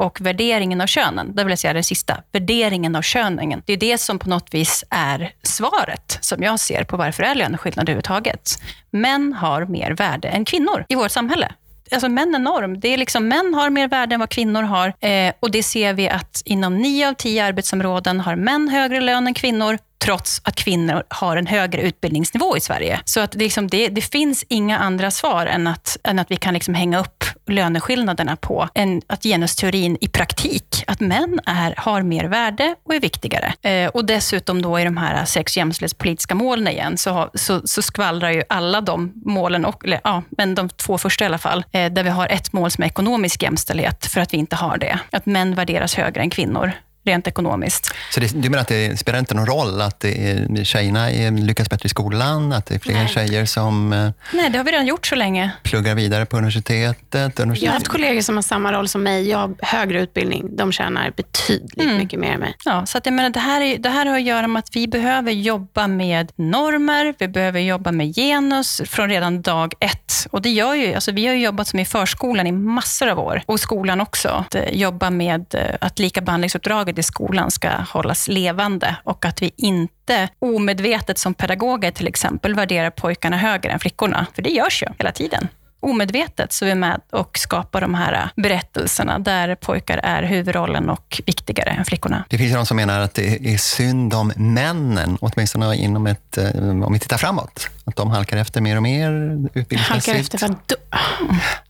och 0.00 0.20
värderingen 0.20 0.80
av 0.80 0.86
könen, 0.86 1.34
det 1.34 1.44
vill 1.44 1.50
jag 1.50 1.58
säga 1.58 1.72
det 1.72 1.82
sista, 1.82 2.22
värderingen 2.32 2.96
av 2.96 3.02
könen. 3.02 3.62
Det 3.66 3.72
är 3.72 3.76
det 3.76 3.98
som 3.98 4.18
på 4.18 4.28
något 4.28 4.54
vis 4.54 4.84
är 4.90 5.32
svaret, 5.42 6.18
som 6.20 6.42
jag 6.42 6.60
ser 6.60 6.84
på 6.84 6.96
varför 6.96 7.22
det 7.22 7.28
är 7.28 7.34
löneskillnad 7.34 7.88
överhuvudtaget. 7.88 8.50
Män 8.90 9.32
har 9.32 9.64
mer 9.64 9.90
värde 9.90 10.28
än 10.28 10.44
kvinnor 10.44 10.84
i 10.88 10.94
vårt 10.94 11.10
samhälle. 11.10 11.52
Alltså 11.92 12.08
män 12.08 12.34
är 12.34 12.38
norm. 12.38 12.80
Det 12.80 12.88
är 12.88 12.96
liksom, 12.96 13.28
män 13.28 13.54
har 13.54 13.70
mer 13.70 13.88
värde 13.88 14.14
än 14.14 14.20
vad 14.20 14.30
kvinnor 14.30 14.62
har. 14.62 14.92
Eh, 15.00 15.32
och 15.40 15.50
det 15.50 15.62
ser 15.62 15.92
vi 15.92 16.08
att 16.08 16.42
inom 16.44 16.76
nio 16.76 17.08
av 17.08 17.14
tio 17.14 17.44
arbetsområden 17.44 18.20
har 18.20 18.36
män 18.36 18.68
högre 18.68 19.00
lön 19.00 19.26
än 19.26 19.34
kvinnor, 19.34 19.78
trots 20.04 20.40
att 20.44 20.56
kvinnor 20.56 21.02
har 21.08 21.36
en 21.36 21.46
högre 21.46 21.82
utbildningsnivå 21.82 22.56
i 22.56 22.60
Sverige. 22.60 23.00
Så 23.04 23.20
att 23.20 23.32
det, 23.32 23.38
liksom, 23.38 23.68
det, 23.68 23.88
det 23.88 24.00
finns 24.00 24.44
inga 24.48 24.78
andra 24.78 25.10
svar 25.10 25.46
än 25.46 25.66
att, 25.66 25.96
än 26.04 26.18
att 26.18 26.30
vi 26.30 26.36
kan 26.36 26.54
liksom 26.54 26.74
hänga 26.74 27.00
upp 27.00 27.24
löneskillnaderna 27.46 28.36
på 28.36 28.68
en, 28.74 29.02
att 29.06 29.22
genusteorin 29.22 29.98
i 30.00 30.08
praktik, 30.08 30.84
att 30.86 31.00
män 31.00 31.40
är, 31.46 31.74
har 31.76 32.02
mer 32.02 32.24
värde 32.24 32.74
och 32.84 32.94
är 32.94 33.00
viktigare. 33.00 33.54
Eh, 33.62 33.88
och 33.88 34.04
dessutom 34.04 34.62
då 34.62 34.80
i 34.80 34.84
de 34.84 34.96
här 34.96 35.24
sex 35.24 35.56
jämställdhetspolitiska 35.56 36.34
målen 36.34 36.68
igen, 36.68 36.98
så, 36.98 37.10
ha, 37.10 37.30
så, 37.34 37.60
så 37.64 37.82
skvallrar 37.82 38.30
ju 38.30 38.42
alla 38.48 38.80
de 38.80 39.12
målen, 39.24 39.64
och, 39.64 39.84
eller, 39.84 40.00
ja, 40.04 40.22
men 40.30 40.54
de 40.54 40.68
två 40.68 40.98
första 40.98 41.24
i 41.24 41.26
alla 41.26 41.38
fall, 41.38 41.64
eh, 41.72 41.92
där 41.92 42.02
vi 42.02 42.10
har 42.10 42.26
ett 42.26 42.52
mål 42.52 42.70
som 42.70 42.84
är 42.84 42.88
ekonomisk 42.88 43.42
jämställdhet, 43.42 44.06
för 44.06 44.20
att 44.20 44.34
vi 44.34 44.38
inte 44.38 44.56
har 44.56 44.78
det. 44.78 44.98
Att 45.10 45.26
män 45.26 45.54
värderas 45.54 45.94
högre 45.94 46.20
än 46.20 46.30
kvinnor 46.30 46.72
rent 47.04 47.26
ekonomiskt. 47.26 47.94
Så 48.14 48.20
det, 48.20 48.42
du 48.42 48.50
menar 48.50 48.62
att 48.62 48.68
det 48.68 48.98
spelar 49.00 49.18
inte 49.18 49.34
någon 49.34 49.46
roll 49.46 49.80
att 49.80 50.00
det 50.00 50.30
är, 50.30 50.64
tjejerna 50.64 51.10
är, 51.10 51.30
lyckas 51.30 51.70
bättre 51.70 51.86
i 51.86 51.88
skolan, 51.88 52.52
att 52.52 52.66
det 52.66 52.74
är 52.74 52.78
fler 52.78 52.94
Nej. 52.94 53.08
tjejer 53.08 53.44
som 53.44 53.92
eh, 53.92 54.10
Nej, 54.32 54.50
det 54.50 54.58
har 54.58 54.64
vi 54.64 54.72
redan 54.72 54.86
gjort 54.86 55.06
så 55.06 55.14
länge. 55.14 55.50
pluggar 55.62 55.94
vidare 55.94 56.26
på 56.26 56.36
universitetet? 56.36 57.38
Jag 57.38 57.46
har 57.46 57.68
haft 57.68 57.88
kollegor 57.88 58.20
som 58.20 58.34
har 58.36 58.42
samma 58.42 58.72
roll 58.72 58.88
som 58.88 59.02
mig. 59.02 59.28
Jag 59.28 59.38
har 59.38 59.54
högre 59.62 60.00
utbildning. 60.00 60.56
De 60.56 60.72
tjänar 60.72 61.12
betydligt 61.16 61.80
Mm. 61.80 61.96
mycket 61.96 62.20
mer 62.20 62.32
än 62.32 62.40
mig. 62.40 62.54
Ja, 62.64 62.86
så 62.86 62.98
att 62.98 63.06
jag 63.06 63.12
menar, 63.12 63.30
det, 63.30 63.40
här 63.40 63.60
är, 63.60 63.78
det 63.78 63.88
här 63.88 64.06
har 64.06 64.16
att 64.16 64.22
göra 64.22 64.46
med 64.46 64.60
att 64.60 64.76
vi 64.76 64.88
behöver 64.88 65.32
jobba 65.32 65.86
med 65.86 66.32
normer, 66.36 67.14
vi 67.18 67.28
behöver 67.28 67.60
jobba 67.60 67.92
med 67.92 68.14
genus 68.14 68.80
från 68.84 69.08
redan 69.08 69.42
dag 69.42 69.72
ett. 69.80 70.26
Och 70.30 70.42
det 70.42 70.50
gör 70.50 70.74
ju, 70.74 70.94
alltså 70.94 71.12
vi 71.12 71.26
har 71.26 71.34
jobbat 71.34 71.68
som 71.68 71.78
i 71.78 71.84
förskolan 71.84 72.46
i 72.46 72.52
massor 72.52 73.08
av 73.08 73.18
år, 73.18 73.42
och 73.46 73.60
skolan 73.60 74.00
också. 74.00 74.28
Att 74.28 74.54
eh, 74.54 74.62
jobba 74.72 75.10
med 75.10 75.54
eh, 75.54 75.60
att 75.80 75.98
likabehandlingsuppdraget 75.98 76.89
i 76.98 77.02
skolan 77.02 77.50
ska 77.50 77.68
hållas 77.68 78.28
levande 78.28 78.96
och 79.04 79.24
att 79.24 79.42
vi 79.42 79.52
inte 79.56 80.28
omedvetet 80.38 81.18
som 81.18 81.34
pedagoger 81.34 81.90
till 81.90 82.08
exempel 82.08 82.54
värderar 82.54 82.90
pojkarna 82.90 83.36
högre 83.36 83.72
än 83.72 83.78
flickorna. 83.78 84.26
För 84.34 84.42
det 84.42 84.50
görs 84.50 84.82
ju 84.82 84.86
hela 84.98 85.12
tiden. 85.12 85.48
Omedvetet 85.80 86.52
så 86.52 86.64
är 86.64 86.68
vi 86.68 86.74
med 86.74 87.00
och 87.10 87.38
skapar 87.38 87.80
de 87.80 87.94
här 87.94 88.30
berättelserna 88.36 89.18
där 89.18 89.54
pojkar 89.54 89.98
är 89.98 90.22
huvudrollen 90.22 90.90
och 90.90 91.20
viktigare 91.26 91.70
än 91.70 91.84
flickorna. 91.84 92.24
Det 92.28 92.38
finns 92.38 92.50
ju 92.52 92.56
de 92.56 92.66
som 92.66 92.76
menar 92.76 93.00
att 93.00 93.14
det 93.14 93.46
är 93.54 93.56
synd 93.58 94.14
om 94.14 94.32
männen, 94.36 95.18
åtminstone 95.20 95.76
inom 95.76 96.06
ett, 96.06 96.38
eh, 96.38 96.50
om 96.68 96.92
vi 96.92 96.98
tittar 96.98 97.16
framåt. 97.18 97.68
Att 97.84 97.96
de 97.96 98.10
halkar 98.10 98.36
efter 98.36 98.60
mer 98.60 98.76
och 98.76 98.82
mer 98.82 99.10
Halkar 99.10 99.60
utbildningsmässigt. 99.60 100.18
efter 100.34 100.38
för 100.38 100.46
att 100.46 100.68
dö. 100.68 100.74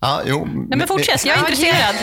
Ja, 0.01 0.20
jo, 0.27 0.49
Nej, 0.68 0.79
men 0.79 0.88
fortsätt, 0.88 1.25
jag 1.27 1.37
är 1.37 1.40
intresserad. 1.40 1.94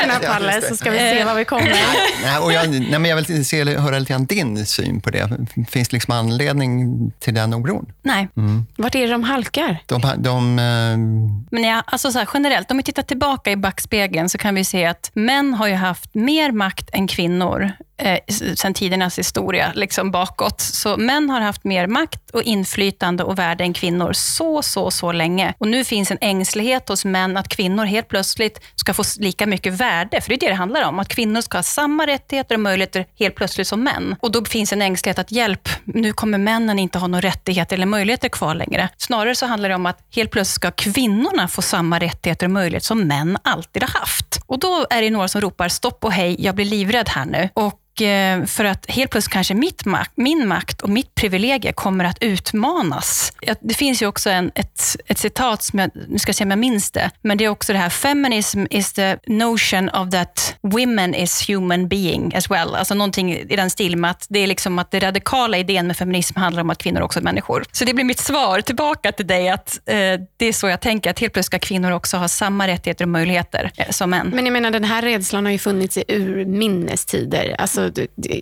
Gärna 0.00 0.14
Ja, 0.22 0.28
Palle, 0.32 0.62
så 0.62 0.76
ska 0.76 0.90
vi 0.90 0.98
se 0.98 1.24
var 1.24 1.34
vi 1.34 1.44
kommer. 1.44 1.76
Nej, 2.22 2.38
och 2.38 2.52
jag, 2.52 2.70
nej, 2.70 2.98
men 2.98 3.04
jag 3.04 3.16
vill 3.16 3.44
se, 3.46 3.60
eller 3.60 3.78
höra 3.78 3.98
lite 3.98 4.12
grann 4.12 4.24
din 4.26 4.66
syn 4.66 5.00
på 5.00 5.10
det. 5.10 5.30
Finns 5.68 5.88
det 5.88 5.92
liksom 5.92 6.14
anledning 6.14 7.10
till 7.18 7.34
den 7.34 7.54
oron? 7.54 7.92
Nej, 8.02 8.28
Vart 8.76 8.94
är 8.94 9.00
det 9.06 9.12
de 9.12 9.22
halkar? 9.22 9.78
De, 9.86 10.12
de, 10.18 10.58
eh, 10.58 11.55
men 11.56 11.64
ja, 11.64 11.82
alltså 11.86 12.12
så 12.12 12.18
här, 12.18 12.28
generellt, 12.34 12.70
om 12.70 12.76
vi 12.76 12.82
tittar 12.82 13.02
tillbaka 13.02 13.50
i 13.50 13.56
backspegeln 13.56 14.28
så 14.28 14.38
kan 14.38 14.54
vi 14.54 14.64
se 14.64 14.86
att 14.86 15.10
män 15.14 15.54
har 15.54 15.68
ju 15.68 15.74
haft 15.74 16.14
mer 16.14 16.52
makt 16.52 16.90
än 16.92 17.06
kvinnor 17.06 17.72
eh, 17.98 18.18
sen 18.56 18.74
tidernas 18.74 19.18
historia 19.18 19.72
liksom 19.74 20.10
bakåt. 20.10 20.60
Så 20.60 20.96
män 20.96 21.30
har 21.30 21.40
haft 21.40 21.64
mer 21.64 21.86
makt 21.86 22.30
och 22.30 22.42
inflytande 22.42 23.24
och 23.24 23.38
värde 23.38 23.64
än 23.64 23.72
kvinnor 23.72 24.12
så, 24.12 24.62
så, 24.62 24.90
så 24.90 25.12
länge. 25.12 25.54
Och 25.58 25.68
nu 25.68 25.84
finns 25.84 26.10
en 26.10 26.18
ängslighet 26.20 26.88
hos 26.88 27.04
män 27.04 27.36
att 27.36 27.48
kvinnor 27.48 27.84
helt 27.84 28.08
plötsligt 28.08 28.60
ska 28.74 28.94
få 28.94 29.02
lika 29.18 29.46
mycket 29.46 29.72
värde. 29.72 30.20
För 30.20 30.28
det 30.28 30.34
är 30.34 30.40
det 30.40 30.48
det 30.48 30.54
handlar 30.54 30.88
om, 30.88 30.98
att 30.98 31.08
kvinnor 31.08 31.40
ska 31.40 31.58
ha 31.58 31.62
samma 31.62 32.06
rättigheter 32.06 32.54
och 32.54 32.60
möjligheter 32.60 33.06
helt 33.18 33.34
plötsligt 33.34 33.68
som 33.68 33.84
män. 33.84 34.16
Och 34.20 34.32
då 34.32 34.44
finns 34.44 34.72
en 34.72 34.82
ängslighet 34.82 35.18
att 35.18 35.32
hjälp, 35.32 35.68
nu 35.84 36.12
kommer 36.12 36.38
männen 36.38 36.78
inte 36.78 36.98
ha 36.98 37.06
några 37.06 37.28
rättigheter 37.28 37.76
eller 37.76 37.86
möjligheter 37.86 38.28
kvar 38.28 38.54
längre. 38.54 38.88
Snarare 38.96 39.34
så 39.34 39.46
handlar 39.46 39.68
det 39.68 39.74
om 39.74 39.86
att 39.86 39.98
helt 40.14 40.30
plötsligt 40.30 40.54
ska 40.54 40.70
kvinnorna 40.70 41.48
få 41.48 41.62
samma 41.62 41.98
rättigheter 41.98 42.46
och 42.46 42.50
möjligheter 42.50 42.86
som 42.86 43.08
män 43.08 43.38
alltid 43.42 43.82
har 43.82 44.00
haft. 44.00 44.40
Och 44.46 44.58
då 44.58 44.86
är 44.90 45.02
det 45.02 45.10
några 45.10 45.28
som 45.28 45.40
ropar 45.40 45.68
stopp 45.68 46.04
och 46.04 46.12
hej, 46.12 46.36
jag 46.38 46.54
blir 46.54 46.64
livrädd 46.64 47.08
här 47.08 47.24
nu. 47.24 47.48
Och 47.54 47.80
Eh, 48.00 48.44
för 48.44 48.64
att 48.64 48.90
helt 48.90 49.10
plötsligt 49.10 49.32
kanske 49.32 49.54
mitt 49.54 49.84
makt, 49.84 50.12
min 50.14 50.48
makt 50.48 50.82
och 50.82 50.88
mitt 50.88 51.14
privilegie 51.14 51.72
kommer 51.72 52.04
att 52.04 52.18
utmanas. 52.20 53.32
Det 53.60 53.74
finns 53.74 54.02
ju 54.02 54.06
också 54.06 54.30
en, 54.30 54.50
ett, 54.54 54.96
ett 55.06 55.18
citat, 55.18 55.62
som 55.62 55.78
jag, 55.78 55.90
nu 56.08 56.18
ska 56.18 56.28
jag 56.28 56.36
se 56.36 56.44
om 56.44 56.50
jag 56.50 56.58
minns 56.58 56.90
det, 56.90 57.10
men 57.22 57.38
det 57.38 57.44
är 57.44 57.48
också 57.48 57.72
det 57.72 57.78
här, 57.78 57.90
feminism 57.90 58.64
is 58.70 58.92
the 58.92 59.16
notion 59.26 59.88
of 59.88 60.10
that 60.10 60.56
women 60.60 61.14
is 61.14 61.48
human 61.48 61.88
being 61.88 62.34
as 62.34 62.50
well. 62.50 62.74
Alltså 62.74 62.94
någonting 62.94 63.32
i 63.32 63.56
den 63.56 63.70
stil 63.70 63.96
med 63.96 64.10
att 64.10 64.26
det 64.28 64.38
är 64.38 64.46
liksom 64.46 64.78
att 64.78 64.90
det 64.90 65.00
radikala 65.00 65.58
idén 65.58 65.86
med 65.86 65.96
feminism 65.96 66.38
handlar 66.38 66.62
om 66.62 66.70
att 66.70 66.78
kvinnor 66.78 67.00
också 67.00 67.18
är 67.18 67.24
människor. 67.24 67.64
Så 67.72 67.84
det 67.84 67.94
blir 67.94 68.04
mitt 68.04 68.18
svar 68.18 68.60
tillbaka 68.60 69.12
till 69.12 69.26
dig, 69.26 69.48
att 69.48 69.80
eh, 69.86 69.94
det 70.36 70.46
är 70.46 70.52
så 70.52 70.68
jag 70.68 70.80
tänker, 70.80 71.10
att 71.10 71.18
helt 71.18 71.32
plötsligt 71.32 71.62
ska 71.62 71.68
kvinnor 71.68 71.90
också 71.90 72.16
ha 72.16 72.28
samma 72.28 72.66
rättigheter 72.68 73.04
och 73.04 73.08
möjligheter 73.08 73.70
eh, 73.76 73.90
som 73.90 74.10
män. 74.10 74.30
Men 74.34 74.46
jag 74.46 74.52
menar, 74.52 74.70
den 74.70 74.84
här 74.84 75.02
rädslan 75.02 75.44
har 75.44 75.52
ju 75.52 75.58
funnits 75.58 75.96
i 75.96 76.04
urminnes 76.08 77.04
tider. 77.04 77.56
Alltså, 77.58 77.85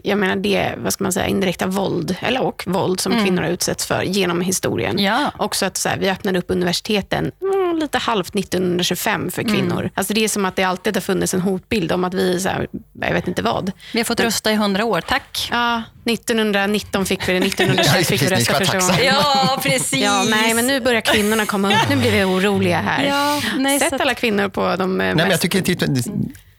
jag 0.04 0.18
menar 0.18 0.36
det, 0.36 0.74
vad 0.76 0.92
ska 0.92 1.04
man 1.04 1.12
säga, 1.12 1.26
indirekta 1.26 1.66
våld, 1.66 2.16
eller 2.20 2.42
och 2.42 2.64
våld 2.66 3.00
som 3.00 3.12
mm. 3.12 3.24
kvinnor 3.24 3.42
har 3.42 3.50
utsatts 3.50 3.86
för 3.86 4.02
genom 4.02 4.40
historien. 4.40 4.98
Ja. 4.98 5.32
Också 5.38 5.66
att 5.66 5.76
så 5.76 5.88
här, 5.88 5.96
vi 5.96 6.10
öppnade 6.10 6.38
upp 6.38 6.50
universiteten 6.50 7.32
mm, 7.42 7.76
lite 7.78 7.98
halvt 7.98 8.34
1925 8.34 9.30
för 9.30 9.42
mm. 9.42 9.54
kvinnor. 9.54 9.80
Mm. 9.80 9.90
Alltså 9.94 10.14
det 10.14 10.24
är 10.24 10.28
som 10.28 10.44
att 10.44 10.56
det 10.56 10.64
alltid 10.64 10.96
har 10.96 11.00
funnits 11.00 11.34
en 11.34 11.40
hotbild 11.40 11.92
om 11.92 12.04
att 12.04 12.14
vi, 12.14 12.40
så 12.40 12.48
här, 12.48 12.66
jag 13.00 13.12
vet 13.12 13.28
inte 13.28 13.42
vad. 13.42 13.72
Vi 13.92 13.98
har 13.98 14.04
fått 14.04 14.18
Men, 14.18 14.24
rösta 14.24 14.52
i 14.52 14.54
hundra 14.54 14.84
år, 14.84 15.00
tack. 15.00 15.48
Ja, 15.50 15.82
1919 16.04 17.06
fick 17.06 17.28
vi 17.28 17.32
det, 17.32 17.46
1921 17.46 18.06
fick 18.06 18.22
vi 18.22 18.26
rösta 18.26 18.54
första 18.54 18.78
gången. 18.78 18.94
Ja, 19.04 19.60
precis. 19.62 20.04
Ja, 20.04 20.24
nej, 20.30 20.54
men 20.54 20.66
nu 20.66 20.80
börjar 20.80 21.00
kvinnorna 21.00 21.46
komma 21.46 21.68
upp. 21.68 21.88
Nu 21.88 21.96
blir 21.96 22.10
vi 22.10 22.24
oroliga 22.24 22.80
här. 22.80 23.04
Ja, 23.04 23.42
nej, 23.58 23.80
Sätt 23.80 24.00
alla 24.00 24.14
kvinnor 24.14 24.48
på 24.48 24.76
de 24.76 24.98
nej, 24.98 25.14
men 25.14 25.30
jag 25.30 25.40
tycker, 25.40 25.62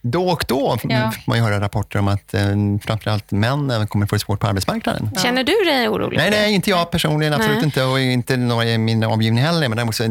då 0.05 0.29
och 0.29 0.45
då 0.47 0.77
ja. 0.83 1.11
får 1.11 1.21
man 1.25 1.37
ju 1.37 1.43
höra 1.43 1.59
rapporter 1.59 1.99
om 1.99 2.07
att 2.07 2.33
eh, 2.33 2.41
framförallt 2.81 3.31
män 3.31 3.87
kommer 3.87 4.05
få 4.05 4.15
det 4.15 4.19
svårt 4.19 4.39
på 4.39 4.47
arbetsmarknaden. 4.47 5.09
Ja. 5.15 5.21
Känner 5.21 5.43
du 5.43 5.53
dig 5.65 5.89
orolig? 5.89 6.17
Nej, 6.17 6.29
nej, 6.31 6.53
inte 6.53 6.69
jag 6.69 6.91
personligen. 6.91 7.33
Absolut 7.33 7.55
nej. 7.55 7.65
inte. 7.65 7.83
Och 7.83 7.99
inte 7.99 8.37
några 8.37 8.65
i 8.65 8.77
min 8.77 9.03
omgivning 9.03 9.43
heller. 9.43 9.69
Men 9.69 9.75
däremot 9.75 9.95
så, 9.95 10.03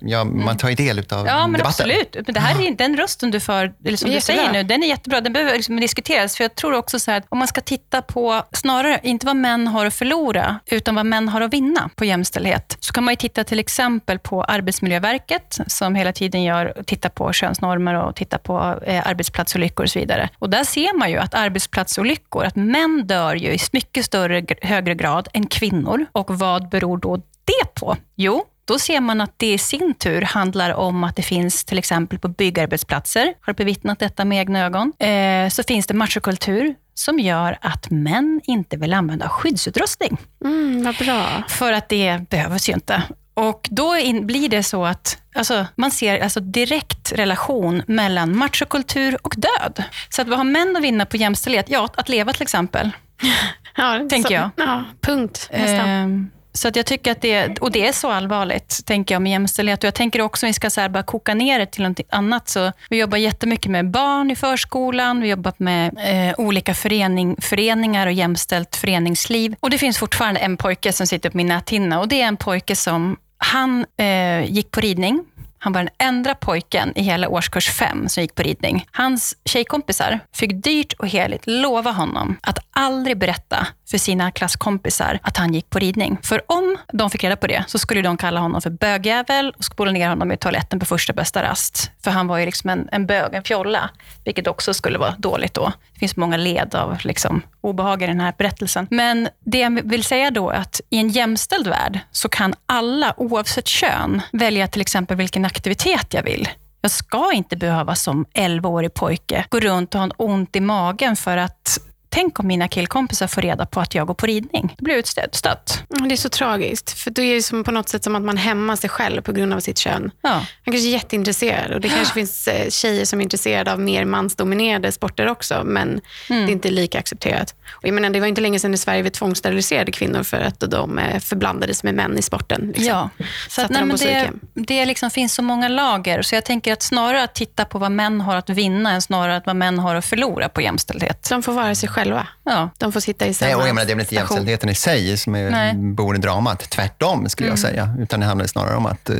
ja, 0.00 0.24
man 0.24 0.42
mm. 0.42 0.56
tar 0.56 0.68
ju 0.68 0.74
del 0.74 0.98
av 0.98 1.26
ja, 1.26 1.46
men 1.46 1.52
debatten. 1.52 1.66
Absolut. 1.66 2.16
Men 2.26 2.34
det 2.34 2.40
här 2.40 2.66
är, 2.66 2.74
den 2.74 2.96
rösten 2.96 3.30
du 3.30 3.40
för, 3.40 3.72
eller 3.84 3.96
som 3.96 4.10
du 4.10 4.20
säger 4.20 4.52
nu, 4.52 4.62
den 4.62 4.82
är 4.82 4.86
jättebra. 4.86 5.20
Den 5.20 5.32
behöver 5.32 5.52
liksom 5.52 5.80
diskuteras. 5.80 6.36
För 6.36 6.44
jag 6.44 6.54
tror 6.54 6.74
också 6.74 6.98
så 6.98 7.10
att 7.10 7.24
om 7.28 7.38
man 7.38 7.48
ska 7.48 7.60
titta 7.60 8.02
på, 8.02 8.42
snarare 8.52 9.00
inte 9.02 9.26
vad 9.26 9.36
män 9.36 9.66
har 9.66 9.86
att 9.86 9.94
förlora, 9.94 10.60
utan 10.66 10.94
vad 10.94 11.06
män 11.06 11.28
har 11.28 11.40
att 11.40 11.52
vinna 11.52 11.90
på 11.94 12.04
jämställdhet, 12.04 12.76
så 12.80 12.92
kan 12.92 13.04
man 13.04 13.16
titta 13.16 13.44
till 13.44 13.58
exempel 13.58 14.18
på 14.18 14.44
Arbetsmiljöverket, 14.44 15.58
som 15.66 15.94
hela 15.94 16.12
tiden 16.12 16.42
gör, 16.42 16.82
tittar 16.86 17.08
på 17.08 17.32
könsnormer 17.32 17.94
och 17.94 18.16
tittar 18.16 18.38
på 18.38 18.80
eh, 18.90 19.06
arbetsplatsolyckor 19.06 19.84
och 19.84 19.90
så 19.90 19.98
vidare. 19.98 20.28
Och 20.38 20.50
där 20.50 20.64
ser 20.64 20.98
man 20.98 21.10
ju 21.10 21.16
att 21.16 21.34
arbetsplatsolyckor, 21.34 22.44
att 22.44 22.56
män 22.56 23.06
dör 23.06 23.34
ju 23.34 23.52
i 23.52 23.58
mycket 23.72 24.04
större, 24.04 24.44
högre 24.62 24.94
grad 24.94 25.28
än 25.32 25.46
kvinnor. 25.46 26.06
Och 26.12 26.38
vad 26.38 26.68
beror 26.68 26.98
då 26.98 27.16
det 27.16 27.74
på? 27.74 27.96
Jo, 28.16 28.44
då 28.64 28.78
ser 28.78 29.00
man 29.00 29.20
att 29.20 29.34
det 29.36 29.52
i 29.52 29.58
sin 29.58 29.94
tur 29.94 30.22
handlar 30.22 30.74
om 30.74 31.04
att 31.04 31.16
det 31.16 31.22
finns 31.22 31.64
till 31.64 31.78
exempel 31.78 32.18
på 32.18 32.28
byggarbetsplatser, 32.28 33.34
har 33.40 33.52
bevittnat 33.52 33.98
detta 33.98 34.24
med 34.24 34.38
egna 34.38 34.64
ögon, 34.66 34.92
eh, 34.98 35.48
så 35.48 35.62
finns 35.62 35.86
det 35.86 35.94
machokultur 35.94 36.74
som 36.94 37.18
gör 37.18 37.58
att 37.60 37.90
män 37.90 38.40
inte 38.44 38.76
vill 38.76 38.94
använda 38.94 39.28
skyddsutrustning. 39.28 40.16
Mm, 40.44 40.82
vad 40.82 40.96
bra. 40.96 41.42
För 41.48 41.72
att 41.72 41.88
det 41.88 42.30
behövs 42.30 42.68
ju 42.68 42.72
inte. 42.72 43.02
Och 43.40 43.68
Då 43.70 43.96
in, 43.96 44.26
blir 44.26 44.48
det 44.48 44.62
så 44.62 44.84
att 44.84 45.18
alltså, 45.34 45.66
man 45.76 45.90
ser 45.90 46.20
alltså 46.20 46.40
direkt 46.40 47.12
relation 47.12 47.82
mellan 47.86 48.36
machokultur 48.36 49.18
och 49.22 49.34
död. 49.36 49.84
Så 50.08 50.22
att 50.22 50.28
vad 50.28 50.38
har 50.38 50.44
män 50.44 50.76
att 50.76 50.82
vinna 50.82 51.06
på 51.06 51.16
jämställdhet? 51.16 51.66
Ja, 51.68 51.88
att 51.96 52.08
leva 52.08 52.32
till 52.32 52.42
exempel. 52.42 52.90
Ja, 53.76 54.06
tänker 54.10 54.28
så, 54.28 54.34
jag. 54.34 54.50
Ja, 54.56 54.84
punkt. 55.00 55.48
Nästan. 55.52 55.88
Ehm, 55.88 56.30
så 56.52 56.68
att 56.68 56.76
jag 56.76 56.86
tycker 56.86 57.12
att 57.12 57.20
det, 57.20 57.58
och 57.58 57.70
det 57.70 57.88
är 57.88 57.92
så 57.92 58.10
allvarligt, 58.10 58.86
tänker 58.86 59.14
jag, 59.14 59.22
med 59.22 59.32
jämställdhet. 59.32 59.84
Och 59.84 59.86
jag 59.86 59.94
tänker 59.94 60.20
också, 60.20 60.46
om 60.46 60.48
vi 60.48 60.52
ska 60.52 60.70
så 60.70 60.88
bara 60.88 61.02
koka 61.02 61.34
ner 61.34 61.58
det 61.58 61.66
till 61.66 61.82
något 61.82 62.00
annat, 62.10 62.48
så 62.48 62.72
vi 62.88 63.00
jobbar 63.00 63.18
jättemycket 63.18 63.70
med 63.70 63.90
barn 63.90 64.30
i 64.30 64.36
förskolan, 64.36 65.20
vi 65.20 65.28
jobbar 65.28 65.52
med 65.56 65.98
eh, 65.98 66.34
olika 66.40 66.74
förening, 66.74 67.36
föreningar 67.40 68.06
och 68.06 68.12
jämställt 68.12 68.76
föreningsliv. 68.76 69.54
Och 69.60 69.70
det 69.70 69.78
finns 69.78 69.98
fortfarande 69.98 70.40
en 70.40 70.56
pojke 70.56 70.92
som 70.92 71.06
sitter 71.06 71.30
på 71.30 71.36
min 71.36 71.46
näthinna 71.46 72.00
och 72.00 72.08
det 72.08 72.22
är 72.22 72.26
en 72.26 72.36
pojke 72.36 72.76
som 72.76 73.16
han 73.40 73.86
eh, 73.96 74.52
gick 74.52 74.70
på 74.70 74.80
ridning. 74.80 75.24
Han 75.58 75.72
var 75.72 75.80
den 75.80 75.90
enda 75.98 76.34
pojken 76.34 76.92
i 76.98 77.02
hela 77.02 77.28
årskurs 77.28 77.68
fem 77.68 78.08
som 78.08 78.22
gick 78.22 78.34
på 78.34 78.42
ridning. 78.42 78.86
Hans 78.92 79.36
tjejkompisar 79.44 80.20
fick 80.32 80.64
dyrt 80.64 80.92
och 80.92 81.08
heligt 81.08 81.42
lova 81.46 81.90
honom 81.90 82.36
att 82.40 82.58
aldrig 82.70 83.18
berätta 83.18 83.66
för 83.90 83.98
sina 83.98 84.30
klasskompisar 84.30 85.18
att 85.22 85.36
han 85.36 85.54
gick 85.54 85.70
på 85.70 85.78
ridning. 85.78 86.18
För 86.22 86.42
om 86.46 86.76
de 86.92 87.10
fick 87.10 87.24
reda 87.24 87.36
på 87.36 87.46
det 87.46 87.64
så 87.66 87.78
skulle 87.78 88.02
de 88.02 88.16
kalla 88.16 88.40
honom 88.40 88.60
för 88.60 88.70
bögjävel 88.70 89.54
och 89.58 89.64
spola 89.64 89.92
ner 89.92 90.08
honom 90.08 90.32
i 90.32 90.36
toaletten 90.36 90.80
på 90.80 90.86
första 90.86 91.12
bästa 91.12 91.42
rast. 91.42 91.90
För 92.04 92.10
han 92.10 92.26
var 92.26 92.38
ju 92.38 92.46
liksom 92.46 92.70
en, 92.70 92.88
en 92.92 93.06
bög, 93.06 93.34
en 93.34 93.42
fjolla, 93.42 93.90
vilket 94.24 94.46
också 94.46 94.74
skulle 94.74 94.98
vara 94.98 95.14
dåligt 95.18 95.54
då. 95.54 95.72
Det 95.92 95.98
finns 95.98 96.16
många 96.16 96.36
led 96.36 96.74
av 96.74 96.98
liksom 97.02 97.42
obehag 97.60 98.02
i 98.02 98.06
den 98.06 98.20
här 98.20 98.34
berättelsen. 98.38 98.86
Men 98.90 99.28
det 99.44 99.58
jag 99.58 99.82
vill 99.90 100.04
säga 100.04 100.30
då 100.30 100.50
är 100.50 100.56
att 100.56 100.80
i 100.90 100.98
en 100.98 101.08
jämställd 101.08 101.66
värld 101.66 101.98
så 102.10 102.28
kan 102.28 102.54
alla, 102.66 103.14
oavsett 103.16 103.66
kön, 103.66 104.22
välja 104.32 104.66
till 104.66 104.80
exempel 104.80 105.16
vilken 105.16 105.44
aktivitet 105.44 106.14
jag 106.14 106.22
vill. 106.22 106.48
Jag 106.82 106.90
ska 106.90 107.32
inte 107.32 107.56
behöva 107.56 107.94
som 107.94 108.24
11-årig 108.34 108.94
pojke 108.94 109.44
gå 109.48 109.60
runt 109.60 109.94
och 109.94 110.00
ha 110.00 110.04
en 110.04 110.12
ont 110.16 110.56
i 110.56 110.60
magen 110.60 111.16
för 111.16 111.36
att 111.36 111.78
Tänk 112.12 112.40
om 112.40 112.46
mina 112.46 112.68
killkompisar 112.68 113.26
får 113.26 113.42
reda 113.42 113.66
på 113.66 113.80
att 113.80 113.94
jag 113.94 114.06
går 114.06 114.14
på 114.14 114.26
ridning. 114.26 114.74
Då 114.78 114.84
blir 114.84 114.94
jag 114.94 114.98
utstött. 114.98 115.82
Det 115.88 116.14
är 116.14 116.16
så 116.16 116.28
tragiskt. 116.28 116.90
För 116.90 117.10
det 117.10 117.22
är 117.22 117.40
som 117.40 117.64
på 117.64 117.70
något 117.70 117.88
sätt 117.88 118.04
som 118.04 118.16
att 118.16 118.22
man 118.22 118.36
hämmar 118.36 118.76
sig 118.76 118.90
själv 118.90 119.22
på 119.22 119.32
grund 119.32 119.54
av 119.54 119.60
sitt 119.60 119.78
kön. 119.78 120.10
Ja. 120.22 120.30
Han 120.30 120.44
kanske 120.64 120.88
är 120.88 120.92
jätteintresserad 120.92 121.72
och 121.72 121.80
det 121.80 121.88
kanske 121.88 122.14
finns 122.14 122.48
eh, 122.48 122.70
tjejer 122.70 123.04
som 123.04 123.20
är 123.20 123.22
intresserade 123.22 123.72
av 123.72 123.80
mer 123.80 124.04
mansdominerade 124.04 124.92
sporter 124.92 125.28
också, 125.28 125.62
men 125.64 125.88
mm. 125.88 126.00
det 126.46 126.50
är 126.50 126.52
inte 126.52 126.70
lika 126.70 126.98
accepterat. 126.98 127.54
Och 127.70 127.84
jag 127.84 127.94
menar, 127.94 128.10
det 128.10 128.20
var 128.20 128.26
inte 128.26 128.40
länge 128.40 128.58
sedan 128.58 128.74
i 128.74 128.78
Sverige 128.78 129.02
vi 129.02 129.10
tvångssteriliserade 129.10 129.92
kvinnor 129.92 130.22
för 130.22 130.40
att 130.40 130.60
de 130.60 130.98
eh, 130.98 131.20
förblandades 131.20 131.82
med 131.82 131.94
män 131.94 132.18
i 132.18 132.22
sporten. 132.22 132.66
Liksom. 132.66 132.84
Ja. 132.86 133.10
Så 133.48 133.62
att, 133.62 133.70
nej, 133.70 133.84
men 133.84 133.96
det, 133.96 134.30
det 134.54 134.84
liksom 134.84 135.10
finns 135.10 135.34
så 135.34 135.42
många 135.42 135.68
lager, 135.68 136.22
så 136.22 136.34
jag 136.34 136.44
tänker 136.44 136.72
att 136.72 136.82
snarare 136.82 137.22
att 137.22 137.34
titta 137.34 137.64
på 137.64 137.78
vad 137.78 137.92
män 137.92 138.20
har 138.20 138.36
att 138.36 138.50
vinna 138.50 138.92
än 138.92 139.02
snarare 139.02 139.36
att 139.36 139.46
vad 139.46 139.56
män 139.56 139.78
har 139.78 139.94
att 139.94 140.04
förlora 140.04 140.48
på 140.48 140.62
jämställdhet. 140.62 141.26
De 141.28 141.42
får 141.42 141.52
vara 141.52 141.74
sig 141.74 141.88
själva 141.88 141.99
själva. 142.00 142.26
Ja. 142.44 142.70
De 142.78 142.92
får 142.92 143.00
sitta 143.00 143.26
i 143.26 143.34
samma 143.34 143.46
Nej, 143.48 143.56
och 143.56 143.68
jag 143.68 143.74
menar, 143.74 143.86
Det 143.86 143.92
är 143.92 143.94
väl 143.94 144.00
inte 144.00 144.14
jämställdheten 144.14 144.68
i 144.68 144.74
sig 144.74 145.16
som 145.16 145.34
är 145.34 145.74
bor 145.74 146.16
i 146.16 146.18
dramat. 146.18 146.70
Tvärtom, 146.70 147.28
skulle 147.28 147.48
mm. 147.48 147.52
jag 147.52 147.70
säga. 147.70 147.94
Utan 148.00 148.20
det 148.20 148.26
handlar 148.26 148.46
snarare 148.46 148.76
om 148.76 148.86
att 148.86 149.10
eh, 149.10 149.16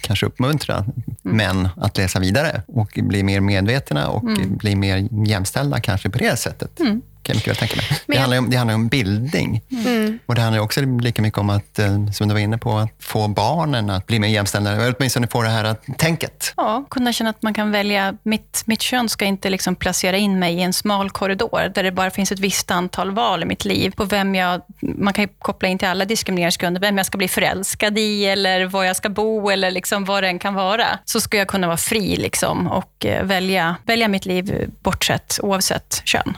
kanske 0.00 0.26
uppmuntra 0.26 0.76
mm. 0.76 1.36
män 1.36 1.68
att 1.76 1.96
läsa 1.96 2.20
vidare 2.20 2.62
och 2.66 2.98
bli 3.02 3.22
mer 3.22 3.40
medvetna 3.40 4.08
och 4.08 4.24
mm. 4.24 4.56
bli 4.56 4.76
mer 4.76 5.08
jämställda 5.26 5.80
kanske 5.80 6.10
på 6.10 6.18
det 6.18 6.36
sättet. 6.36 6.80
Mm 6.80 7.02
kan 7.28 7.34
jag 7.34 7.36
mycket 7.36 7.48
väl 7.48 7.68
tänka 7.68 7.76
mig. 7.76 8.00
Det, 8.06 8.14
jag... 8.14 8.20
handlar 8.20 8.38
om, 8.38 8.50
det 8.50 8.56
handlar 8.56 8.74
om 8.74 8.88
bildning. 8.88 9.62
Mm. 9.70 10.18
Och 10.26 10.34
det 10.34 10.40
handlar 10.40 10.62
också 10.62 10.80
lika 10.80 11.22
mycket 11.22 11.38
om 11.38 11.50
att, 11.50 11.78
eh, 11.78 12.10
som 12.10 12.28
du 12.28 12.34
var 12.34 12.40
inne 12.40 12.58
på, 12.58 12.78
att 12.78 12.90
få 12.98 13.28
barnen 13.28 13.90
att 13.90 14.06
bli 14.06 14.18
mer 14.18 14.28
jämställda. 14.28 14.72
Eller 14.72 14.94
åtminstone 14.98 15.26
få 15.26 15.42
det 15.42 15.48
här 15.48 15.64
att, 15.64 15.84
tänket. 15.98 16.54
Ja, 16.56 16.84
kunna 16.90 17.12
känna 17.12 17.30
att 17.30 17.42
man 17.42 17.54
kan 17.54 17.70
välja. 17.70 18.16
Mitt, 18.22 18.62
mitt 18.66 18.82
kön 18.82 19.08
ska 19.08 19.24
inte 19.24 19.50
liksom 19.50 19.76
placera 19.76 20.16
in 20.16 20.38
mig 20.38 20.54
i 20.54 20.60
en 20.60 20.72
smal 20.72 21.10
korridor, 21.10 21.72
där 21.74 21.82
det 21.82 21.92
bara 21.92 22.10
finns 22.10 22.32
ett 22.32 22.38
visst 22.38 22.70
antal 22.70 23.10
val 23.10 23.42
i 23.42 23.46
mitt 23.46 23.64
liv. 23.64 23.90
På 23.90 24.04
vem 24.04 24.34
jag, 24.34 24.60
man 24.80 25.12
kan 25.12 25.28
koppla 25.28 25.68
in 25.68 25.78
till 25.78 25.88
alla 25.88 26.04
diskrimineringsgrunder, 26.04 26.80
vem 26.80 26.96
jag 26.96 27.06
ska 27.06 27.18
bli 27.18 27.28
förälskad 27.28 27.98
i, 27.98 28.24
eller 28.24 28.64
var 28.64 28.84
jag 28.84 28.96
ska 28.96 29.08
bo, 29.08 29.50
eller 29.50 29.70
liksom 29.70 29.87
Liksom 29.88 30.04
vad 30.04 30.22
det 30.22 30.28
än 30.28 30.38
kan 30.38 30.54
vara. 30.54 30.98
Så 31.04 31.20
ska 31.20 31.36
jag 31.36 31.48
kunna 31.48 31.66
vara 31.66 31.76
fri 31.76 32.16
liksom, 32.16 32.66
och 32.66 33.06
eh, 33.06 33.24
välja, 33.24 33.76
välja 33.86 34.08
mitt 34.08 34.26
liv 34.26 34.70
bortsett, 34.82 35.38
oavsett 35.42 36.02
kön. 36.04 36.36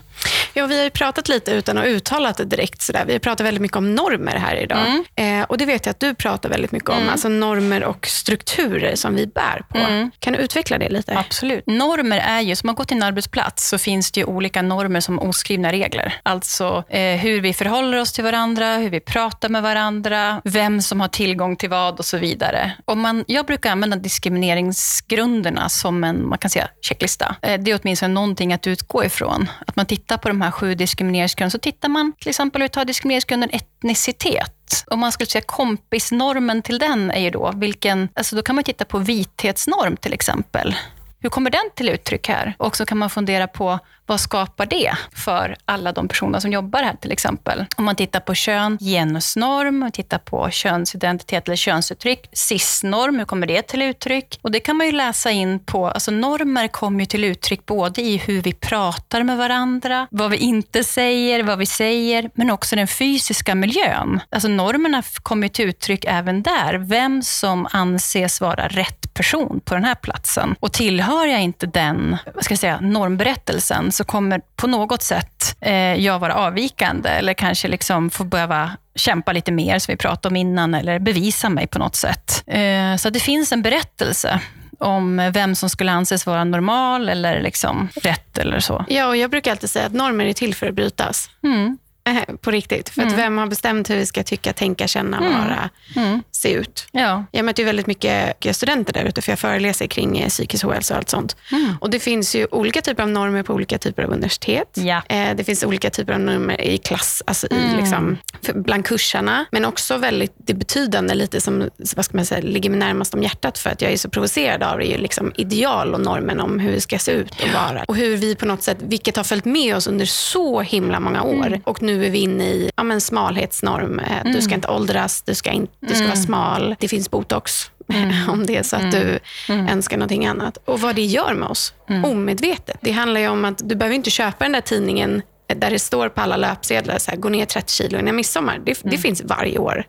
Ja, 0.52 0.66
vi 0.66 0.76
har 0.76 0.84
ju 0.84 0.90
pratat 0.90 1.28
lite 1.28 1.50
utan 1.50 1.78
att 1.78 1.84
uttala 1.84 2.32
det 2.32 2.44
direkt. 2.44 2.82
Sådär. 2.82 3.04
Vi 3.06 3.12
har 3.12 3.18
pratat 3.18 3.46
väldigt 3.46 3.62
mycket 3.62 3.76
om 3.76 3.94
normer 3.94 4.36
här 4.36 4.56
idag. 4.56 4.86
Mm. 5.16 5.40
Eh, 5.40 5.46
och 5.48 5.58
Det 5.58 5.66
vet 5.66 5.86
jag 5.86 5.90
att 5.90 6.00
du 6.00 6.14
pratar 6.14 6.48
väldigt 6.48 6.72
mycket 6.72 6.90
om. 6.90 7.08
Alltså 7.08 7.28
normer 7.28 7.84
och 7.84 8.06
strukturer 8.06 8.96
som 8.96 9.14
vi 9.14 9.26
bär 9.26 9.62
på. 9.68 9.78
Mm. 9.78 10.10
Kan 10.18 10.32
du 10.32 10.38
utveckla 10.38 10.78
det 10.78 10.88
lite? 10.88 11.18
Absolut. 11.18 11.66
Normer 11.66 12.18
är 12.18 12.40
ju, 12.40 12.56
som 12.56 12.66
man 12.66 12.74
går 12.74 12.84
till 12.84 12.96
en 12.96 13.02
arbetsplats 13.02 13.68
så 13.68 13.78
finns 13.78 14.12
det 14.12 14.20
ju 14.20 14.26
olika 14.26 14.62
normer 14.62 15.00
som 15.00 15.18
oskrivna 15.18 15.72
regler. 15.72 16.14
Alltså 16.22 16.84
eh, 16.88 17.16
hur 17.16 17.40
vi 17.40 17.54
förhåller 17.54 17.98
oss 17.98 18.12
till 18.12 18.24
varandra, 18.24 18.76
hur 18.76 18.90
vi 18.90 19.00
pratar 19.00 19.48
med 19.48 19.62
varandra, 19.62 20.40
vem 20.44 20.82
som 20.82 21.00
har 21.00 21.08
tillgång 21.08 21.56
till 21.56 21.70
vad 21.70 21.98
och 21.98 22.04
så 22.04 22.18
vidare. 22.18 22.72
Och 22.84 22.96
man, 22.96 23.24
jag 23.26 23.46
brukar 23.46 23.70
använda 23.70 23.96
diskrimineringsgrunderna 23.96 25.68
som 25.68 26.04
en 26.04 26.28
man 26.28 26.38
kan 26.38 26.50
säga, 26.50 26.68
checklista. 26.82 27.36
Eh, 27.42 27.60
det 27.60 27.70
är 27.70 27.80
åtminstone 27.82 28.14
någonting 28.14 28.52
att 28.52 28.66
utgå 28.66 29.04
ifrån. 29.04 29.50
Att 29.66 29.76
man 29.76 29.86
tittar 29.86 30.16
på 30.16 30.28
de 30.28 30.39
här 30.42 30.50
sju 30.50 30.74
diskrimineringsgrunderna, 30.74 31.50
så 31.50 31.58
tittar 31.58 31.88
man 31.88 32.12
till 32.18 32.28
exempel, 32.28 32.62
vi 32.62 32.68
tar 32.68 32.84
diskrimineringsgrunden 32.84 33.50
etnicitet. 33.50 34.84
Om 34.86 35.00
man 35.00 35.12
skulle 35.12 35.26
säga 35.26 35.42
kompisnormen 35.46 36.62
till 36.62 36.78
den 36.78 37.10
är 37.10 37.20
ju 37.20 37.30
då, 37.30 37.52
vilken, 37.56 38.08
alltså 38.14 38.36
då 38.36 38.42
kan 38.42 38.54
man 38.54 38.64
titta 38.64 38.84
på 38.84 38.98
vithetsnorm 38.98 39.96
till 39.96 40.12
exempel. 40.12 40.74
Hur 41.22 41.30
kommer 41.30 41.50
den 41.50 41.70
till 41.74 41.88
uttryck 41.88 42.28
här? 42.28 42.54
Och 42.58 42.76
så 42.76 42.86
kan 42.86 42.98
man 42.98 43.10
fundera 43.10 43.46
på 43.46 43.78
vad 44.10 44.20
skapar 44.20 44.66
det 44.66 44.92
för 45.12 45.56
alla 45.64 45.92
de 45.92 46.08
personer 46.08 46.40
som 46.40 46.52
jobbar 46.52 46.82
här 46.82 46.96
till 47.00 47.12
exempel? 47.12 47.66
Om 47.76 47.84
man 47.84 47.96
tittar 47.96 48.20
på 48.20 48.34
kön, 48.34 48.78
genusnorm, 48.78 49.78
man 49.78 49.92
tittar 49.92 50.18
på 50.18 50.50
könsidentitet 50.50 51.48
eller 51.48 51.56
könsuttryck, 51.56 52.28
cisnorm, 52.32 53.18
hur 53.18 53.24
kommer 53.24 53.46
det 53.46 53.62
till 53.62 53.82
uttryck? 53.82 54.38
Och 54.42 54.50
det 54.50 54.60
kan 54.60 54.76
man 54.76 54.86
ju 54.86 54.92
läsa 54.92 55.30
in 55.30 55.58
på, 55.58 55.88
alltså 55.88 56.10
normer 56.10 56.68
kommer 56.68 57.00
ju 57.00 57.06
till 57.06 57.24
uttryck 57.24 57.66
både 57.66 58.02
i 58.02 58.16
hur 58.16 58.42
vi 58.42 58.52
pratar 58.52 59.22
med 59.22 59.36
varandra, 59.36 60.06
vad 60.10 60.30
vi 60.30 60.36
inte 60.36 60.84
säger, 60.84 61.42
vad 61.42 61.58
vi 61.58 61.66
säger, 61.66 62.30
men 62.34 62.50
också 62.50 62.76
den 62.76 62.88
fysiska 62.88 63.54
miljön. 63.54 64.20
Alltså 64.30 64.48
normerna 64.48 65.02
kommer 65.22 65.48
till 65.48 65.68
uttryck 65.68 66.04
även 66.08 66.42
där, 66.42 66.74
vem 66.74 67.22
som 67.22 67.68
anses 67.72 68.40
vara 68.40 68.68
rätt 68.68 68.99
person 69.20 69.60
på 69.64 69.74
den 69.74 69.84
här 69.84 69.94
platsen. 69.94 70.54
Och 70.60 70.72
tillhör 70.72 71.26
jag 71.26 71.42
inte 71.42 71.66
den, 71.66 72.16
vad 72.34 72.44
ska 72.44 72.52
jag 72.52 72.58
säga, 72.58 72.80
normberättelsen 72.80 73.92
så 73.92 74.04
kommer 74.04 74.40
på 74.56 74.66
något 74.66 75.02
sätt 75.02 75.56
eh, 75.60 75.74
jag 75.94 76.18
vara 76.18 76.34
avvikande 76.34 77.08
eller 77.08 77.34
kanske 77.34 77.68
liksom 77.68 78.10
få 78.10 78.24
behöva 78.24 78.70
kämpa 78.94 79.32
lite 79.32 79.52
mer, 79.52 79.78
som 79.78 79.92
vi 79.92 79.96
pratade 79.96 80.32
om 80.32 80.36
innan, 80.36 80.74
eller 80.74 80.98
bevisa 80.98 81.48
mig 81.48 81.66
på 81.66 81.78
något 81.78 81.96
sätt. 81.96 82.42
Eh, 82.46 82.96
så 82.96 83.10
det 83.10 83.20
finns 83.20 83.52
en 83.52 83.62
berättelse 83.62 84.40
om 84.78 85.30
vem 85.34 85.54
som 85.54 85.70
skulle 85.70 85.92
anses 85.92 86.26
vara 86.26 86.44
normal 86.44 87.08
eller 87.08 87.40
liksom 87.42 87.88
rätt 87.94 88.38
eller 88.38 88.60
så. 88.60 88.84
Ja, 88.88 89.06
och 89.06 89.16
jag 89.16 89.30
brukar 89.30 89.50
alltid 89.50 89.70
säga 89.70 89.86
att 89.86 89.92
normer 89.92 90.24
är 90.26 90.32
till 90.32 90.54
för 90.54 90.66
att 90.68 90.74
brytas. 90.74 91.30
Mm. 91.44 91.78
Eh, 92.04 92.34
På 92.40 92.50
riktigt. 92.50 92.88
För 92.88 93.02
Mm. 93.02 93.16
vem 93.16 93.38
har 93.38 93.46
bestämt 93.46 93.90
hur 93.90 93.96
vi 93.96 94.06
ska 94.06 94.22
tycka, 94.22 94.52
tänka, 94.52 94.86
känna, 94.88 95.16
Mm. 95.16 95.32
vara, 95.32 95.70
Mm. 95.96 96.22
Se 96.40 96.52
ut? 96.52 96.86
Ja. 96.92 97.24
Jag 97.30 97.44
möter 97.44 97.62
ju 97.62 97.66
väldigt 97.66 97.86
mycket 97.86 98.56
studenter 98.56 98.92
där 98.92 99.04
ute, 99.04 99.22
för 99.22 99.32
jag 99.32 99.38
föreläser 99.38 99.86
kring 99.86 100.18
eh, 100.18 100.28
psykisk 100.28 100.64
ohälsa 100.64 100.94
och 100.94 100.98
allt 100.98 101.08
sånt. 101.10 101.36
Mm. 101.52 101.74
Och 101.80 101.90
Det 101.90 101.98
finns 102.00 102.34
ju 102.34 102.46
olika 102.50 102.80
typer 102.82 103.02
av 103.02 103.08
normer 103.08 103.42
på 103.42 103.54
olika 103.54 103.78
typer 103.78 104.02
av 104.02 104.10
universitet. 104.10 104.68
Ja. 104.74 105.02
Eh, 105.08 105.34
Det 105.36 105.44
finns 105.44 105.64
olika 105.64 105.90
typer 105.90 106.12
av 106.12 106.20
normer 106.20 106.60
i 106.60 106.78
klass, 106.78 107.22
alltså 107.26 107.46
i 107.50 107.56
Mm. 107.60 107.76
liksom, 107.76 108.18
bland 108.54 108.84
kursarna. 108.86 109.44
Men 109.50 109.64
också 109.64 109.96
väldigt 109.96 110.32
det 110.36 110.54
betydande, 110.54 111.14
lite 111.14 111.40
som 111.40 111.70
vad 111.96 112.04
ska 112.04 112.16
man 112.16 112.26
säga, 112.26 112.40
ligger 112.42 112.70
mig 112.70 112.78
närmast 112.78 113.14
om 113.14 113.22
hjärtat 113.22 113.58
för 113.58 113.70
att 113.70 113.82
jag 113.82 113.92
är 113.92 113.96
så 113.96 114.10
provocerad 114.10 114.62
av 114.62 114.78
det, 114.78 114.84
ju 114.84 114.96
liksom 114.98 115.32
ideal 115.36 115.94
och 115.94 116.00
normen 116.00 116.40
om 116.40 116.58
hur 116.58 116.72
vi 116.72 116.80
ska 116.80 116.98
se 116.98 117.12
ut 117.12 117.30
och 117.30 117.48
vara. 117.54 117.84
Och 117.88 117.96
hur 117.96 118.16
vi 118.16 118.34
på 118.34 118.46
något 118.46 118.62
sätt, 118.62 118.78
vilket 118.80 119.16
har 119.16 119.24
följt 119.24 119.44
med 119.44 119.76
oss 119.76 119.86
under 119.86 120.06
så 120.06 120.60
himla 120.60 121.00
många 121.00 121.22
år. 121.22 121.46
Mm. 121.46 121.60
Och 121.64 121.82
nu 121.82 122.04
är 122.06 122.10
vi 122.10 122.18
inne 122.18 122.44
i 122.44 122.70
ja, 122.76 122.82
men 122.82 123.00
smalhetsnorm. 123.00 123.98
Eh, 123.98 124.32
Du 124.32 124.42
ska 124.42 124.54
inte 124.54 124.68
åldras, 124.68 125.22
du 125.22 125.34
ska, 125.34 125.50
inte, 125.50 125.72
du 125.80 125.94
ska 125.94 126.04
vara 126.04 126.16
smal. 126.30 126.76
Det 126.78 126.88
finns 126.88 127.10
botox 127.10 127.70
om 128.28 128.46
det 128.46 128.56
är 128.56 128.62
så 128.62 128.76
att 128.76 128.92
du 128.92 129.18
önskar 129.48 129.96
någonting 129.96 130.26
annat. 130.26 130.58
Och 130.64 130.80
vad 130.80 130.94
det 130.94 131.04
gör 131.04 131.34
med 131.34 131.48
oss, 131.48 131.74
omedvetet. 132.04 132.78
Det 132.80 132.90
handlar 132.92 133.20
ju 133.20 133.28
om 133.28 133.44
att 133.44 133.68
du 133.68 133.74
behöver 133.74 133.96
inte 133.96 134.10
köpa 134.10 134.44
den 134.44 134.52
där 134.52 134.60
tidningen 134.60 135.22
där 135.54 135.70
det 135.70 135.78
står 135.78 136.08
på 136.08 136.20
alla 136.20 136.36
löpsedlar, 136.36 136.98
så 136.98 137.10
här, 137.10 137.18
gå 137.18 137.28
ner 137.28 137.44
30 137.44 137.72
kilo 137.72 137.98
innan 137.98 138.16
midsommar. 138.16 138.58
Det, 138.66 138.80
det 138.82 138.98
finns 138.98 139.22
varje 139.24 139.58
år. 139.58 139.84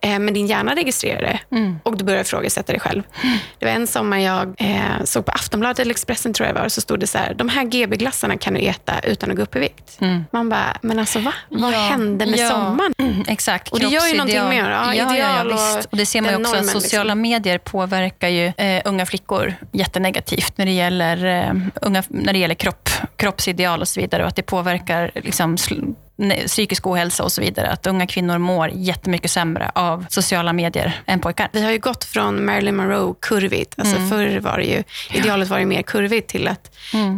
Eh, 0.00 0.18
men 0.18 0.34
din 0.34 0.46
hjärna 0.46 0.74
registrerar 0.74 1.20
det 1.22 1.40
och 1.82 1.96
du 1.96 2.04
börjar 2.04 2.20
ifrågasätta 2.20 2.72
dig 2.72 2.80
själv. 2.80 3.02
Det 3.58 3.66
var 3.66 3.72
en 3.72 3.86
sommar 3.86 4.18
jag 4.18 4.54
eh, 4.58 5.04
såg 5.04 5.26
på 5.26 5.32
Aftonbladet 5.32 5.78
eller 5.78 5.90
Expressen, 5.90 6.32
tror 6.32 6.46
jag 6.48 6.54
var, 6.54 6.68
så 6.68 6.80
stod 6.80 7.00
det 7.00 7.06
så 7.06 7.18
här, 7.18 7.34
de 7.34 7.48
här 7.48 7.64
GB-glassarna 7.64 8.36
kan 8.36 8.54
du 8.54 8.60
äta 8.60 8.98
utan 9.02 9.30
att 9.30 9.36
gå 9.36 9.42
upp 9.42 9.56
i 9.56 9.58
vikt. 9.58 9.98
Man 10.32 10.48
bara, 10.48 10.76
men 10.82 10.98
alltså 10.98 11.18
va? 11.18 11.32
Vad 11.48 11.72
Ja. 11.72 11.78
hände 11.78 12.26
med 12.26 12.38
Ja. 12.38 12.48
sommaren? 12.50 12.92
Mm, 12.98 13.24
Exakt. 13.28 13.68
Och 13.72 13.80
det 13.80 13.86
gör 13.86 14.06
ju 14.06 14.12
någonting 14.16 14.44
med. 14.44 14.56
Ja, 14.72 14.94
ja, 14.94 14.94
ja, 14.94 15.04
ja, 15.06 15.14
ideal 15.16 15.52
och. 15.52 15.84
Och 15.90 15.96
det 15.96 16.06
ser 16.06 16.20
man 16.20 16.30
ju 16.30 16.36
också 16.36 16.50
normen, 16.50 16.64
liksom. 16.64 16.80
sociala 16.80 17.14
medier 17.14 17.58
påverkar 17.58 18.28
ju 18.28 18.46
eh, 18.56 18.82
unga 18.84 19.06
flickor 19.06 19.54
jättenegativt 19.72 20.52
när 20.58 20.66
det 20.66 20.72
gäller, 20.72 21.24
eh, 21.24 21.52
unga, 21.82 22.02
när 22.08 22.32
det 22.32 22.38
gäller 22.38 22.54
kropp, 22.54 22.87
kroppsideal 23.16 23.80
och 23.80 23.88
så 23.88 24.00
vidare. 24.00 24.22
Och 24.22 24.28
att 24.28 24.36
det 24.36 24.42
påverkar 24.42 25.10
liksom, 25.14 25.56
sl- 25.56 25.94
psykisk 26.46 26.86
ohälsa 26.86 27.24
och 27.24 27.32
så 27.32 27.40
vidare. 27.40 27.70
Att 27.70 27.86
unga 27.86 28.06
kvinnor 28.06 28.38
mår 28.38 28.70
jättemycket 28.74 29.30
sämre 29.30 29.70
av 29.74 30.06
sociala 30.08 30.52
medier 30.52 31.00
än 31.06 31.20
pojkar. 31.20 31.48
Vi 31.52 31.62
har 31.64 31.70
ju 31.70 31.78
gått 31.78 32.04
från 32.04 32.44
Marilyn 32.44 32.76
Monroe 32.76 33.14
kurvigt. 33.22 33.74
Alltså 33.78 33.96
Mm. 33.96 34.08
Förr 34.10 34.40
var 34.40 34.56
det 34.58 34.64
ju, 34.64 34.82
idealet 35.12 35.48
var 35.48 35.58
ju 35.58 35.66
mer 35.66 35.82
kurvigt 35.82 36.30
till 36.30 36.48
att 36.48 36.70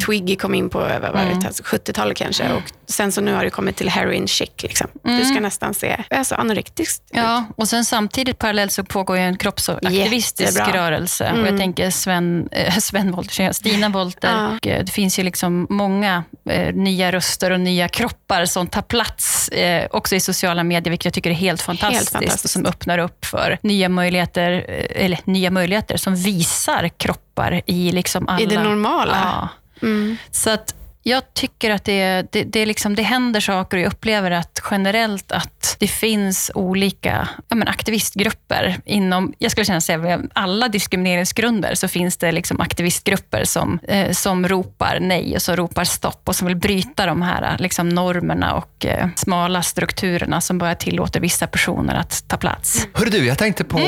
Twiggy 0.06 0.36
kom 0.36 0.54
in 0.54 0.70
på 0.70 0.80
Mm. 0.80 1.40
det, 1.40 1.46
alltså 1.46 1.62
70-talet 1.62 2.16
kanske. 2.16 2.52
Och 2.52 2.62
sen 2.86 3.12
så 3.12 3.20
nu 3.20 3.34
har 3.34 3.44
det 3.44 3.50
kommit 3.50 3.76
till 3.76 3.88
heroin 3.88 4.26
chic. 4.28 4.50
Liksom. 4.62 4.86
Du 5.02 5.24
ska 5.24 5.40
nästan 5.40 5.74
se 5.74 6.04
alltså 6.10 6.34
anorektiskt. 6.34 7.02
Mm. 7.12 7.24
Ja, 7.24 7.44
och 7.56 7.68
sen 7.68 7.84
samtidigt 7.84 8.38
parallellt 8.38 8.72
så 8.72 8.84
pågår 8.84 9.16
ju 9.16 9.22
en 9.22 9.36
kroppsaktivistisk 9.36 10.58
Jättebra. 10.58 10.80
rörelse. 10.82 11.32
Och 11.32 11.46
jag 11.46 11.58
tänker 11.58 11.90
Sven, 11.90 12.48
äh, 12.52 12.76
Sven 12.78 13.10
jag, 13.38 13.54
Stina 13.54 13.88
Wollter. 13.88 14.28
Ja. 14.62 14.70
Eh, 14.70 14.84
det 14.84 14.92
finns 14.92 15.18
ju 15.18 15.22
liksom 15.22 15.66
många 15.70 16.24
eh, 16.50 16.74
nya 16.74 17.12
röster 17.12 17.50
och 17.50 17.60
nya 17.60 17.88
kroppar 17.88 18.44
som 18.44 18.66
tar 18.66 18.82
plats 18.90 19.48
eh, 19.48 19.86
också 19.90 20.16
i 20.16 20.20
sociala 20.20 20.64
medier, 20.64 20.90
vilket 20.90 21.04
jag 21.04 21.14
tycker 21.14 21.30
är 21.30 21.34
helt 21.34 21.62
fantastiskt. 21.62 22.12
fantastiskt. 22.12 22.52
Som 22.52 22.66
öppnar 22.66 22.98
upp 22.98 23.24
för 23.24 23.58
nya 23.62 23.88
möjligheter, 23.88 24.64
eh, 24.68 25.04
eller 25.04 25.18
nya 25.24 25.50
möjligheter 25.50 25.96
som 25.96 26.16
visar 26.16 26.88
kroppar 26.88 27.62
i 27.66 27.92
liksom 27.92 28.28
alla... 28.28 28.40
I 28.40 28.46
det 28.46 28.62
normala. 28.62 29.16
Ja. 29.24 29.48
Mm. 29.86 30.16
Så 30.30 30.50
att 30.50 30.74
jag 31.02 31.34
tycker 31.34 31.70
att 31.70 31.84
det, 31.84 32.26
det, 32.32 32.44
det, 32.44 32.66
liksom, 32.66 32.94
det 32.94 33.02
händer 33.02 33.40
saker 33.40 33.76
och 33.76 33.82
jag 33.82 33.92
upplever 33.92 34.30
att 34.30 34.62
generellt 34.70 35.32
att 35.32 35.59
det 35.78 35.86
finns 35.86 36.50
olika 36.54 37.28
ja, 37.48 37.56
men 37.56 37.68
aktivistgrupper 37.68 38.80
inom, 38.84 39.32
jag 39.38 39.50
skulle 39.50 39.64
känna 39.64 39.80
säga 39.80 40.20
alla 40.32 40.68
diskrimineringsgrunder 40.68 41.74
så 41.74 41.88
finns 41.88 42.16
det 42.16 42.32
liksom 42.32 42.60
aktivistgrupper 42.60 43.44
som, 43.44 43.78
eh, 43.88 44.12
som 44.12 44.48
ropar 44.48 44.98
nej 45.00 45.34
och 45.34 45.42
som 45.42 45.56
ropar 45.56 45.84
stopp 45.84 46.22
och 46.28 46.36
som 46.36 46.46
vill 46.46 46.56
bryta 46.56 47.06
de 47.06 47.22
här 47.22 47.56
liksom, 47.58 47.88
normerna 47.88 48.54
och 48.54 48.86
eh, 48.86 49.08
smala 49.16 49.62
strukturerna 49.62 50.40
som 50.40 50.58
bara 50.58 50.74
tillåter 50.74 51.20
vissa 51.20 51.46
personer 51.46 51.94
att 51.94 52.24
ta 52.28 52.36
plats. 52.36 52.86
Hörru 52.94 53.10
du, 53.10 53.26
jag 53.26 53.38
tänkte 53.38 53.64
på, 53.64 53.78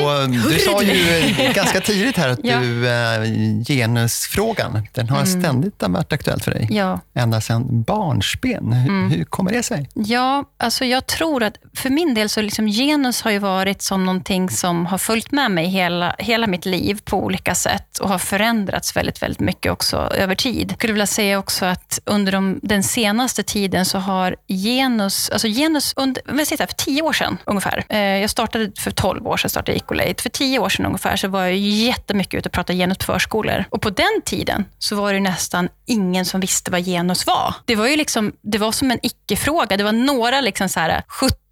du 0.51 0.59
sa 0.59 0.83
ju 0.83 1.19
eh, 1.19 1.53
ganska 1.53 1.81
tidigt 1.81 2.17
här 2.17 2.29
att 2.29 2.39
Ja. 2.43 2.59
du, 2.59 2.89
eh, 2.89 3.63
genusfrågan, 3.67 4.87
den 4.91 5.09
har 5.09 5.25
ständigt 5.25 5.73
varit 5.79 6.13
aktuell 6.13 6.41
för 6.41 6.51
dig. 6.51 6.67
Ja. 6.71 6.99
Ända 7.13 7.41
sedan 7.41 7.83
barnsben. 7.83 8.73
Hur, 8.73 9.17
hur 9.17 9.23
kommer 9.23 9.51
det 9.51 9.63
sig? 9.63 9.89
Ja, 9.93 10.45
alltså 10.57 10.85
jag 10.85 11.07
tror 11.07 11.43
att 11.43 11.57
för 11.77 11.89
min 11.89 12.13
del 12.13 12.29
så 12.29 12.41
liksom 12.41 12.67
genus 12.67 13.21
har 13.21 13.31
ju 13.31 13.39
varit 13.39 13.81
som 13.81 14.05
någonting 14.05 14.49
som 14.49 14.85
har 14.85 14.97
följt 14.97 15.31
med 15.31 15.51
mig 15.51 15.65
hela, 15.67 16.15
hela 16.19 16.47
mitt 16.47 16.65
liv 16.65 16.99
på 17.05 17.17
olika 17.17 17.55
sätt 17.55 17.97
och 17.99 18.09
har 18.09 18.17
förändrats 18.19 18.95
väldigt, 18.95 19.21
väldigt 19.21 19.39
mycket 19.39 19.71
också 19.71 19.97
över 19.97 20.35
tid. 20.35 20.67
Jag 20.71 20.77
skulle 20.77 20.93
vilja 20.93 21.07
säga 21.07 21.39
också 21.39 21.65
att 21.65 21.99
under 22.05 22.31
de, 22.31 22.59
den 22.63 22.83
senaste 22.83 23.43
tiden 23.43 23.85
så 23.85 23.97
har 23.97 24.35
genus, 24.47 25.29
alltså 25.29 25.47
genus 25.47 25.93
under, 25.95 26.23
vad 26.25 26.47
säger 26.47 26.61
jag, 26.61 26.69
för 26.69 26.75
tio 26.75 27.01
år 27.01 27.13
sedan 27.13 27.37
ungefär. 27.45 27.83
Eh, 27.89 27.99
Jag 27.99 28.29
startade 28.29 28.71
för 28.79 28.91
12 28.91 29.27
år 29.27 29.37
sedan, 29.37 29.49
startade 29.49 29.77
Ecolate. 29.77 30.21
För 30.23 30.29
tio 30.29 30.59
år 30.59 30.69
sedan 30.69 30.85
ungefär 30.85 31.15
så 31.15 31.27
var 31.27 31.41
jag 31.41 31.55
jättemycket 31.57 32.33
ute 32.37 32.49
och 32.49 32.53
pratade 32.53 32.77
genus 32.77 32.97
på 32.97 33.03
förskolor. 33.05 33.65
Och 33.69 33.81
på 33.81 33.89
den 33.89 34.21
tiden 34.25 34.65
så 34.79 34.95
var 34.95 35.13
det 35.13 35.19
nästan 35.19 35.69
ingen 35.85 36.25
som 36.25 36.41
visste 36.41 36.71
vad 36.71 36.85
genus 36.85 37.27
var. 37.27 37.55
Det 37.65 37.75
var 37.75 37.87
ju 37.87 37.95
liksom, 37.95 38.31
det 38.41 38.57
var 38.57 38.71
som 38.71 38.91
en 38.91 38.99
icke-fråga. 39.03 39.77
Det 39.77 39.83
var 39.83 39.91
några 39.91 40.41
liksom 40.41 40.69
så 40.69 40.79
här 40.79 41.01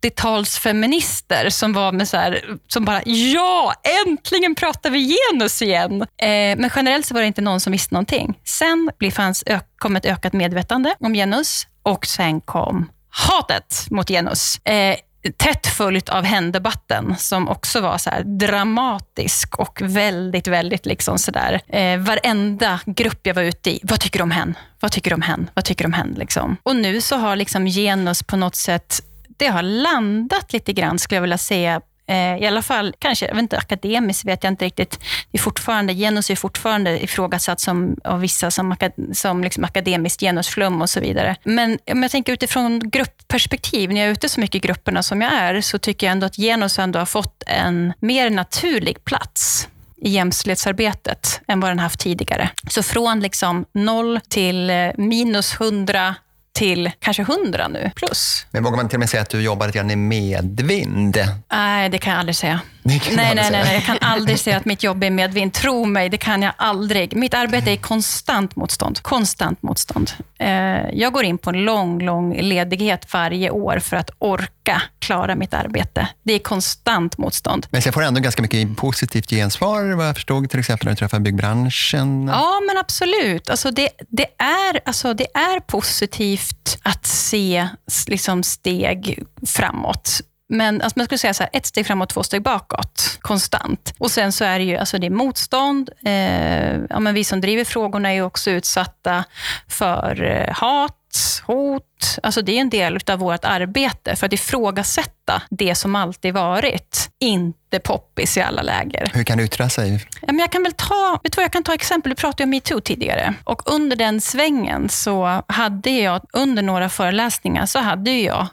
80-talsfeminister 0.04 1.49
som 1.49 1.74
var 1.74 1.91
med 1.91 2.08
så 2.08 2.18
här, 2.18 2.58
som 2.68 2.86
bara, 2.86 3.02
ja, 3.06 3.74
äntligen 4.08 4.56
pratar 4.56 4.89
vi 4.89 5.16
genus 5.32 5.62
igen. 5.62 6.02
Eh, 6.02 6.28
men 6.58 6.70
generellt 6.76 7.06
så 7.06 7.14
var 7.14 7.22
det 7.22 7.28
inte 7.28 7.41
någon 7.41 7.60
som 7.60 7.72
visste 7.72 7.93
någonting. 7.95 8.39
Sen 8.45 8.89
blev- 8.99 9.12
fanns, 9.12 9.43
ö- 9.45 9.60
kom 9.78 9.95
ett 9.95 10.06
ökat 10.06 10.34
medvetande 10.34 10.95
om 10.99 11.14
genus 11.14 11.68
och 11.84 12.06
sen 12.06 12.41
kom 12.41 12.89
hatet 13.10 13.86
mot 13.89 14.08
genus. 14.10 14.58
Eh, 14.66 14.95
tätt 15.38 15.68
följt 15.68 16.10
av 16.10 16.24
hen-debatten 16.24 17.16
som 17.18 17.49
också 17.49 17.82
var 17.82 17.97
så 17.97 18.10
här 18.10 18.24
dramatisk 18.24 19.56
och 19.60 19.82
väldigt, 19.82 20.47
väldigt 20.47 20.86
liksom 20.86 21.18
sådär. 21.18 21.62
Eh, 21.68 21.97
varenda 21.99 22.80
grupp 22.86 23.20
jag 23.28 23.34
var 23.34 23.41
ute 23.43 23.70
i, 23.70 23.80
vad 23.84 23.99
tycker 23.99 24.20
du 24.20 24.24
om 24.24 24.32
hen? 24.32 24.58
Vad 24.80 24.91
tycker 24.91 25.10
du 25.12 25.16
om 25.16 25.22
hen? 25.22 25.49
Vad 25.54 25.66
tycker 25.66 25.84
du 25.84 25.88
om 25.88 25.93
hen? 25.93 26.16
Liksom. 26.18 26.58
Och 26.64 26.76
nu 26.76 27.02
så 27.02 27.16
har 27.18 27.36
liksom 27.36 27.66
genus 27.66 28.24
på 28.24 28.36
något 28.38 28.56
sätt 28.56 29.02
det 29.41 29.47
har 29.47 29.61
landat 29.61 30.53
lite 30.53 30.73
grann, 30.73 30.99
skulle 30.99 31.15
jag 31.15 31.21
vilja 31.21 31.37
säga, 31.37 31.81
eh, 32.07 32.37
i 32.37 32.47
alla 32.47 32.61
fall, 32.61 32.95
kanske, 32.99 33.25
jag 33.25 33.35
vet 33.35 33.41
inte, 33.41 33.57
akademiskt 33.57 34.25
vet 34.25 34.43
jag 34.43 34.51
inte 34.51 34.65
riktigt. 34.65 34.99
Det 35.31 35.37
är 35.37 35.41
fortfarande, 35.41 35.93
genus 35.93 36.29
är 36.29 36.35
fortfarande 36.35 37.03
ifrågasatt 37.03 37.59
som, 37.59 37.97
av 38.03 38.19
vissa 38.19 38.51
som, 38.51 38.75
som 39.13 39.43
liksom 39.43 39.63
akademiskt 39.63 40.19
genusflum 40.21 40.81
och 40.81 40.89
så 40.89 40.99
vidare. 40.99 41.35
Men 41.43 41.79
om 41.91 42.03
jag 42.03 42.11
tänker 42.11 42.33
utifrån 42.33 42.89
gruppperspektiv, 42.89 43.89
när 43.91 44.01
jag 44.01 44.07
är 44.07 44.11
ute 44.11 44.29
så 44.29 44.39
mycket 44.39 44.55
i 44.55 44.67
grupperna 44.67 45.03
som 45.03 45.21
jag 45.21 45.33
är, 45.33 45.61
så 45.61 45.77
tycker 45.77 46.07
jag 46.07 46.11
ändå 46.11 46.25
att 46.25 46.35
genus 46.35 46.79
ändå 46.79 46.99
har 46.99 47.05
fått 47.05 47.43
en 47.47 47.93
mer 47.99 48.29
naturlig 48.29 49.05
plats 49.05 49.67
i 50.01 50.09
jämställdhetsarbetet 50.09 51.41
än 51.47 51.59
vad 51.59 51.71
den 51.71 51.79
haft 51.79 51.99
tidigare. 51.99 52.49
Så 52.69 52.83
från 52.83 53.19
liksom 53.19 53.65
noll 53.73 54.19
till 54.29 54.69
eh, 54.69 54.91
minus 54.97 55.53
hundra 55.59 56.15
till 56.54 56.91
kanske 56.99 57.22
100 57.24 57.68
nu, 57.68 57.91
plus. 57.95 58.45
Men 58.52 58.64
vågar 58.64 58.78
man 58.78 58.89
till 58.89 58.95
och 58.95 58.99
med 58.99 59.10
säga 59.10 59.22
att 59.22 59.30
du 59.30 59.41
jobbar 59.41 59.66
lite 59.68 59.78
grann 59.78 59.91
i 59.91 59.95
medvind? 59.95 61.18
Nej, 61.52 61.89
det 61.89 61.97
kan 61.97 62.12
jag 62.14 62.20
aldrig 62.20 62.36
säga. 62.36 62.60
Nej, 62.84 63.01
nej, 63.15 63.36
nej, 63.36 63.51
nej, 63.51 63.73
jag 63.73 63.84
kan 63.84 63.97
aldrig 64.01 64.39
säga 64.39 64.57
att 64.57 64.65
mitt 64.65 64.84
jobb 64.84 65.03
är 65.03 65.09
medvind. 65.09 65.53
Tro 65.53 65.86
mig, 65.86 66.09
det 66.09 66.17
kan 66.17 66.41
jag 66.41 66.53
aldrig. 66.57 67.15
Mitt 67.15 67.34
arbete 67.34 67.71
är 67.71 67.77
konstant 67.77 68.55
motstånd. 68.55 69.01
Konstant 69.01 69.61
motstånd. 69.61 70.11
Eh, 70.39 70.49
jag 70.93 71.13
går 71.13 71.23
in 71.23 71.38
på 71.38 71.49
en 71.49 71.65
lång, 71.65 72.01
lång 72.01 72.41
ledighet 72.41 73.13
varje 73.13 73.49
år 73.49 73.79
för 73.79 73.97
att 73.97 74.09
orka 74.19 74.82
klara 74.99 75.36
mitt 75.36 75.53
arbete. 75.53 76.07
Det 76.23 76.34
är 76.34 76.39
konstant 76.39 77.17
motstånd. 77.17 77.67
Men 77.69 77.82
jag 77.86 77.93
får 77.93 78.03
ändå 78.03 78.21
ganska 78.21 78.41
mycket 78.41 78.77
positivt 78.77 79.29
gensvar, 79.29 79.91
vad 79.91 80.07
jag 80.07 80.15
förstod, 80.15 80.49
till 80.49 80.59
exempel 80.59 80.86
när 80.86 80.91
du 80.91 80.97
träffar 80.97 81.19
byggbranschen. 81.19 82.27
Ja, 82.27 82.59
men 82.67 82.77
absolut. 82.77 83.49
Alltså 83.49 83.71
det, 83.71 83.89
det, 84.09 84.25
är, 84.38 84.79
alltså 84.86 85.13
det 85.13 85.27
är 85.34 85.59
positivt 85.59 86.77
att 86.82 87.05
se 87.05 87.67
liksom 88.07 88.43
steg 88.43 89.23
framåt. 89.47 90.21
Men 90.52 90.82
alltså 90.82 90.99
man 90.99 91.06
skulle 91.06 91.20
säga 91.20 91.34
så 91.34 91.43
här, 91.43 91.49
ett 91.54 91.66
steg 91.66 91.88
framåt, 91.88 92.10
två 92.10 92.24
steg 92.24 92.41
bakåt, 92.41 93.18
konstant. 93.22 93.93
Och 93.97 94.12
sen 94.12 94.32
så 94.32 94.45
är 94.45 94.60
det 94.60 94.66
ju 94.66 94.78
alltså 94.78 94.97
det 94.97 95.08
är 95.08 95.12
motstånd. 95.12 95.89
Eh, 96.06 96.78
ja, 96.89 96.99
men 96.99 97.14
vi 97.14 97.24
som 97.24 97.41
driver 97.41 97.64
frågorna 97.64 98.14
är 98.14 98.22
också 98.22 98.52
utsatta 98.52 99.24
för 99.68 100.24
eh, 100.24 100.54
hat, 100.54 101.41
hot. 101.45 102.18
Alltså 102.24 102.41
det 102.41 102.58
är 102.58 102.62
en 102.62 102.70
del 102.70 102.99
av 103.08 103.20
vårt 103.20 103.45
arbete 103.45 104.16
för 104.16 104.26
att 104.26 104.34
ifrågasätta 104.34 105.41
det 105.49 105.76
som 105.76 105.95
alltid 105.95 106.34
varit. 106.34 107.10
Inte 107.20 107.80
poppis 107.84 108.38
i 108.38 108.41
alla 108.41 108.62
läger. 108.62 109.12
Hur 109.14 109.24
kan 109.24 109.38
det 109.38 109.43
yttra 109.43 109.70
sig? 109.70 110.06
Ja, 110.22 110.28
men 110.28 110.39
jag 110.39 110.52
kan 110.52 110.64
väl 110.64 110.74
ta, 110.74 111.20
vet 111.24 111.38
vad, 111.38 111.43
jag 111.43 111.52
kan 111.52 111.64
ta 111.64 111.74
exempel. 111.74 112.10
Du 112.10 112.16
pratade 112.16 112.43
om 112.43 112.49
metoo 112.49 112.82
tidigare. 112.82 113.34
Och 113.43 113.72
under 113.74 113.95
den 113.95 114.22
svängen 114.22 114.89
så 114.89 115.43
hade 115.47 115.89
jag, 115.89 116.22
under 116.34 116.64
några 116.64 116.89
föreläsningar, 116.89 117.66
så 117.66 117.80
hade 117.80 118.12
jag 118.12 118.47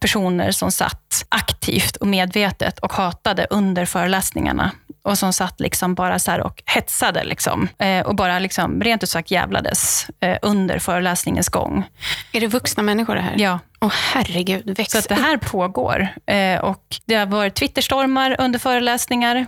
personer 0.00 0.50
som 0.50 0.70
satt 0.70 1.26
aktivt 1.28 1.96
och 1.96 2.06
medvetet 2.06 2.78
och 2.78 2.92
hatade 2.92 3.46
under 3.50 3.84
föreläsningarna. 3.84 4.70
Och 5.02 5.18
som 5.18 5.32
satt 5.32 5.60
liksom 5.60 5.94
bara 5.94 6.18
så 6.18 6.42
och 6.42 6.62
hetsade. 6.66 7.24
Liksom. 7.24 7.68
Eh, 7.78 8.06
och 8.06 8.16
bara 8.16 8.38
liksom, 8.38 8.82
rent 8.82 9.02
ut 9.02 9.08
sagt 9.08 9.30
jävlades 9.30 10.06
eh, 10.20 10.38
under 10.42 10.78
föreläsningens 10.78 11.48
gång. 11.48 11.84
Är 12.32 12.40
det 12.40 12.46
vuxna 12.46 12.82
människor 12.82 13.14
det 13.14 13.20
här? 13.20 13.34
Ja. 13.36 13.58
Åh 13.80 13.88
oh, 13.88 13.92
herregud, 14.12 14.76
väx 14.76 14.92
Så 14.92 14.98
att 14.98 15.08
det 15.08 15.14
här 15.14 15.36
pågår. 15.36 16.08
och 16.62 16.96
det 17.04 17.14
har 17.14 17.26
varit 17.26 17.54
Twitterstormar 17.54 18.36
under 18.38 18.58
föreläsningar, 18.58 19.46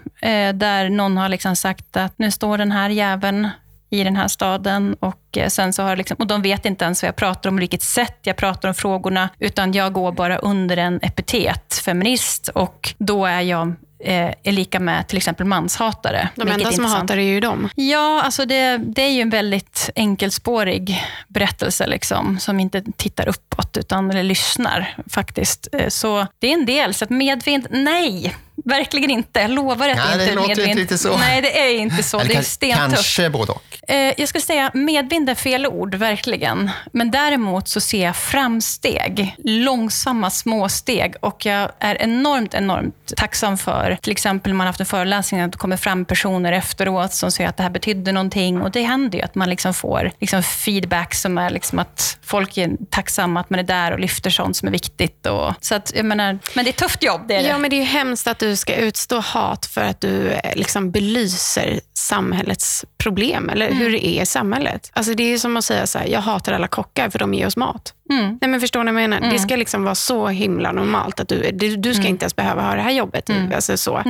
där 0.53 0.89
någon 0.89 1.17
har 1.17 1.29
liksom 1.29 1.57
sagt 1.57 1.97
att 1.97 2.19
nu 2.19 2.31
står 2.31 2.59
den 2.59 2.73
här 2.73 2.91
jäveln 2.91 3.49
i 3.91 4.05
den 4.05 4.17
här 4.17 4.29
staden. 4.29 4.97
Och, 5.01 5.37
eh, 5.37 5.49
sen 5.49 5.73
så 5.73 5.83
har 5.83 5.97
liksom, 5.97 6.17
och 6.19 6.27
de 6.27 6.43
vet 6.43 6.67
inte 6.67 6.85
ens 6.85 7.03
vad 7.03 7.09
jag 7.09 7.17
pratar 7.17 7.51
om, 7.51 7.57
vilket 7.57 7.83
sätt 7.83 8.19
jag 8.23 8.37
pratar 8.37 8.69
om 8.69 8.75
frågorna, 8.75 9.29
utan 9.39 9.73
jag 9.73 9.93
går 9.93 10.13
bara 10.13 10.39
under 10.39 10.77
en 10.77 11.01
epitet, 11.03 11.75
feminist, 11.85 12.49
och 12.49 12.95
då 12.99 13.27
är 13.27 13.41
jag 13.41 13.75
eh, 14.05 14.33
är 14.43 14.53
lika 14.53 14.81
med 14.81 15.09
till 15.09 15.17
exempel 15.17 15.47
manshatare. 15.47 16.29
De 16.35 16.49
enda 16.49 16.73
som 16.73 16.85
hatar 16.85 17.17
är 17.17 17.23
ju 17.23 17.41
dem. 17.41 17.69
Ja, 17.75 18.23
alltså 18.23 18.45
det, 18.45 18.77
det 18.77 19.03
är 19.03 19.11
ju 19.11 19.23
en 19.23 19.31
väldigt 19.31 19.91
enkelspårig 19.95 21.05
berättelse, 21.29 21.87
liksom, 21.87 22.39
som 22.39 22.61
inte 22.61 22.83
tittar 22.97 23.29
uppåt, 23.29 23.77
utan 23.77 24.11
eller 24.11 24.23
lyssnar 24.23 24.95
faktiskt. 25.11 25.69
Eh, 25.73 25.89
så 25.89 26.27
det 26.39 26.49
är 26.49 26.55
en 26.55 26.67
del. 26.67 26.95
Så 26.95 27.05
att 27.05 27.11
medvind, 27.11 27.67
nej, 27.71 28.37
Verkligen 28.65 29.11
inte. 29.11 29.41
Jag 29.41 29.51
lovar 29.51 29.89
att 29.89 29.97
ja, 29.97 30.17
det 30.17 30.23
inte 30.23 30.33
är 30.33 30.37
medvind. 30.37 30.69
Inte 30.69 30.81
riktigt 30.83 31.01
så. 31.01 31.17
Nej, 31.17 31.43
det 31.43 31.61
är 31.61 31.79
inte 31.79 32.03
så. 32.03 32.19
det 32.19 32.35
är 32.35 32.43
stentufft. 32.43 32.95
Kanske 32.95 33.31
både 33.31 33.53
och. 33.53 33.91
Eh, 33.91 34.15
jag 34.17 34.29
skulle 34.29 34.43
säga 34.43 34.71
medvind 34.75 35.31
är 35.31 35.35
fel 35.35 35.67
ord, 35.67 35.95
verkligen. 35.95 36.71
Men 36.93 37.11
däremot 37.11 37.69
så 37.69 37.81
ser 37.81 38.05
jag 38.05 38.17
framsteg. 38.17 39.35
Långsamma 39.45 40.31
små 40.31 40.69
steg. 40.69 41.15
Och 41.21 41.47
jag 41.47 41.71
är 41.79 42.03
enormt, 42.03 42.55
enormt 42.55 43.13
tacksam 43.17 43.59
för, 43.59 43.99
till 44.03 44.13
exempel 44.13 44.55
man 44.55 44.61
har 44.61 44.67
haft 44.67 44.81
en 44.81 44.87
föreläsning, 44.87 45.41
att 45.41 45.53
det 45.53 45.59
kommer 45.59 45.77
fram 45.77 46.05
personer 46.05 46.53
efteråt 46.53 47.13
som 47.13 47.31
säger 47.33 47.51
att 47.51 47.57
det 47.57 47.63
här 47.63 47.71
betydde 47.71 48.13
någonting. 48.13 48.63
Och 48.63 48.71
det 48.71 48.83
händer 48.83 49.19
ju 49.19 49.25
att 49.25 49.35
man 49.35 49.51
liksom 49.51 49.75
får 49.75 50.13
liksom 50.19 50.43
feedback 50.43 51.15
som 51.15 51.39
är 51.39 51.51
liksom 51.51 51.79
att 51.79 52.19
folk 52.23 52.59
är 52.59 52.71
tacksamma 52.91 53.41
att 53.41 53.51
man 53.51 53.61
är 53.61 53.65
där 53.65 53.93
och 53.93 54.01
lyfter 54.01 54.31
sånt 54.31 54.57
som 54.57 54.69
är 54.69 54.73
viktigt. 54.73 55.27
Och, 55.27 55.55
så 55.61 55.75
att, 55.75 55.93
jag 55.97 56.05
menar, 56.05 56.39
men 56.55 56.65
det 56.65 56.69
är 56.69 56.73
ett 56.73 56.77
tufft 56.77 57.03
jobb. 57.03 57.21
Det 57.29 57.35
är 57.35 57.43
det. 57.43 57.49
Ja, 57.49 57.59
men 57.59 57.71
det 57.71 57.77
är 57.77 57.79
ju 57.79 57.85
hemskt 57.85 58.27
att 58.27 58.39
du 58.39 58.48
ska 58.57 58.75
utstå 58.75 59.19
hat 59.19 59.67
för 59.67 59.81
att 59.81 60.01
du 60.01 60.31
eh, 60.31 60.57
liksom 60.57 60.91
belyser 60.91 61.81
samhällets 61.95 62.85
problem, 62.99 63.51
eller 63.51 63.67
mm. 63.67 63.79
hur 63.79 63.93
det 63.93 64.07
är 64.07 64.23
i 64.23 64.27
samhället. 64.27 64.91
Alltså 64.95 65.15
det 65.15 65.33
är 65.33 65.39
som 65.39 65.57
att 65.57 65.65
säga 65.65 65.87
så 65.87 65.99
här, 65.99 66.07
jag 66.07 66.21
hatar 66.21 66.53
alla 66.53 66.69
kockar 66.69 67.11
för 67.11 67.19
de 67.19 67.35
ger 67.35 67.47
oss 67.47 67.57
mat. 67.57 67.95
Mm. 68.11 68.39
Nej, 68.41 68.51
men 68.51 68.61
förstår 68.61 68.85
ni 68.85 68.93
vad 68.93 69.03
jag 69.03 69.11
menar? 69.11 69.27
Mm. 69.27 69.37
Det 69.37 69.39
ska 69.39 69.57
liksom 69.57 69.85
vara 69.85 69.95
så 69.95 70.29
himla 70.29 70.73
normalt 70.73 71.21
att 71.21 71.29
du, 71.29 71.51
du 71.77 71.95
ska 71.95 72.01
mm. 72.01 72.11
inte 72.11 72.25
ens 72.25 72.37
behöva 72.37 72.63
ha 72.63 72.75
det 72.75 72.83
här 72.83 72.91
jobbet. 72.91 73.29
Mm. 73.29 73.53
Alltså 73.55 73.77
så. 73.77 74.03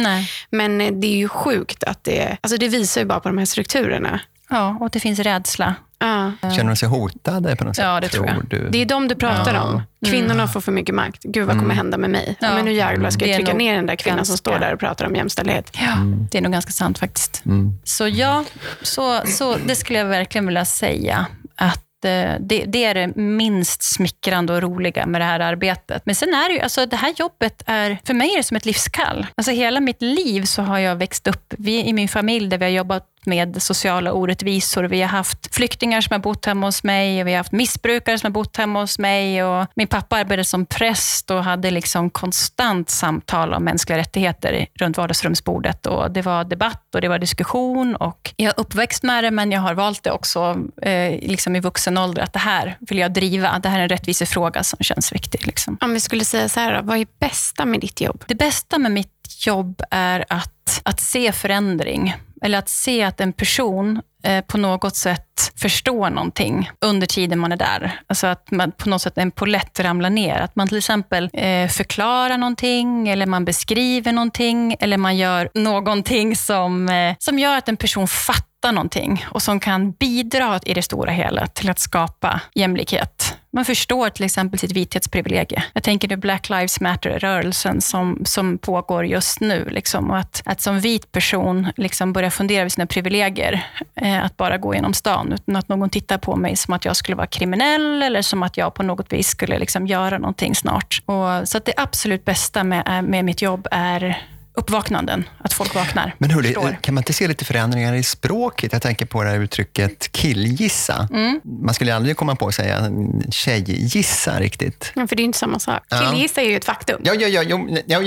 Men 0.51 0.81
eh, 0.81 0.93
det 0.93 1.07
är 1.07 1.17
ju 1.17 1.29
sjukt 1.29 1.85
att 1.85 2.05
det, 2.05 2.37
alltså 2.41 2.57
det 2.57 2.69
visar 2.69 3.01
ju 3.01 3.07
bara 3.07 3.21
på 3.21 3.29
de 3.29 3.39
här 3.39 3.45
strukturerna. 3.45 4.21
Ja, 4.51 4.77
och 4.81 4.91
det 4.91 5.01
finns 5.01 5.19
rädsla. 5.19 5.75
Ja. 6.01 6.33
Känner 6.43 6.71
de 6.71 6.77
sig 6.77 6.89
hotade 6.89 7.57
på 7.57 7.65
något 7.65 7.77
sätt? 7.77 7.85
Ja, 7.85 8.01
det 8.01 8.09
tror, 8.09 8.27
jag. 8.27 8.45
Du? 8.49 8.69
Det 8.71 8.83
är 8.83 8.87
de 8.87 9.09
du 9.09 9.15
pratar 9.15 9.55
ja. 9.55 9.63
om. 9.63 9.83
Kvinnorna 10.07 10.35
mm. 10.35 10.49
får 10.49 10.61
för 10.61 10.73
mycket 10.73 10.95
makt. 10.95 11.23
Gud, 11.23 11.47
vad 11.47 11.57
kommer 11.57 11.65
mm. 11.65 11.77
hända 11.77 11.99
med 11.99 12.11
mig? 12.11 12.37
Ja. 12.41 12.55
Men 12.55 12.65
nu 12.65 12.73
jävlar 12.73 13.11
ska 13.11 13.27
jag 13.27 13.37
trycka 13.37 13.55
ner 13.55 13.77
den 13.77 13.87
där 13.87 13.97
kvinnan 13.97 14.17
ganska... 14.17 14.31
som 14.31 14.39
står 14.39 14.59
där 14.59 14.75
och 14.75 14.81
pratar 14.81 15.07
om 15.07 15.15
jämställdhet. 15.15 15.71
Ja, 15.73 15.93
mm. 15.93 16.29
det 16.31 16.39
är 16.39 16.43
nog 16.43 16.53
ganska 16.53 16.73
sant 16.73 16.99
faktiskt. 16.99 17.43
Mm. 17.47 17.79
Så 17.85 18.09
ja, 18.09 18.45
så, 18.83 19.21
så 19.27 19.57
det 19.67 19.77
skulle 19.77 19.99
jag 19.99 20.07
verkligen 20.07 20.47
vilja 20.47 20.65
säga. 20.65 21.27
Att 21.57 21.85
Eh, 22.05 22.37
det, 22.41 22.65
det, 22.65 22.85
är 22.85 22.95
det 22.95 23.17
minst 23.17 23.83
smickrande 23.83 24.53
och 24.53 24.63
roliga 24.63 25.07
med 25.07 25.21
det 25.21 25.25
här 25.25 25.41
arbetet. 25.41 26.03
Men 26.07 26.15
sen 26.15 26.29
är 26.29 26.49
det 26.49 26.55
ju, 26.55 26.61
alltså 26.61 26.87
det 26.87 26.97
här 26.97 27.15
jobbet 27.17 27.63
är, 27.67 27.99
för 28.05 28.15
mig 28.15 28.33
är 28.33 28.37
det 28.37 28.43
som 28.43 28.57
ett 28.57 28.67
livskall. 28.67 29.27
Alltså 29.35 29.53
hela 29.53 29.81
mitt 29.81 30.03
liv 30.03 30.43
så 30.43 30.63
har 30.63 30.79
jag 30.79 30.97
växt 30.97 31.27
upp 31.27 31.55
vi, 31.59 31.85
i 31.85 31.93
min 31.93 32.09
familj 32.09 32.49
där 32.49 32.59
vi 32.59 32.65
har 32.65 32.73
jobbat 32.73 33.05
med 33.29 33.63
sociala 33.63 34.13
orättvisor. 34.13 34.85
Vi 34.85 35.01
har 35.01 35.09
haft 35.09 35.55
flyktingar 35.55 36.01
som 36.01 36.15
har 36.15 36.19
bott 36.19 36.47
hemma 36.47 36.67
hos 36.67 36.85
mig 36.85 37.21
och 37.21 37.27
vi 37.27 37.33
har 37.33 37.39
haft 37.39 37.53
missbrukare 37.53 38.19
som 38.19 38.27
har 38.27 38.33
bott 38.33 38.57
hemma 38.57 38.81
hos 38.81 38.99
mig. 38.99 39.45
Och 39.45 39.67
min 39.75 39.87
pappa 39.87 40.17
arbetade 40.17 40.45
som 40.45 40.67
präst 40.67 41.31
och 41.31 41.45
hade 41.45 41.71
liksom 41.71 42.11
konstant 42.11 42.91
samtal 42.91 43.55
om 43.55 43.65
mänskliga 43.65 43.99
rättigheter 43.99 44.67
runt 44.75 44.97
vardagsrumsbordet. 44.97 45.87
Och 45.87 46.11
det 46.11 46.23
var 46.23 46.45
debatt 46.45 46.95
och 46.95 47.01
det 47.01 47.09
var 47.09 47.19
diskussion. 47.19 47.97
Och 47.97 48.35
jag 48.37 48.49
är 48.49 48.61
uppväxt 48.61 49.03
med 49.03 49.25
det, 49.25 49.31
men 49.31 49.53
jag 49.53 49.61
har 49.61 49.75
valt 49.75 50.03
det 50.03 50.11
också 50.11 50.57
eh, 50.83 51.19
liksom 51.21 51.57
i 51.57 51.61
vuxen 51.61 51.99
ålder, 51.99 52.23
att 52.23 52.33
det 52.33 52.39
här 52.39 52.77
vill 52.81 52.99
jag 52.99 53.13
driva. 53.13 53.59
Det 53.59 53.69
här 53.69 53.79
är 53.79 53.83
en 53.83 53.89
rättvisefråga 53.89 54.63
som 54.63 54.79
känns 54.81 55.13
viktig. 55.13 55.47
Liksom. 55.47 55.79
Om 55.81 55.95
vi 55.95 56.01
skulle 56.01 56.25
säga 56.25 56.49
så 56.49 56.61
här, 56.61 56.77
då, 56.77 56.83
vad 56.83 56.99
är 56.99 57.07
bästa 57.21 57.67
med 57.67 57.81
ditt 57.81 58.01
jobb? 58.01 58.25
Det 58.27 58.35
bästa 58.35 58.79
med 58.79 58.93
mitt 58.93 59.47
jobb 59.47 59.83
är 59.91 60.25
att, 60.29 60.81
att 60.83 61.01
se 61.01 61.33
förändring 61.33 62.15
eller 62.43 62.59
att 62.59 62.69
se 62.69 63.03
att 63.03 63.21
en 63.21 63.33
person 63.33 64.03
eh, 64.25 64.45
på 64.45 64.59
något 64.59 64.97
sätt 64.97 65.53
förstår 65.61 66.11
någonting 66.11 66.71
under 66.81 67.07
tiden 67.07 67.39
man 67.39 67.53
är 67.53 67.57
där. 67.57 68.01
Alltså 68.07 68.27
att 68.27 68.51
man 68.51 68.73
på 68.73 68.89
något 68.89 69.03
sätt 69.03 69.19
en 69.19 69.31
polett 69.31 69.81
ramlar 69.81 70.11
ner. 70.11 70.41
Att 70.41 70.57
man 70.57 70.69
till 70.69 70.79
exempel 70.79 71.31
eh, 71.33 71.69
förklarar 71.69 72.39
någonting, 72.39 73.09
eller 73.09 73.27
man 73.27 73.45
beskriver 73.45 74.13
någonting, 74.13 74.77
eller 74.81 74.97
man 74.97 75.17
gör 75.17 75.49
någonting 75.55 76.37
som, 76.37 76.89
eh, 76.89 77.17
som 77.19 77.39
gör 77.39 77.57
att 77.57 77.69
en 77.69 77.77
person 77.77 78.09
fattar 78.09 78.73
någonting 78.73 79.27
och 79.31 79.43
som 79.43 79.61
kan 79.61 79.93
bidra 79.93 80.61
i 80.65 80.75
det 80.75 80.83
stora 80.83 81.11
hela 81.11 81.47
till 81.47 81.71
att 81.71 81.79
skapa 81.79 82.41
jämlikhet 82.55 83.18
man 83.51 83.65
förstår 83.65 84.11
till 84.11 84.25
exempel 84.25 84.59
sitt 84.59 84.73
vithetsprivilegie. 84.73 85.65
Jag 85.73 85.83
tänker 85.83 86.09
nu 86.09 86.17
Black 86.17 86.49
Lives 86.49 86.81
Matter-rörelsen 86.81 87.81
som, 87.81 88.23
som 88.25 88.59
pågår 88.59 89.07
just 89.07 89.41
nu. 89.41 89.69
Liksom, 89.71 90.11
och 90.11 90.19
att, 90.19 90.43
att 90.45 90.61
som 90.61 90.81
vit 90.81 91.13
person 91.13 91.69
liksom 91.77 92.13
börja 92.13 92.31
fundera 92.31 92.61
över 92.61 92.69
sina 92.69 92.87
privilegier. 92.87 93.67
Eh, 93.95 94.25
att 94.25 94.37
bara 94.37 94.59
gå 94.59 94.75
genom 94.75 94.95
stan 94.95 95.33
utan 95.33 95.57
att 95.57 95.69
någon 95.69 95.91
tittar 95.91 96.19
på 96.19 96.37
mig 96.37 96.57
som 96.57 96.75
att 96.75 96.85
jag 96.85 96.97
skulle 96.97 97.17
vara 97.17 97.27
kriminell 97.27 98.03
eller 98.03 98.23
som 98.23 98.43
att 98.43 98.57
jag 98.57 98.75
på 98.75 98.83
något 98.83 99.13
vis 99.13 99.29
skulle 99.29 99.59
liksom 99.59 99.87
göra 99.87 100.19
någonting 100.19 100.55
snart. 100.55 101.03
Och, 101.07 101.49
så 101.49 101.59
att 101.59 101.65
det 101.65 101.75
absolut 101.77 102.25
bästa 102.25 102.65
med, 102.65 102.89
eh, 102.89 103.03
med 103.03 103.25
mitt 103.25 103.43
jobb 103.43 103.69
är 103.71 104.23
uppvaknanden, 104.59 105.29
att 105.39 105.53
folk 105.53 105.75
vaknar. 105.75 106.15
Men 106.19 106.31
hörde, 106.31 106.53
kan 106.81 106.95
man 106.95 107.01
inte 107.01 107.13
se 107.13 107.29
lite 107.29 107.45
förändringar 107.45 107.95
i 107.95 108.03
språket? 108.03 108.73
Jag 108.73 108.83
tänker 108.83 109.07
på 109.07 109.23
det 109.23 109.29
här 109.29 109.39
uttrycket 109.39 110.13
killgissa. 110.13 111.09
Mm. 111.11 111.41
Man 111.45 111.75
skulle 111.75 111.95
aldrig 111.95 112.17
komma 112.17 112.37
på 112.37 112.49
att 112.49 112.55
säga 112.55 112.91
tjejgissa 113.31 114.41
riktigt. 114.41 114.93
Ja, 114.95 115.07
för 115.07 115.17
det 115.17 115.23
är 115.23 115.25
inte 115.25 115.39
samma 115.39 115.59
sak. 115.59 115.83
Killgissa 115.89 116.41
är 116.41 116.49
ju 116.49 116.57
ett 116.57 116.65
faktum. 116.65 117.01
Ja, 117.05 117.15
ja, 117.15 117.29
ja, 117.29 117.43
ja, 117.43 117.59
ja, 117.87 118.03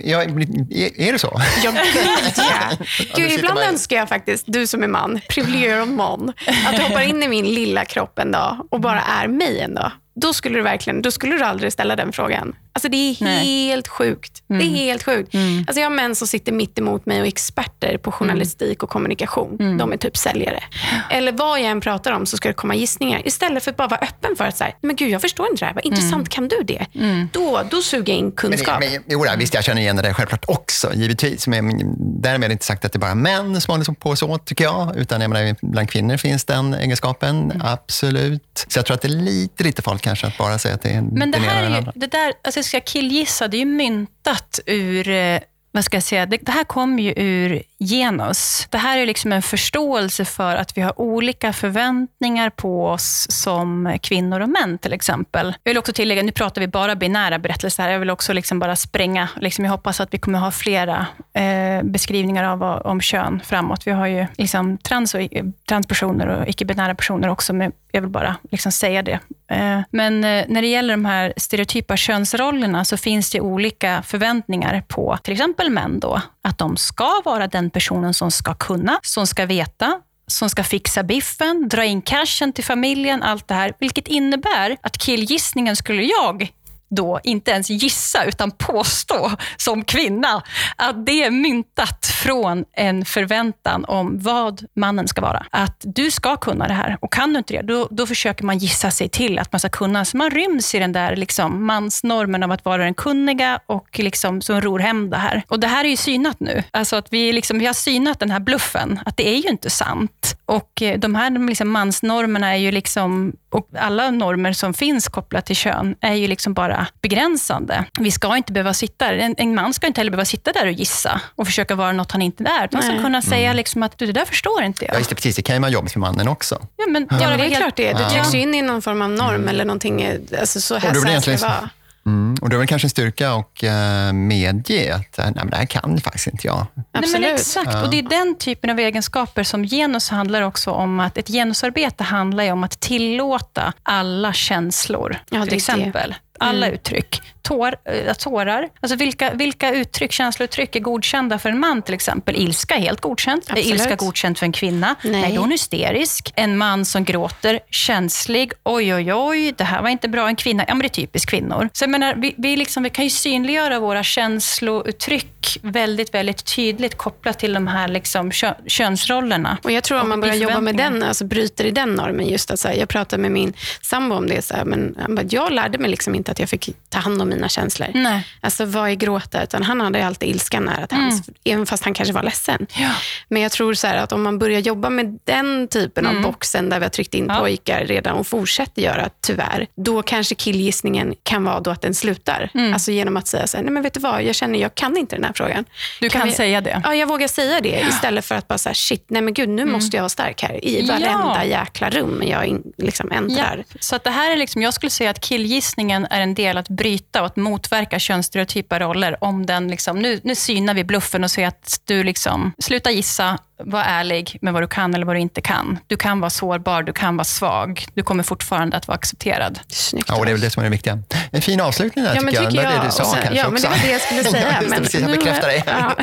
ja, 0.00 0.22
är 0.22 1.12
det 1.12 1.18
så? 1.18 1.40
Ja, 1.64 1.70
gud, 1.70 2.32
ja. 2.36 2.84
Gud, 3.16 3.32
ibland 3.32 3.58
önskar 3.58 3.96
jag 3.96 4.08
faktiskt, 4.08 4.44
du 4.46 4.66
som 4.66 4.82
är 4.82 4.88
man, 4.88 5.20
privilegierad 5.28 5.88
man, 5.96 6.32
att 6.66 6.76
du 6.76 6.82
hoppar 6.82 7.02
in 7.02 7.22
i 7.22 7.28
min 7.28 7.46
lilla 7.46 7.84
kropp 7.84 8.18
en 8.18 8.32
dag 8.32 8.66
och 8.70 8.80
bara 8.80 9.00
är 9.00 9.28
mig 9.28 9.60
en 9.60 9.74
dag 9.74 9.92
då 10.20 10.32
skulle 10.32 10.58
du 10.58 10.62
verkligen, 10.62 11.02
då 11.02 11.10
skulle 11.10 11.36
du 11.36 11.42
aldrig 11.42 11.72
ställa 11.72 11.96
den 11.96 12.12
frågan. 12.12 12.56
Alltså 12.78 12.88
det 12.88 12.96
är 12.96 13.16
Nej. 13.20 13.66
helt 13.66 13.88
sjukt. 13.88 14.42
Mm. 14.50 14.58
Det 14.58 14.64
är 14.64 14.68
mm. 14.68 14.80
helt 14.80 15.02
sjukt. 15.02 15.34
Mm. 15.34 15.64
Alltså 15.66 15.80
jag 15.80 15.86
har 15.86 15.94
män 15.94 16.14
som 16.14 16.28
sitter 16.28 16.52
mitt 16.52 16.78
emot 16.78 17.06
mig 17.06 17.20
och 17.20 17.26
är 17.26 17.28
experter 17.28 17.98
på 17.98 18.12
journalistik 18.12 18.82
och 18.82 18.90
kommunikation. 18.90 19.56
Mm. 19.60 19.78
De 19.78 19.92
är 19.92 19.96
typ 19.96 20.16
säljare. 20.16 20.62
Eller 21.10 21.32
vad 21.32 21.60
jag 21.60 21.66
än 21.66 21.80
pratar 21.80 22.12
om 22.12 22.26
så 22.26 22.36
ska 22.36 22.48
det 22.48 22.54
komma 22.54 22.74
gissningar. 22.74 23.22
Istället 23.24 23.64
för 23.64 23.70
att 23.70 23.76
bara 23.76 23.88
vara 23.88 24.00
öppen 24.00 24.36
för 24.36 24.44
att 24.44 24.56
säga, 24.56 24.72
men 24.80 24.96
gud 24.96 25.10
jag 25.10 25.20
förstår 25.20 25.46
inte 25.50 25.60
det 25.60 25.66
här. 25.66 25.74
Vad 25.74 25.84
intressant, 25.84 26.14
mm. 26.14 26.26
kan 26.26 26.48
du 26.48 26.62
det? 26.62 26.86
Mm. 26.94 27.28
Då, 27.32 27.62
då 27.70 27.82
suger 27.82 28.12
jag 28.12 28.18
in 28.18 28.32
kunskap. 28.32 28.80
Men, 28.80 28.92
men, 28.92 29.02
jo, 29.06 29.24
visst, 29.38 29.54
jag 29.54 29.64
känner 29.64 29.82
igen 29.82 29.96
det 29.96 30.14
självklart 30.14 30.44
också, 30.48 30.94
givetvis. 30.94 31.46
Men 31.46 31.94
därmed 32.22 32.52
inte 32.52 32.64
sagt 32.64 32.84
att 32.84 32.92
det 32.92 32.96
är 32.96 33.00
bara 33.00 33.14
män 33.14 33.60
som 33.60 33.72
håller 33.72 33.94
på 33.94 34.16
så, 34.16 34.38
tycker 34.38 34.64
jag. 34.64 34.96
Utan 34.96 35.20
jag 35.20 35.30
menar, 35.30 35.56
bland 35.62 35.90
kvinnor 35.90 36.16
finns 36.16 36.44
den 36.44 36.74
egenskapen, 36.74 37.62
absolut. 37.64 38.66
Så 38.68 38.78
jag 38.78 38.86
tror 38.86 38.94
att 38.94 39.02
det 39.02 39.08
är 39.08 39.20
lite, 39.22 39.64
lite 39.64 39.82
farligt 39.82 40.02
kanske 40.02 40.26
att 40.26 40.38
bara 40.38 40.58
säga 40.58 40.74
att 40.74 40.82
det 40.82 40.90
är 40.90 41.02
Men 41.02 41.30
det 41.30 41.38
här 41.38 41.62
är 41.62 41.80
ju, 41.80 41.86
det 41.94 42.06
där, 42.06 42.32
alltså 42.44 42.62
ska 42.68 42.80
killgissa, 42.80 43.48
det 43.48 43.56
är 43.56 43.58
ju 43.58 43.64
myntat 43.64 44.60
ur 44.66 45.08
eh, 45.08 45.40
vad 45.72 45.84
ska 45.84 45.96
jag 45.96 46.04
säga, 46.04 46.26
det, 46.26 46.36
det 46.36 46.52
här 46.52 46.64
kommer 46.64 47.02
ju 47.02 47.12
ur 47.16 47.62
genus. 47.80 48.66
Det 48.70 48.78
här 48.78 48.98
är 48.98 49.06
liksom 49.06 49.32
en 49.32 49.42
förståelse 49.42 50.24
för 50.24 50.56
att 50.56 50.76
vi 50.76 50.80
har 50.80 51.00
olika 51.00 51.52
förväntningar 51.52 52.50
på 52.50 52.86
oss 52.86 53.26
som 53.30 53.98
kvinnor 54.02 54.40
och 54.40 54.48
män 54.48 54.78
till 54.78 54.92
exempel. 54.92 55.54
Jag 55.62 55.70
vill 55.70 55.78
också 55.78 55.92
tillägga, 55.92 56.22
nu 56.22 56.32
pratar 56.32 56.60
vi 56.60 56.68
bara 56.68 56.96
binära 56.96 57.38
berättelser 57.38 57.82
här. 57.82 57.90
Jag 57.90 57.98
vill 57.98 58.10
också 58.10 58.32
liksom 58.32 58.58
bara 58.58 58.76
spränga, 58.76 59.28
liksom 59.36 59.64
jag 59.64 59.72
hoppas 59.72 60.00
att 60.00 60.14
vi 60.14 60.18
kommer 60.18 60.38
ha 60.38 60.50
flera 60.50 61.06
eh, 61.32 61.82
beskrivningar 61.82 62.44
av 62.44 62.62
om 62.62 63.00
kön 63.00 63.40
framåt. 63.44 63.86
Vi 63.86 63.90
har 63.90 64.06
ju 64.06 64.26
liksom 64.36 64.78
trans 64.78 65.14
och, 65.14 65.20
transpersoner 65.68 66.26
och 66.26 66.48
icke-binära 66.48 66.94
personer 66.94 67.28
också, 67.28 67.52
men 67.52 67.72
jag 67.92 68.00
vill 68.00 68.10
bara 68.10 68.36
liksom 68.50 68.72
säga 68.72 69.02
det. 69.02 69.20
Eh, 69.50 69.80
men 69.90 70.24
eh, 70.24 70.44
när 70.48 70.62
det 70.62 70.68
gäller 70.68 70.94
de 70.94 71.04
här 71.04 71.32
stereotypa 71.36 71.96
könsrollerna 71.96 72.84
så 72.84 72.96
finns 72.96 73.30
det 73.30 73.40
olika 73.40 74.02
förväntningar 74.02 74.82
på 74.88 75.18
till 75.22 75.32
exempel 75.32 75.70
män 75.70 76.00
då, 76.00 76.22
att 76.48 76.58
de 76.58 76.76
ska 76.76 77.22
vara 77.24 77.46
den 77.46 77.70
personen 77.70 78.14
som 78.14 78.30
ska 78.30 78.54
kunna, 78.54 79.00
som 79.02 79.26
ska 79.26 79.46
veta, 79.46 80.00
som 80.26 80.50
ska 80.50 80.64
fixa 80.64 81.02
biffen, 81.02 81.68
dra 81.68 81.84
in 81.84 82.02
cashen 82.02 82.52
till 82.52 82.64
familjen, 82.64 83.22
allt 83.22 83.48
det 83.48 83.54
här. 83.54 83.72
Vilket 83.80 84.08
innebär 84.08 84.76
att 84.82 84.98
killgissningen 84.98 85.76
skulle 85.76 86.02
jag 86.02 86.52
då 86.90 87.20
inte 87.24 87.50
ens 87.50 87.70
gissa 87.70 88.24
utan 88.24 88.50
påstå 88.50 89.30
som 89.56 89.84
kvinna 89.84 90.42
att 90.76 91.06
det 91.06 91.24
är 91.24 91.30
myntat 91.30 92.06
från 92.06 92.64
en 92.72 93.04
förväntan 93.04 93.84
om 93.84 94.18
vad 94.18 94.66
mannen 94.76 95.08
ska 95.08 95.20
vara. 95.20 95.46
Att 95.50 95.76
du 95.80 96.10
ska 96.10 96.36
kunna 96.36 96.68
det 96.68 96.74
här 96.74 96.98
och 97.00 97.12
kan 97.12 97.32
du 97.32 97.38
inte 97.38 97.54
det, 97.54 97.62
då, 97.62 97.88
då 97.90 98.06
försöker 98.06 98.44
man 98.44 98.58
gissa 98.58 98.90
sig 98.90 99.08
till 99.08 99.38
att 99.38 99.52
man 99.52 99.60
ska 99.60 99.68
kunna. 99.68 100.04
Så 100.04 100.16
man 100.16 100.30
ryms 100.30 100.74
i 100.74 100.78
den 100.78 100.92
där 100.92 101.16
liksom, 101.16 101.66
mansnormen 101.66 102.42
av 102.42 102.52
att 102.52 102.64
vara 102.64 102.84
den 102.84 102.94
kunniga 102.94 103.60
och 103.66 103.98
liksom, 103.98 104.40
som 104.40 104.60
ror 104.60 104.78
hem 104.78 105.10
det 105.10 105.16
här. 105.16 105.42
Och 105.48 105.60
det 105.60 105.66
här 105.66 105.84
är 105.84 105.88
ju 105.88 105.96
synat 105.96 106.40
nu. 106.40 106.62
Alltså 106.70 106.96
att 106.96 107.12
vi, 107.12 107.32
liksom, 107.32 107.58
vi 107.58 107.66
har 107.66 107.72
synat 107.72 108.20
den 108.20 108.30
här 108.30 108.40
bluffen, 108.40 109.00
att 109.06 109.16
det 109.16 109.28
är 109.28 109.36
ju 109.36 109.48
inte 109.48 109.70
sant. 109.70 110.36
Och 110.44 110.82
eh, 110.82 110.98
de 110.98 111.14
här 111.14 111.46
liksom, 111.48 111.70
mansnormerna 111.70 112.54
är 112.54 112.58
ju 112.58 112.70
liksom, 112.70 113.32
och 113.50 113.68
alla 113.78 114.10
normer 114.10 114.52
som 114.52 114.74
finns 114.74 115.08
kopplat 115.08 115.46
till 115.46 115.56
kön, 115.56 115.94
är 116.00 116.14
ju 116.14 116.26
liksom 116.26 116.54
bara 116.54 116.86
begränsande. 117.02 117.84
Vi 117.98 118.10
ska 118.10 118.36
inte 118.36 118.52
behöva 118.52 118.74
sitta 118.74 119.12
en, 119.12 119.34
en 119.38 119.54
man 119.54 119.74
ska 119.74 119.86
inte 119.86 120.00
heller 120.00 120.10
behöva 120.10 120.24
sitta 120.24 120.52
där 120.52 120.66
och 120.66 120.72
gissa 120.72 121.20
och 121.36 121.46
försöka 121.46 121.74
vara 121.74 121.92
något 121.92 122.12
han 122.12 122.22
inte 122.22 122.44
är. 122.44 122.68
Man 122.72 122.82
ska 122.82 123.02
kunna 123.02 123.22
säga 123.22 123.46
mm. 123.46 123.56
liksom 123.56 123.82
att, 123.82 123.98
du, 123.98 124.06
det 124.06 124.12
där 124.12 124.24
förstår 124.24 124.62
inte 124.62 124.84
jag. 124.84 124.94
Ja, 124.94 124.98
just 124.98 125.10
det, 125.10 125.16
precis. 125.16 125.36
Det 125.36 125.42
kan 125.42 125.56
ju 125.56 125.60
vara 125.60 125.70
jobbigt 125.70 125.92
för 125.92 126.00
mannen 126.00 126.28
också. 126.28 126.66
Ja, 126.76 126.86
men, 126.88 127.06
ja, 127.10 127.18
ja 127.20 127.36
det 127.36 127.44
är 127.44 127.56
klart 127.56 127.76
det. 127.76 127.92
Du 127.92 128.04
trycks 128.04 128.34
in 128.34 128.54
i 128.54 128.62
någon 128.62 128.82
form 128.82 129.02
av 129.02 129.10
norm 129.10 129.34
mm. 129.34 129.48
eller 129.48 129.64
någonting. 129.64 130.06
Alltså, 130.40 130.60
så 130.60 130.74
här, 130.74 130.94
så 130.94 131.06
här 131.06 131.20
ska 131.20 131.30
det 131.30 131.42
vara. 131.42 131.70
Mm. 132.08 132.36
Och 132.40 132.48
det 132.48 132.56
är 132.56 132.58
väl 132.58 132.66
kanske 132.66 132.86
en 132.86 132.90
styrka 132.90 133.30
att 133.30 133.62
uh, 133.62 134.12
medge 134.12 134.94
att 134.94 135.18
nej, 135.18 135.32
men 135.34 135.50
det 135.50 135.56
här 135.56 135.66
kan 135.66 136.00
faktiskt 136.00 136.26
inte 136.26 136.46
jag. 136.46 136.66
Nej, 136.74 137.04
men 137.12 137.24
exakt, 137.24 137.70
ja. 137.72 137.82
och 137.82 137.90
det 137.90 137.98
är 137.98 138.02
den 138.02 138.38
typen 138.38 138.70
av 138.70 138.78
egenskaper 138.78 139.42
som 139.42 139.64
genus 139.64 140.10
handlar 140.10 140.42
också 140.42 140.70
om. 140.70 141.00
att 141.00 141.18
Ett 141.18 141.28
genusarbete 141.28 142.04
handlar 142.04 142.52
om 142.52 142.64
att 142.64 142.80
tillåta 142.80 143.72
alla 143.82 144.32
känslor. 144.32 145.18
Ja, 145.30 145.44
till 145.44 145.54
exempel. 145.54 146.10
Det 146.10 146.27
alla 146.38 146.66
mm. 146.66 146.74
uttryck. 146.74 147.22
Tår, 147.42 147.76
äh, 147.84 148.14
tårar. 148.14 148.68
Alltså 148.80 148.96
vilka, 148.96 149.30
vilka 149.34 149.72
uttryck, 149.72 150.12
känslouttryck 150.12 150.76
är 150.76 150.80
godkända 150.80 151.38
för 151.38 151.48
en 151.48 151.58
man 151.60 151.82
till 151.82 151.94
exempel? 151.94 152.36
Ilska 152.36 152.74
är 152.74 152.80
helt 152.80 153.00
godkänt. 153.00 153.44
Absolut. 153.48 153.66
Är 153.66 153.70
ilska 153.70 153.94
godkänt 153.94 154.38
för 154.38 154.46
en 154.46 154.52
kvinna? 154.52 154.94
Nej. 155.02 155.12
Nej, 155.12 155.30
då 155.30 155.36
är 155.36 155.38
hon 155.38 155.50
hysterisk. 155.50 156.32
En 156.36 156.56
man 156.58 156.84
som 156.84 157.04
gråter, 157.04 157.60
känslig. 157.70 158.52
Oj, 158.64 158.94
oj, 158.94 159.14
oj, 159.14 159.52
det 159.56 159.64
här 159.64 159.82
var 159.82 159.88
inte 159.88 160.08
bra. 160.08 160.28
En 160.28 160.36
kvinna, 160.36 160.64
ja 160.68 160.74
men 160.74 160.82
det 160.82 160.86
är 160.86 160.88
typiskt 160.88 161.30
kvinnor. 161.30 161.68
Så 161.72 161.84
jag 161.84 161.90
menar, 161.90 162.14
vi, 162.14 162.34
vi, 162.38 162.56
liksom, 162.56 162.82
vi 162.82 162.90
kan 162.90 163.04
ju 163.04 163.10
synliggöra 163.10 163.80
våra 163.80 164.02
känslouttryck 164.02 165.58
väldigt, 165.62 166.14
väldigt 166.14 166.56
tydligt 166.56 166.98
kopplat 166.98 167.38
till 167.38 167.52
de 167.52 167.66
här 167.66 167.88
liksom, 167.88 168.30
kö, 168.30 168.54
könsrollerna. 168.66 169.58
Och 169.62 169.72
jag 169.72 169.84
tror 169.84 170.00
om 170.00 170.08
man 170.08 170.20
börjar 170.20 170.34
jobba 170.34 170.60
med 170.60 170.76
den, 170.76 171.02
alltså 171.02 171.24
bryter 171.24 171.64
i 171.64 171.70
den 171.70 171.88
normen, 171.94 172.28
just 172.28 172.50
att 172.50 172.60
så 172.60 172.68
här, 172.68 172.74
jag 172.74 172.88
pratade 172.88 173.22
med 173.22 173.32
min 173.32 173.52
sambo 173.82 174.14
om 174.16 174.28
det, 174.28 174.42
så 174.42 174.54
här, 174.54 174.64
men 174.64 175.28
jag 175.30 175.52
lärde 175.52 175.78
mig 175.78 175.90
liksom 175.90 176.14
inte 176.14 176.27
inte 176.28 176.32
att 176.32 176.38
jag 176.38 176.48
fick 176.48 176.76
ta 176.88 176.98
hand 176.98 177.22
om 177.22 177.28
mina 177.28 177.48
känslor. 177.48 177.88
Nej. 177.94 178.26
Alltså 178.40 178.64
vad 178.64 178.90
är 178.90 178.94
gråta? 178.94 179.42
Utan 179.42 179.62
han 179.62 179.80
hade 179.80 180.06
alltid 180.06 180.28
ilskan 180.28 180.64
nära 180.64 180.86
till 180.86 180.98
mm. 180.98 181.20
även 181.44 181.66
fast 181.66 181.84
han 181.84 181.94
kanske 181.94 182.14
var 182.14 182.22
ledsen. 182.22 182.66
Ja. 182.74 182.90
Men 183.28 183.42
jag 183.42 183.52
tror 183.52 183.74
så 183.74 183.86
att 183.86 184.12
om 184.12 184.22
man 184.22 184.38
börjar 184.38 184.60
jobba 184.60 184.90
med 184.90 185.18
den 185.24 185.68
typen 185.68 186.06
mm. 186.06 186.16
av 186.16 186.22
boxen 186.22 186.68
där 186.68 186.78
vi 186.78 186.84
har 186.84 186.90
tryckt 186.90 187.14
in 187.14 187.26
ja. 187.28 187.38
pojkar 187.38 187.84
redan 187.84 188.16
och 188.16 188.26
fortsätter 188.26 188.82
göra, 188.82 189.10
tyvärr, 189.20 189.66
då 189.76 190.02
kanske 190.02 190.34
killgissningen 190.34 191.14
kan 191.22 191.44
vara 191.44 191.60
då 191.60 191.70
att 191.70 191.82
den 191.82 191.94
slutar. 191.94 192.50
Mm. 192.54 192.72
Alltså 192.72 192.90
genom 192.90 193.16
att 193.16 193.26
säga 193.26 193.46
så 193.46 193.56
här, 193.56 193.64
nej 193.64 193.72
men 193.72 193.82
vet 193.82 193.94
du 193.94 194.00
vad, 194.00 194.22
jag 194.22 194.34
känner 194.34 194.58
jag 194.58 194.74
kan 194.74 194.96
inte 194.96 195.16
den 195.16 195.24
här 195.24 195.32
frågan. 195.32 195.64
Du 196.00 196.08
kan, 196.08 196.20
kan 196.20 196.28
vi... 196.28 196.34
säga 196.34 196.60
det? 196.60 196.80
Ja, 196.84 196.94
jag 196.94 197.06
vågar 197.06 197.28
säga 197.28 197.60
det 197.60 197.68
ja. 197.68 197.88
istället 197.88 198.24
för 198.24 198.34
att 198.34 198.48
bara 198.48 198.58
säga 198.58 198.74
shit, 198.74 199.04
nej 199.08 199.22
men 199.22 199.34
gud, 199.34 199.48
nu 199.48 199.62
mm. 199.62 199.72
måste 199.72 199.96
jag 199.96 200.02
vara 200.02 200.08
stark 200.08 200.42
här 200.42 200.64
i 200.64 200.86
varenda 200.86 201.44
jäkla 201.44 201.90
rum 201.90 202.22
jag 202.26 202.46
in, 202.46 202.62
liksom 202.76 203.12
äntrar. 203.12 203.64
Så 203.80 203.96
att 203.96 204.04
det 204.04 204.10
här 204.10 204.30
är 204.30 204.36
liksom, 204.36 204.62
jag 204.62 204.74
skulle 204.74 204.90
säga 204.90 205.10
att 205.10 205.20
killgissningen 205.20 206.06
är 206.10 206.17
en 206.20 206.34
del 206.34 206.58
att 206.58 206.68
bryta 206.68 207.20
och 207.20 207.26
att 207.26 207.36
motverka 207.36 207.98
könsstereotypa 207.98 208.78
roller. 208.78 209.24
Om 209.24 209.46
den 209.46 209.68
liksom, 209.68 209.98
nu, 209.98 210.20
nu 210.24 210.34
synar 210.34 210.74
vi 210.74 210.84
bluffen 210.84 211.24
och 211.24 211.30
säger 211.30 211.48
att 211.48 211.80
du 211.84 212.04
liksom, 212.04 212.52
sluta 212.58 212.90
gissa, 212.90 213.38
var 213.58 213.82
ärlig 213.82 214.38
med 214.40 214.52
vad 214.52 214.62
du 214.62 214.66
kan 214.66 214.94
eller 214.94 215.06
vad 215.06 215.16
du 215.16 215.20
inte 215.20 215.40
kan. 215.40 215.78
Du 215.86 215.96
kan 215.96 216.20
vara 216.20 216.30
sårbar, 216.30 216.82
du 216.82 216.92
kan 216.92 217.16
vara 217.16 217.24
svag. 217.24 217.86
Du 217.94 218.02
kommer 218.02 218.22
fortfarande 218.22 218.76
att 218.76 218.88
vara 218.88 218.96
accepterad. 218.96 219.60
Snyggt. 219.68 220.08
Ja, 220.08 220.18
och 220.18 220.24
det 220.24 220.30
är 220.30 220.32
väl 220.32 220.40
det 220.40 220.50
som 220.50 220.60
är 220.60 220.64
det 220.64 220.70
viktiga. 220.70 221.02
En 221.32 221.42
fin 221.42 221.60
avslutning 221.60 222.04
där, 222.04 222.14
ja, 222.14 222.20
tycker, 222.20 222.42
jag. 222.42 222.52
Det 222.52 222.62
var 222.62 222.72
det 222.72 222.86
du 222.86 222.90
sa 222.90 223.04
sen, 223.04 223.22
kanske 223.22 223.36
Ja, 223.36 223.50
men 223.50 223.62
det 223.62 223.68
var 223.68 223.78
det 223.78 223.92
jag 223.92 224.00
skulle 224.00 224.24
säga. 224.30 224.62
men, 224.68 224.82
precis, 224.82 225.00
jag 225.00 225.10
bekräftar 225.10 225.48
dig. 225.48 225.64
Ja. 225.66 225.96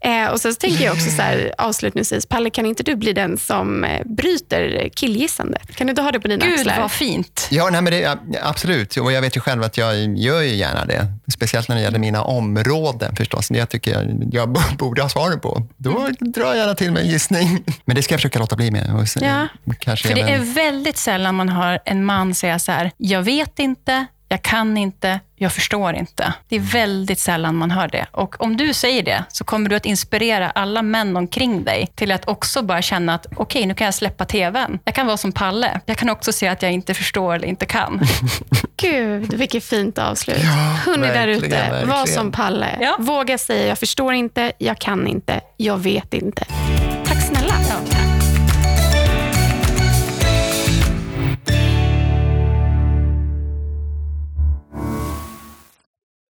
eh, 0.24 0.30
och 0.30 0.40
så 0.40 0.54
tänker 0.54 0.84
jag 0.84 0.92
också 0.92 1.10
så 1.10 1.22
här, 1.22 1.54
avslutningsvis, 1.58 2.26
Palle, 2.26 2.50
kan 2.50 2.66
inte 2.66 2.82
du 2.82 2.96
bli 2.96 3.12
den 3.12 3.38
som 3.38 3.84
eh, 3.84 4.00
bryter 4.04 4.88
killgissandet? 4.94 5.76
Kan 5.76 5.86
du 5.86 5.90
inte 5.90 6.02
ha 6.02 6.12
det 6.12 6.20
på 6.20 6.28
dina 6.28 6.46
Gud, 6.46 6.54
axlar? 6.54 6.74
Gud, 6.74 6.82
vad 6.82 6.92
fint. 6.92 7.48
Ja, 7.50 7.70
nej, 7.70 7.82
men 7.82 7.92
det, 7.92 8.18
absolut. 8.42 8.96
Och 8.96 9.12
jag 9.12 9.20
vet 9.20 9.36
ju 9.36 9.40
själv 9.40 9.62
att 9.62 9.76
jag 9.76 10.18
gör 10.18 10.40
ju 10.40 10.54
gärna 10.54 10.84
det. 10.84 11.06
Speciellt 11.32 11.68
när 11.68 11.76
det 11.76 11.82
gäller 11.82 11.98
mina 11.98 12.22
områden 12.22 13.16
förstås. 13.16 13.48
Det 13.48 13.58
jag 13.58 13.68
tycker 13.68 13.90
jag, 13.90 14.28
jag 14.32 14.58
borde 14.78 15.02
ha 15.02 15.08
svaret 15.08 15.42
på. 15.42 15.66
Då 15.76 15.98
mm. 15.98 16.14
drar 16.18 16.54
jag 16.54 16.69
gärna 16.70 16.76
till 16.76 16.92
med 16.92 17.02
en 17.02 17.08
gissning. 17.08 17.64
Men 17.84 17.96
det 17.96 18.02
ska 18.02 18.14
jag 18.14 18.20
försöka 18.20 18.38
låta 18.38 18.56
bli 18.56 18.70
med. 18.70 19.06
Ja, 19.20 19.48
kanske 19.78 20.08
för 20.08 20.14
det 20.14 20.20
även... 20.20 20.40
är 20.40 20.54
väldigt 20.54 20.96
sällan 20.96 21.34
man 21.34 21.48
hör 21.48 21.80
en 21.84 22.04
man 22.04 22.34
säga 22.34 22.58
så 22.58 22.72
här, 22.72 22.90
jag 22.96 23.22
vet 23.22 23.58
inte, 23.58 24.06
jag 24.32 24.42
kan 24.42 24.76
inte, 24.76 25.20
jag 25.36 25.52
förstår 25.52 25.94
inte. 25.94 26.32
Det 26.48 26.56
är 26.56 26.60
väldigt 26.60 27.18
sällan 27.18 27.54
man 27.54 27.70
hör 27.70 27.88
det. 27.88 28.06
Och 28.12 28.42
om 28.42 28.56
du 28.56 28.74
säger 28.74 29.02
det, 29.02 29.24
så 29.28 29.44
kommer 29.44 29.68
du 29.68 29.76
att 29.76 29.86
inspirera 29.86 30.50
alla 30.50 30.82
män 30.82 31.16
omkring 31.16 31.64
dig 31.64 31.88
till 31.94 32.12
att 32.12 32.28
också 32.28 32.62
bara 32.62 32.82
känna 32.82 33.14
att 33.14 33.26
okej, 33.26 33.42
okay, 33.42 33.66
nu 33.66 33.74
kan 33.74 33.84
jag 33.84 33.94
släppa 33.94 34.24
TVn. 34.24 34.78
Jag 34.84 34.94
kan 34.94 35.06
vara 35.06 35.16
som 35.16 35.32
Palle. 35.32 35.80
Jag 35.86 35.96
kan 35.96 36.10
också 36.10 36.32
se 36.32 36.48
att 36.48 36.62
jag 36.62 36.72
inte 36.72 36.94
förstår 36.94 37.34
eller 37.34 37.48
inte 37.48 37.66
kan. 37.66 38.00
Gud, 38.76 39.34
vilket 39.34 39.64
fint 39.64 39.98
avslut. 39.98 40.38
Ja, 40.42 40.50
Hörni 40.86 41.06
där 41.06 41.28
ute, 41.28 41.84
var 41.86 42.06
som 42.06 42.32
Palle. 42.32 42.78
Ja. 42.80 42.96
Våga 42.98 43.38
säga 43.38 43.66
jag 43.66 43.78
förstår 43.78 44.12
inte, 44.12 44.52
jag 44.58 44.78
kan 44.78 45.06
inte, 45.06 45.40
jag 45.56 45.78
vet 45.78 46.14
inte. 46.14 46.46